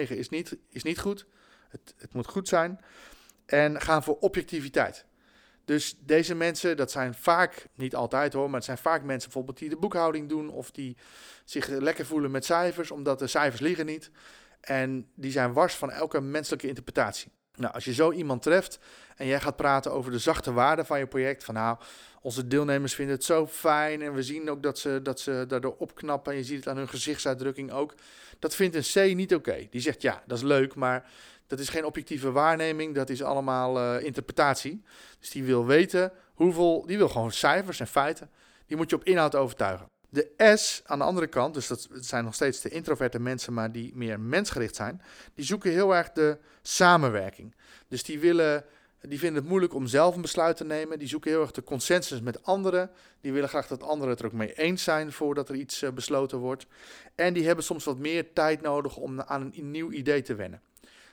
is 0.08 0.30
niet, 0.30 0.58
is 0.70 0.84
niet 0.84 1.00
goed. 1.00 1.26
Het, 1.70 1.94
het 1.98 2.14
moet 2.14 2.28
goed 2.28 2.48
zijn. 2.48 2.80
En 3.46 3.82
gaan 3.82 4.04
voor 4.04 4.18
objectiviteit. 4.20 5.06
Dus 5.66 5.98
deze 6.00 6.36
mensen, 6.36 6.78
dat 6.78 6.92
zijn 6.92 7.14
vaak, 7.14 7.68
niet 7.76 7.96
altijd 7.96 8.34
hoor, 8.34 8.46
maar 8.46 8.56
het 8.56 8.64
zijn 8.64 8.78
vaak 8.78 9.04
mensen 9.04 9.30
bijvoorbeeld 9.30 9.58
die 9.58 9.70
de 9.70 9.78
boekhouding 9.78 10.30
doen 10.30 10.50
of 10.50 10.72
die 10.72 10.98
zich 11.46 11.68
lekker 11.68 12.06
voelen 12.06 12.32
met 12.32 12.46
cijfers, 12.46 12.92
omdat 12.92 13.20
de 13.20 13.28
cijfers 13.28 13.62
liegen 13.62 13.86
niet. 13.86 14.12
En 14.62 15.08
die 15.16 15.32
zijn 15.32 15.54
wars 15.54 15.76
van 15.76 15.92
elke 15.92 16.22
menselijke 16.22 16.68
interpretatie. 16.68 17.32
Nou, 17.58 17.74
als 17.74 17.86
je 17.86 17.94
zo 17.94 18.12
iemand 18.12 18.42
treft 18.42 18.80
en 19.16 19.28
jij 19.28 19.40
gaat 19.40 19.56
praten 19.56 19.92
over 19.92 20.12
de 20.12 20.20
zachte 20.20 20.54
waarde 20.54 20.86
van 20.86 21.00
je 21.00 21.08
project, 21.08 21.44
van 21.44 21.54
nou, 21.54 21.78
onze 22.22 22.48
deelnemers 22.48 22.96
vinden 22.96 23.16
het 23.16 23.24
zo 23.24 23.48
fijn 23.48 24.02
en 24.02 24.14
we 24.14 24.24
zien 24.24 24.50
ook 24.50 24.64
dat 24.64 24.80
ze, 24.80 25.00
dat 25.04 25.20
ze 25.20 25.46
daardoor 25.48 25.76
opknappen 25.78 26.32
en 26.32 26.38
je 26.38 26.44
ziet 26.44 26.58
het 26.58 26.68
aan 26.68 26.78
hun 26.78 26.90
gezichtsuitdrukking 26.90 27.72
ook. 27.72 27.94
Dat 28.40 28.56
vindt 28.56 28.76
een 28.76 29.12
C 29.12 29.16
niet 29.16 29.36
oké. 29.36 29.68
Die 29.70 29.82
zegt 29.82 30.02
ja, 30.02 30.24
dat 30.28 30.38
is 30.38 30.44
leuk, 30.44 30.76
maar 30.76 31.10
dat 31.48 31.60
is 31.60 31.70
geen 31.70 31.86
objectieve 31.86 32.32
waarneming, 32.32 32.96
dat 32.96 33.10
is 33.10 33.24
allemaal 33.24 33.78
uh, 33.78 34.04
interpretatie. 34.04 34.84
Dus 35.20 35.30
die 35.30 35.44
wil 35.44 35.66
weten 35.66 36.12
hoeveel, 36.34 36.86
die 36.86 36.98
wil 36.98 37.10
gewoon 37.10 37.32
cijfers 37.32 37.80
en 37.80 37.88
feiten. 37.88 38.30
Die 38.68 38.78
moet 38.78 38.90
je 38.90 38.96
op 38.96 39.04
inhoud 39.04 39.36
overtuigen. 39.36 39.93
De 40.14 40.56
S 40.58 40.82
aan 40.86 41.00
de 41.00 41.06
andere 41.06 41.28
kant, 41.28 41.54
dus 41.54 41.68
dat 41.68 41.88
zijn 41.92 42.24
nog 42.24 42.34
steeds 42.34 42.62
de 42.62 42.70
introverte 42.70 43.20
mensen, 43.20 43.54
maar 43.54 43.72
die 43.72 43.92
meer 43.96 44.20
mensgericht 44.20 44.76
zijn, 44.76 45.02
die 45.34 45.46
zoeken 45.46 45.72
heel 45.72 45.96
erg 45.96 46.12
de 46.12 46.38
samenwerking. 46.62 47.56
Dus 47.88 48.04
die 48.04 48.20
willen, 48.20 48.66
die 49.02 49.20
vinden 49.20 49.42
het 49.42 49.50
moeilijk 49.50 49.74
om 49.74 49.88
zelf 49.88 50.16
een 50.16 50.22
besluit 50.22 50.58
te 50.58 50.64
nemen. 50.64 51.00
Die 51.00 51.08
zoeken 51.08 51.32
heel 51.32 51.42
erg 51.42 51.52
de 51.52 51.64
consensus 51.64 52.22
met 52.22 52.44
anderen. 52.44 52.92
Die 53.22 53.34
willen 53.34 53.50
graag 53.50 53.68
dat 53.68 53.84
anderen 53.84 54.10
het 54.10 54.20
er 54.20 54.26
ook 54.26 54.32
mee 54.32 54.54
eens 54.54 54.84
zijn 54.84 55.12
voordat 55.12 55.50
er 55.50 55.56
iets 55.56 55.84
uh, 55.84 55.90
besloten 55.90 56.38
wordt. 56.38 56.66
En 57.16 57.34
die 57.34 57.46
hebben 57.46 57.64
soms 57.64 57.84
wat 57.84 57.98
meer 57.98 58.34
tijd 58.34 58.62
nodig 58.62 58.98
om 58.98 59.22
aan 59.22 59.52
een 59.56 59.72
nieuw 59.72 59.92
idee 59.92 60.22
te 60.22 60.36
wennen. 60.36 60.62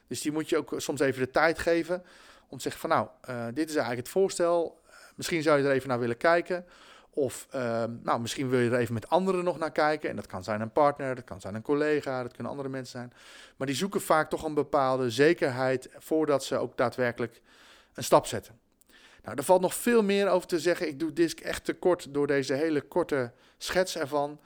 Dus 0.06 0.20
die 0.20 0.32
moet 0.32 0.48
je 0.48 0.56
ook 0.56 0.74
soms 0.76 1.00
even 1.00 1.20
de 1.20 1.30
tijd 1.30 1.58
geven 1.58 2.02
om 2.48 2.56
te 2.56 2.62
zeggen 2.62 2.80
van 2.80 2.90
nou, 2.90 3.08
uh, 3.30 3.46
dit 3.54 3.68
is 3.68 3.74
eigenlijk 3.74 4.06
het 4.06 4.08
voorstel. 4.08 4.80
Misschien 5.16 5.42
zou 5.42 5.58
je 5.58 5.64
er 5.64 5.72
even 5.72 5.88
naar 5.88 5.98
willen 5.98 6.16
kijken. 6.16 6.64
Of 7.10 7.48
uh, 7.54 7.84
nou, 8.02 8.20
misschien 8.20 8.48
wil 8.48 8.60
je 8.60 8.70
er 8.70 8.78
even 8.78 8.94
met 8.94 9.08
anderen 9.08 9.44
nog 9.44 9.58
naar 9.58 9.72
kijken. 9.72 10.10
En 10.10 10.16
dat 10.16 10.26
kan 10.26 10.44
zijn 10.44 10.60
een 10.60 10.72
partner, 10.72 11.14
dat 11.14 11.24
kan 11.24 11.40
zijn 11.40 11.54
een 11.54 11.62
collega, 11.62 12.22
dat 12.22 12.32
kunnen 12.32 12.52
andere 12.52 12.68
mensen 12.68 12.98
zijn. 12.98 13.12
Maar 13.56 13.66
die 13.66 13.76
zoeken 13.76 14.00
vaak 14.00 14.30
toch 14.30 14.44
een 14.44 14.54
bepaalde 14.54 15.10
zekerheid 15.10 15.88
voordat 15.98 16.44
ze 16.44 16.56
ook 16.56 16.76
daadwerkelijk 16.76 17.40
een 17.94 18.04
stap 18.04 18.26
zetten. 18.26 18.58
Nou, 19.22 19.36
er 19.36 19.44
valt 19.44 19.60
nog 19.60 19.74
veel 19.74 20.02
meer 20.02 20.28
over 20.28 20.48
te 20.48 20.60
zeggen. 20.60 20.88
Ik 20.88 20.98
doe 20.98 21.12
DISC 21.12 21.40
echt 21.40 21.64
te 21.64 21.72
kort 21.74 22.14
door 22.14 22.26
deze 22.26 22.54
hele 22.54 22.80
korte 22.80 23.32
schets 23.58 23.96
ervan. 23.96 24.40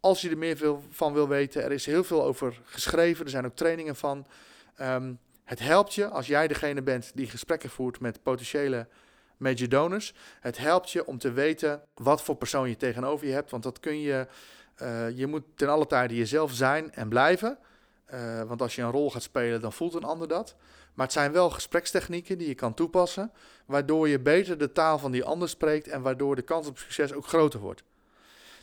Als 0.00 0.20
je 0.20 0.30
er 0.30 0.38
meer 0.38 0.76
van 0.90 1.12
wil 1.12 1.28
weten, 1.28 1.62
er 1.62 1.72
is 1.72 1.86
heel 1.86 2.04
veel 2.04 2.24
over 2.24 2.60
geschreven. 2.64 3.24
Er 3.24 3.30
zijn 3.30 3.46
ook 3.46 3.56
trainingen 3.56 3.96
van. 3.96 4.26
Um, 4.80 5.18
het 5.46 5.58
helpt 5.58 5.94
je 5.94 6.08
als 6.08 6.26
jij 6.26 6.48
degene 6.48 6.82
bent 6.82 7.10
die 7.14 7.26
gesprekken 7.26 7.70
voert 7.70 8.00
met 8.00 8.22
potentiële 8.22 8.88
major 9.36 9.68
donors. 9.68 10.14
Het 10.40 10.58
helpt 10.58 10.90
je 10.90 11.06
om 11.06 11.18
te 11.18 11.32
weten 11.32 11.82
wat 11.94 12.22
voor 12.22 12.36
persoon 12.36 12.68
je 12.68 12.76
tegenover 12.76 13.26
je 13.26 13.32
hebt. 13.32 13.50
Want 13.50 13.62
dat 13.62 13.80
kun 13.80 14.00
je. 14.00 14.26
Uh, 14.82 15.10
je 15.10 15.26
moet 15.26 15.42
ten 15.54 15.68
alle 15.68 15.86
tijde 15.86 16.16
jezelf 16.16 16.52
zijn 16.52 16.92
en 16.92 17.08
blijven. 17.08 17.58
Uh, 18.14 18.42
want 18.42 18.62
als 18.62 18.74
je 18.74 18.82
een 18.82 18.90
rol 18.90 19.10
gaat 19.10 19.22
spelen, 19.22 19.60
dan 19.60 19.72
voelt 19.72 19.94
een 19.94 20.04
ander 20.04 20.28
dat. 20.28 20.54
Maar 20.94 21.04
het 21.06 21.14
zijn 21.14 21.32
wel 21.32 21.50
gesprekstechnieken 21.50 22.38
die 22.38 22.48
je 22.48 22.54
kan 22.54 22.74
toepassen. 22.74 23.32
Waardoor 23.66 24.08
je 24.08 24.20
beter 24.20 24.58
de 24.58 24.72
taal 24.72 24.98
van 24.98 25.10
die 25.10 25.24
ander 25.24 25.48
spreekt. 25.48 25.88
En 25.88 26.02
waardoor 26.02 26.36
de 26.36 26.42
kans 26.42 26.66
op 26.66 26.78
succes 26.78 27.12
ook 27.12 27.26
groter 27.26 27.60
wordt. 27.60 27.82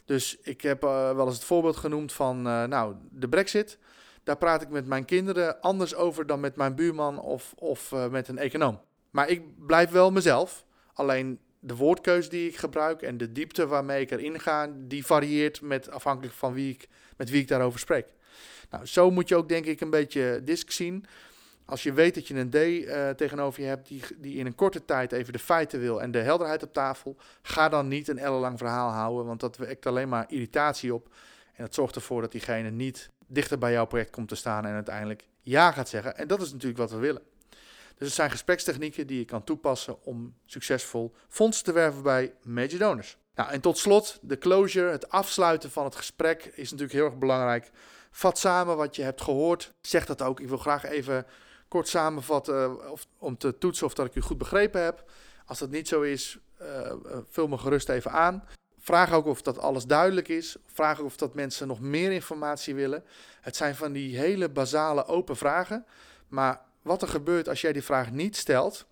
Dus 0.06 0.38
ik 0.42 0.62
heb 0.62 0.84
uh, 0.84 1.16
wel 1.16 1.26
eens 1.26 1.36
het 1.36 1.44
voorbeeld 1.44 1.78
genoemd 1.78 2.14
van 2.14 2.42
nou, 2.42 2.96
de 3.10 3.30
Brexit. 3.30 3.78
Daar 4.24 4.38
praat 4.38 4.62
ik 4.62 4.70
met 4.70 4.86
mijn 4.86 5.06
kinderen 5.06 5.62
anders 5.62 5.96
over 5.96 6.26
dan 6.26 6.40
met 6.40 6.56
mijn 6.56 6.76
buurman 6.76 7.20
of, 7.20 7.54
of 7.58 7.94
met 8.10 8.28
een 8.28 8.38
econoom. 8.38 8.80
Maar 9.13 9.30
ik 9.30 9.65
blijf 9.65 9.89
wel 9.89 10.12
mezelf. 10.12 10.65
Alleen 10.93 11.39
de 11.60 11.76
woordkeus 11.76 12.30
die 12.30 12.47
ik 12.47 12.58
gebruik 12.58 13.02
en 13.02 13.17
de 13.17 13.32
diepte 13.32 13.67
waarmee 13.67 14.02
ik 14.02 14.12
erin 14.12 14.39
ga, 14.39 14.69
die 14.78 15.06
varieert 15.06 15.62
met 15.62 15.89
afhankelijk 15.89 16.36
van 16.36 16.54
wie 16.54 16.73
ik, 16.73 16.88
met 17.17 17.30
wie 17.30 17.41
ik 17.41 17.47
daarover 17.47 17.80
spreek. 17.80 18.08
Nou, 18.69 18.86
zo 18.86 19.12
moet 19.12 19.30
je 19.30 19.36
ook 19.36 19.49
denk 19.49 19.65
ik 19.65 19.82
een 19.82 19.89
beetje 19.89 20.41
disc 20.43 20.71
zien. 20.71 21.06
Als 21.65 21.84
je 21.84 21.93
weet 21.93 22.15
dat 22.15 22.28
je 22.28 22.36
een 22.36 22.49
D 22.49 22.56
uh, 22.56 23.10
tegenover 23.10 23.62
je 23.62 23.67
hebt 23.67 23.88
die, 23.88 24.04
die 24.17 24.38
in 24.38 24.45
een 24.45 24.56
korte 24.56 24.86
tijd 24.86 25.12
even 25.12 25.34
de 25.34 25.39
feiten 25.39 25.80
wil 25.80 26.02
en 26.02 26.12
de 26.12 26.19
helderheid 26.19 26.63
op 26.63 26.73
tafel, 26.73 27.17
ga 27.41 27.69
dan 27.69 27.88
niet 27.88 28.08
een 28.08 28.17
ellenlang 28.17 28.58
verhaal 28.58 28.89
houden, 28.89 29.26
want 29.26 29.39
dat 29.39 29.58
wekt 29.58 29.86
alleen 29.86 30.10
maar 30.10 30.26
irritatie 30.28 30.93
op. 30.93 31.08
En 31.54 31.63
dat 31.63 31.73
zorgt 31.73 31.95
ervoor 31.95 32.21
dat 32.21 32.32
diegene 32.32 32.69
niet 32.69 33.10
dichter 33.28 33.58
bij 33.58 33.71
jouw 33.71 33.86
project 33.86 34.12
komt 34.12 34.28
te 34.28 34.36
staan 34.36 34.65
en 34.65 34.73
uiteindelijk 34.73 35.28
ja 35.41 35.71
gaat 35.71 35.89
zeggen. 35.89 36.17
En 36.17 36.28
dat 36.28 36.41
is 36.41 36.52
natuurlijk 36.52 36.80
wat 36.80 36.91
we 36.91 36.97
willen. 36.97 37.21
Dus 37.97 38.08
het 38.08 38.15
zijn 38.15 38.32
gesprekstechnieken 38.32 39.08
die 39.08 39.19
je 39.19 39.25
kan 39.25 39.43
toepassen 39.43 40.03
om 40.03 40.36
succesvol 40.45 41.13
fondsen 41.27 41.63
te 41.65 41.71
werven 41.71 42.03
bij 42.03 42.34
major 42.43 42.77
donors. 42.77 43.17
Nou, 43.36 43.51
en 43.51 43.62
tot 43.62 43.77
slot, 43.77 44.19
de 44.21 44.38
closure, 44.38 44.91
het 44.91 45.10
afsluiten 45.10 45.71
van 45.71 45.84
het 45.84 45.95
gesprek 45.95 46.45
is 46.45 46.71
natuurlijk 46.71 46.97
heel 46.97 47.06
erg 47.06 47.17
belangrijk. 47.17 47.71
Vat 48.12 48.38
samen 48.38 48.77
wat 48.77 48.95
je 48.95 49.01
hebt 49.01 49.21
gehoord. 49.21 49.73
Zeg 49.82 50.06
dat 50.06 50.21
ook. 50.21 50.39
Ik 50.39 50.47
wil 50.47 50.58
graag 50.58 50.84
even 50.86 51.25
kort 51.67 51.88
samenvatten 51.88 52.91
of, 52.91 53.06
om 53.17 53.38
te 53.38 53.58
toetsen 53.58 53.86
of 53.86 53.93
dat 53.93 54.06
ik 54.06 54.15
u 54.15 54.21
goed 54.21 54.38
begrepen 54.38 54.84
heb. 54.84 55.12
Als 55.45 55.60
dat 55.60 55.69
niet 55.69 55.88
zo 55.88 56.01
is, 56.01 56.38
uh, 56.62 56.93
vul 57.29 57.47
me 57.47 57.58
gerust 57.58 57.89
even 57.89 58.12
aan. 58.12 58.47
Vraag 58.79 59.12
ook 59.12 59.25
of 59.25 59.41
dat 59.41 59.60
alles 59.60 59.86
duidelijk 59.86 60.27
is. 60.27 60.56
Vraag 60.65 60.99
ook 60.99 61.06
of 61.06 61.17
dat 61.17 61.34
mensen 61.34 61.67
nog 61.67 61.79
meer 61.79 62.12
informatie 62.12 62.75
willen. 62.75 63.03
Het 63.41 63.56
zijn 63.56 63.75
van 63.75 63.91
die 63.91 64.17
hele 64.17 64.49
basale 64.49 65.06
open 65.06 65.36
vragen. 65.36 65.86
Maar 66.27 66.62
wat 66.84 67.02
er 67.02 67.08
gebeurt 67.08 67.50
als 67.50 67.62
jij 67.62 67.74
die 67.74 67.84
vraag 67.84 68.12
niet 68.12 68.36
stelt, 68.36 68.86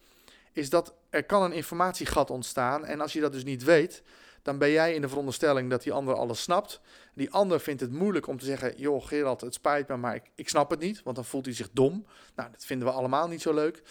is 0.51 0.69
dat 0.69 0.93
er 1.09 1.23
kan 1.23 1.43
een 1.43 1.51
informatiegat 1.51 2.29
ontstaan. 2.29 2.85
En 2.85 3.01
als 3.01 3.13
je 3.13 3.21
dat 3.21 3.31
dus 3.31 3.43
niet 3.43 3.63
weet, 3.63 4.03
dan 4.41 4.57
ben 4.57 4.71
jij 4.71 4.93
in 4.93 5.01
de 5.01 5.09
veronderstelling 5.09 5.69
dat 5.69 5.83
die 5.83 5.93
ander 5.93 6.15
alles 6.15 6.41
snapt. 6.41 6.81
Die 7.13 7.31
ander 7.31 7.59
vindt 7.59 7.81
het 7.81 7.91
moeilijk 7.91 8.27
om 8.27 8.39
te 8.39 8.45
zeggen: 8.45 8.73
joh, 8.77 9.05
Gerald, 9.05 9.41
het 9.41 9.53
spijt 9.53 9.87
me, 9.87 9.97
maar 9.97 10.15
ik, 10.15 10.31
ik 10.35 10.49
snap 10.49 10.69
het 10.69 10.79
niet. 10.79 11.03
Want 11.03 11.15
dan 11.15 11.25
voelt 11.25 11.45
hij 11.45 11.53
zich 11.53 11.69
dom. 11.71 12.05
Nou, 12.35 12.51
dat 12.51 12.65
vinden 12.65 12.87
we 12.87 12.93
allemaal 12.93 13.27
niet 13.27 13.41
zo 13.41 13.53
leuk. 13.53 13.81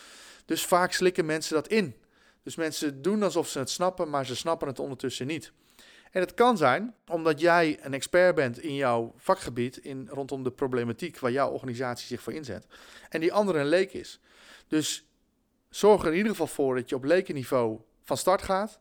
Dus 0.45 0.65
vaak 0.65 0.93
slikken 0.93 1.27
mensen 1.27 1.55
dat 1.55 1.69
in. 1.69 1.95
Dus 2.43 2.55
mensen 2.55 3.03
doen 3.03 3.23
alsof 3.23 3.49
ze 3.49 3.59
het 3.59 3.71
snappen, 3.71 4.11
maar 4.11 4.27
ze 4.27 4.37
snappen 4.37 4.69
het 4.69 4.79
ondertussen 4.79 5.27
niet. 5.27 5.53
En 6.11 6.21
het 6.21 6.35
kan 6.35 6.57
zijn 6.57 6.95
omdat 7.07 7.41
jij 7.41 7.79
een 7.83 7.95
expert 7.95 8.35
bent 8.35 8.59
in 8.59 8.75
jouw 8.75 9.13
vakgebied, 9.17 9.77
in, 9.77 10.09
rondom 10.11 10.43
de 10.43 10.51
problematiek 10.51 11.19
waar 11.19 11.31
jouw 11.31 11.51
organisatie 11.51 12.07
zich 12.07 12.21
voor 12.21 12.33
inzet, 12.33 12.67
en 13.09 13.21
die 13.21 13.33
andere 13.33 13.59
een 13.59 13.67
leek 13.67 13.93
is. 13.93 14.21
Dus 14.69 15.09
zorg 15.69 16.03
er 16.03 16.11
in 16.11 16.17
ieder 16.17 16.31
geval 16.31 16.47
voor 16.47 16.75
dat 16.75 16.89
je 16.89 16.95
op 16.95 17.05
lekenniveau 17.05 17.81
van 18.03 18.17
start 18.17 18.43
gaat. 18.43 18.81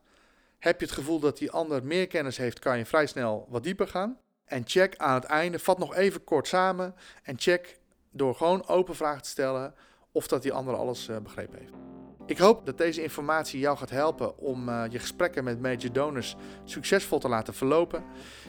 Heb 0.57 0.79
je 0.79 0.85
het 0.85 0.95
gevoel 0.95 1.19
dat 1.19 1.37
die 1.37 1.51
ander 1.51 1.83
meer 1.83 2.07
kennis 2.07 2.37
heeft, 2.37 2.59
kan 2.59 2.77
je 2.77 2.85
vrij 2.85 3.07
snel 3.07 3.47
wat 3.49 3.63
dieper 3.63 3.87
gaan. 3.87 4.17
En 4.45 4.63
check 4.65 4.97
aan 4.97 5.13
het 5.13 5.23
einde, 5.23 5.59
vat 5.59 5.77
nog 5.77 5.95
even 5.95 6.23
kort 6.23 6.47
samen 6.47 6.95
en 7.23 7.39
check 7.39 7.79
door 8.11 8.35
gewoon 8.35 8.67
open 8.67 8.95
vragen 8.95 9.21
te 9.21 9.29
stellen 9.29 9.73
of 10.11 10.27
dat 10.27 10.41
die 10.41 10.53
ander 10.53 10.75
alles 10.75 11.07
uh, 11.07 11.17
begrepen 11.17 11.59
heeft. 11.59 11.98
Ik 12.29 12.37
hoop 12.37 12.65
dat 12.65 12.77
deze 12.77 13.03
informatie 13.03 13.59
jou 13.59 13.77
gaat 13.77 13.89
helpen 13.89 14.37
om 14.37 14.69
uh, 14.69 14.83
je 14.89 14.99
gesprekken 14.99 15.43
met 15.43 15.61
major 15.61 15.91
donors 15.91 16.35
succesvol 16.63 17.19
te 17.19 17.29
laten 17.29 17.53
verlopen. 17.53 18.03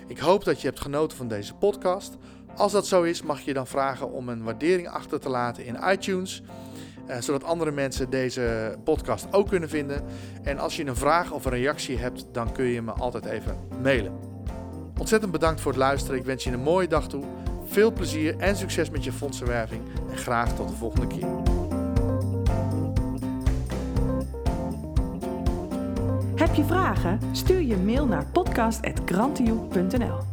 Ik 0.07 0.18
hoop 0.18 0.45
dat 0.45 0.61
je 0.61 0.66
hebt 0.66 0.81
genoten 0.81 1.16
van 1.16 1.28
deze 1.28 1.55
podcast. 1.55 2.16
Als 2.57 2.72
dat 2.72 2.87
zo 2.87 3.03
is, 3.03 3.22
mag 3.22 3.41
je 3.41 3.53
dan 3.53 3.66
vragen 3.66 4.12
om 4.12 4.28
een 4.28 4.43
waardering 4.43 4.89
achter 4.89 5.20
te 5.20 5.28
laten 5.28 5.64
in 5.64 5.78
iTunes. 5.91 6.43
Uh, 7.09 7.16
zodat 7.20 7.45
andere 7.45 7.70
mensen 7.70 8.11
deze 8.11 8.76
podcast 8.85 9.26
ook 9.31 9.49
kunnen 9.49 9.68
vinden. 9.68 10.05
En 10.43 10.59
als 10.59 10.76
je 10.76 10.87
een 10.87 10.97
vraag 10.97 11.33
of 11.33 11.45
een 11.45 11.51
reactie 11.51 11.99
hebt, 11.99 12.26
dan 12.33 12.53
kun 12.53 12.64
je 12.64 12.83
me 12.83 12.93
altijd 12.93 13.24
even 13.24 13.59
mailen. 13.83 14.18
Ontzettend 14.99 15.33
bedankt 15.33 15.61
voor 15.61 15.72
het 15.72 15.81
luisteren. 15.81 16.18
Ik 16.18 16.24
wens 16.24 16.45
je 16.45 16.51
een 16.51 16.61
mooie 16.61 16.89
dag 16.89 17.09
toe. 17.09 17.24
Veel 17.64 17.93
plezier 17.93 18.39
en 18.39 18.57
succes 18.57 18.91
met 18.91 19.05
je 19.05 19.12
fondsenwerving. 19.12 19.83
En 20.11 20.16
graag 20.16 20.55
tot 20.55 20.68
de 20.68 20.74
volgende 20.74 21.07
keer. 21.07 21.59
Heb 26.41 26.55
je 26.55 26.64
vragen? 26.64 27.20
Stuur 27.32 27.62
je 27.62 27.76
mail 27.76 28.07
naar 28.07 28.26
podcast.grantioe.nl 28.26 30.30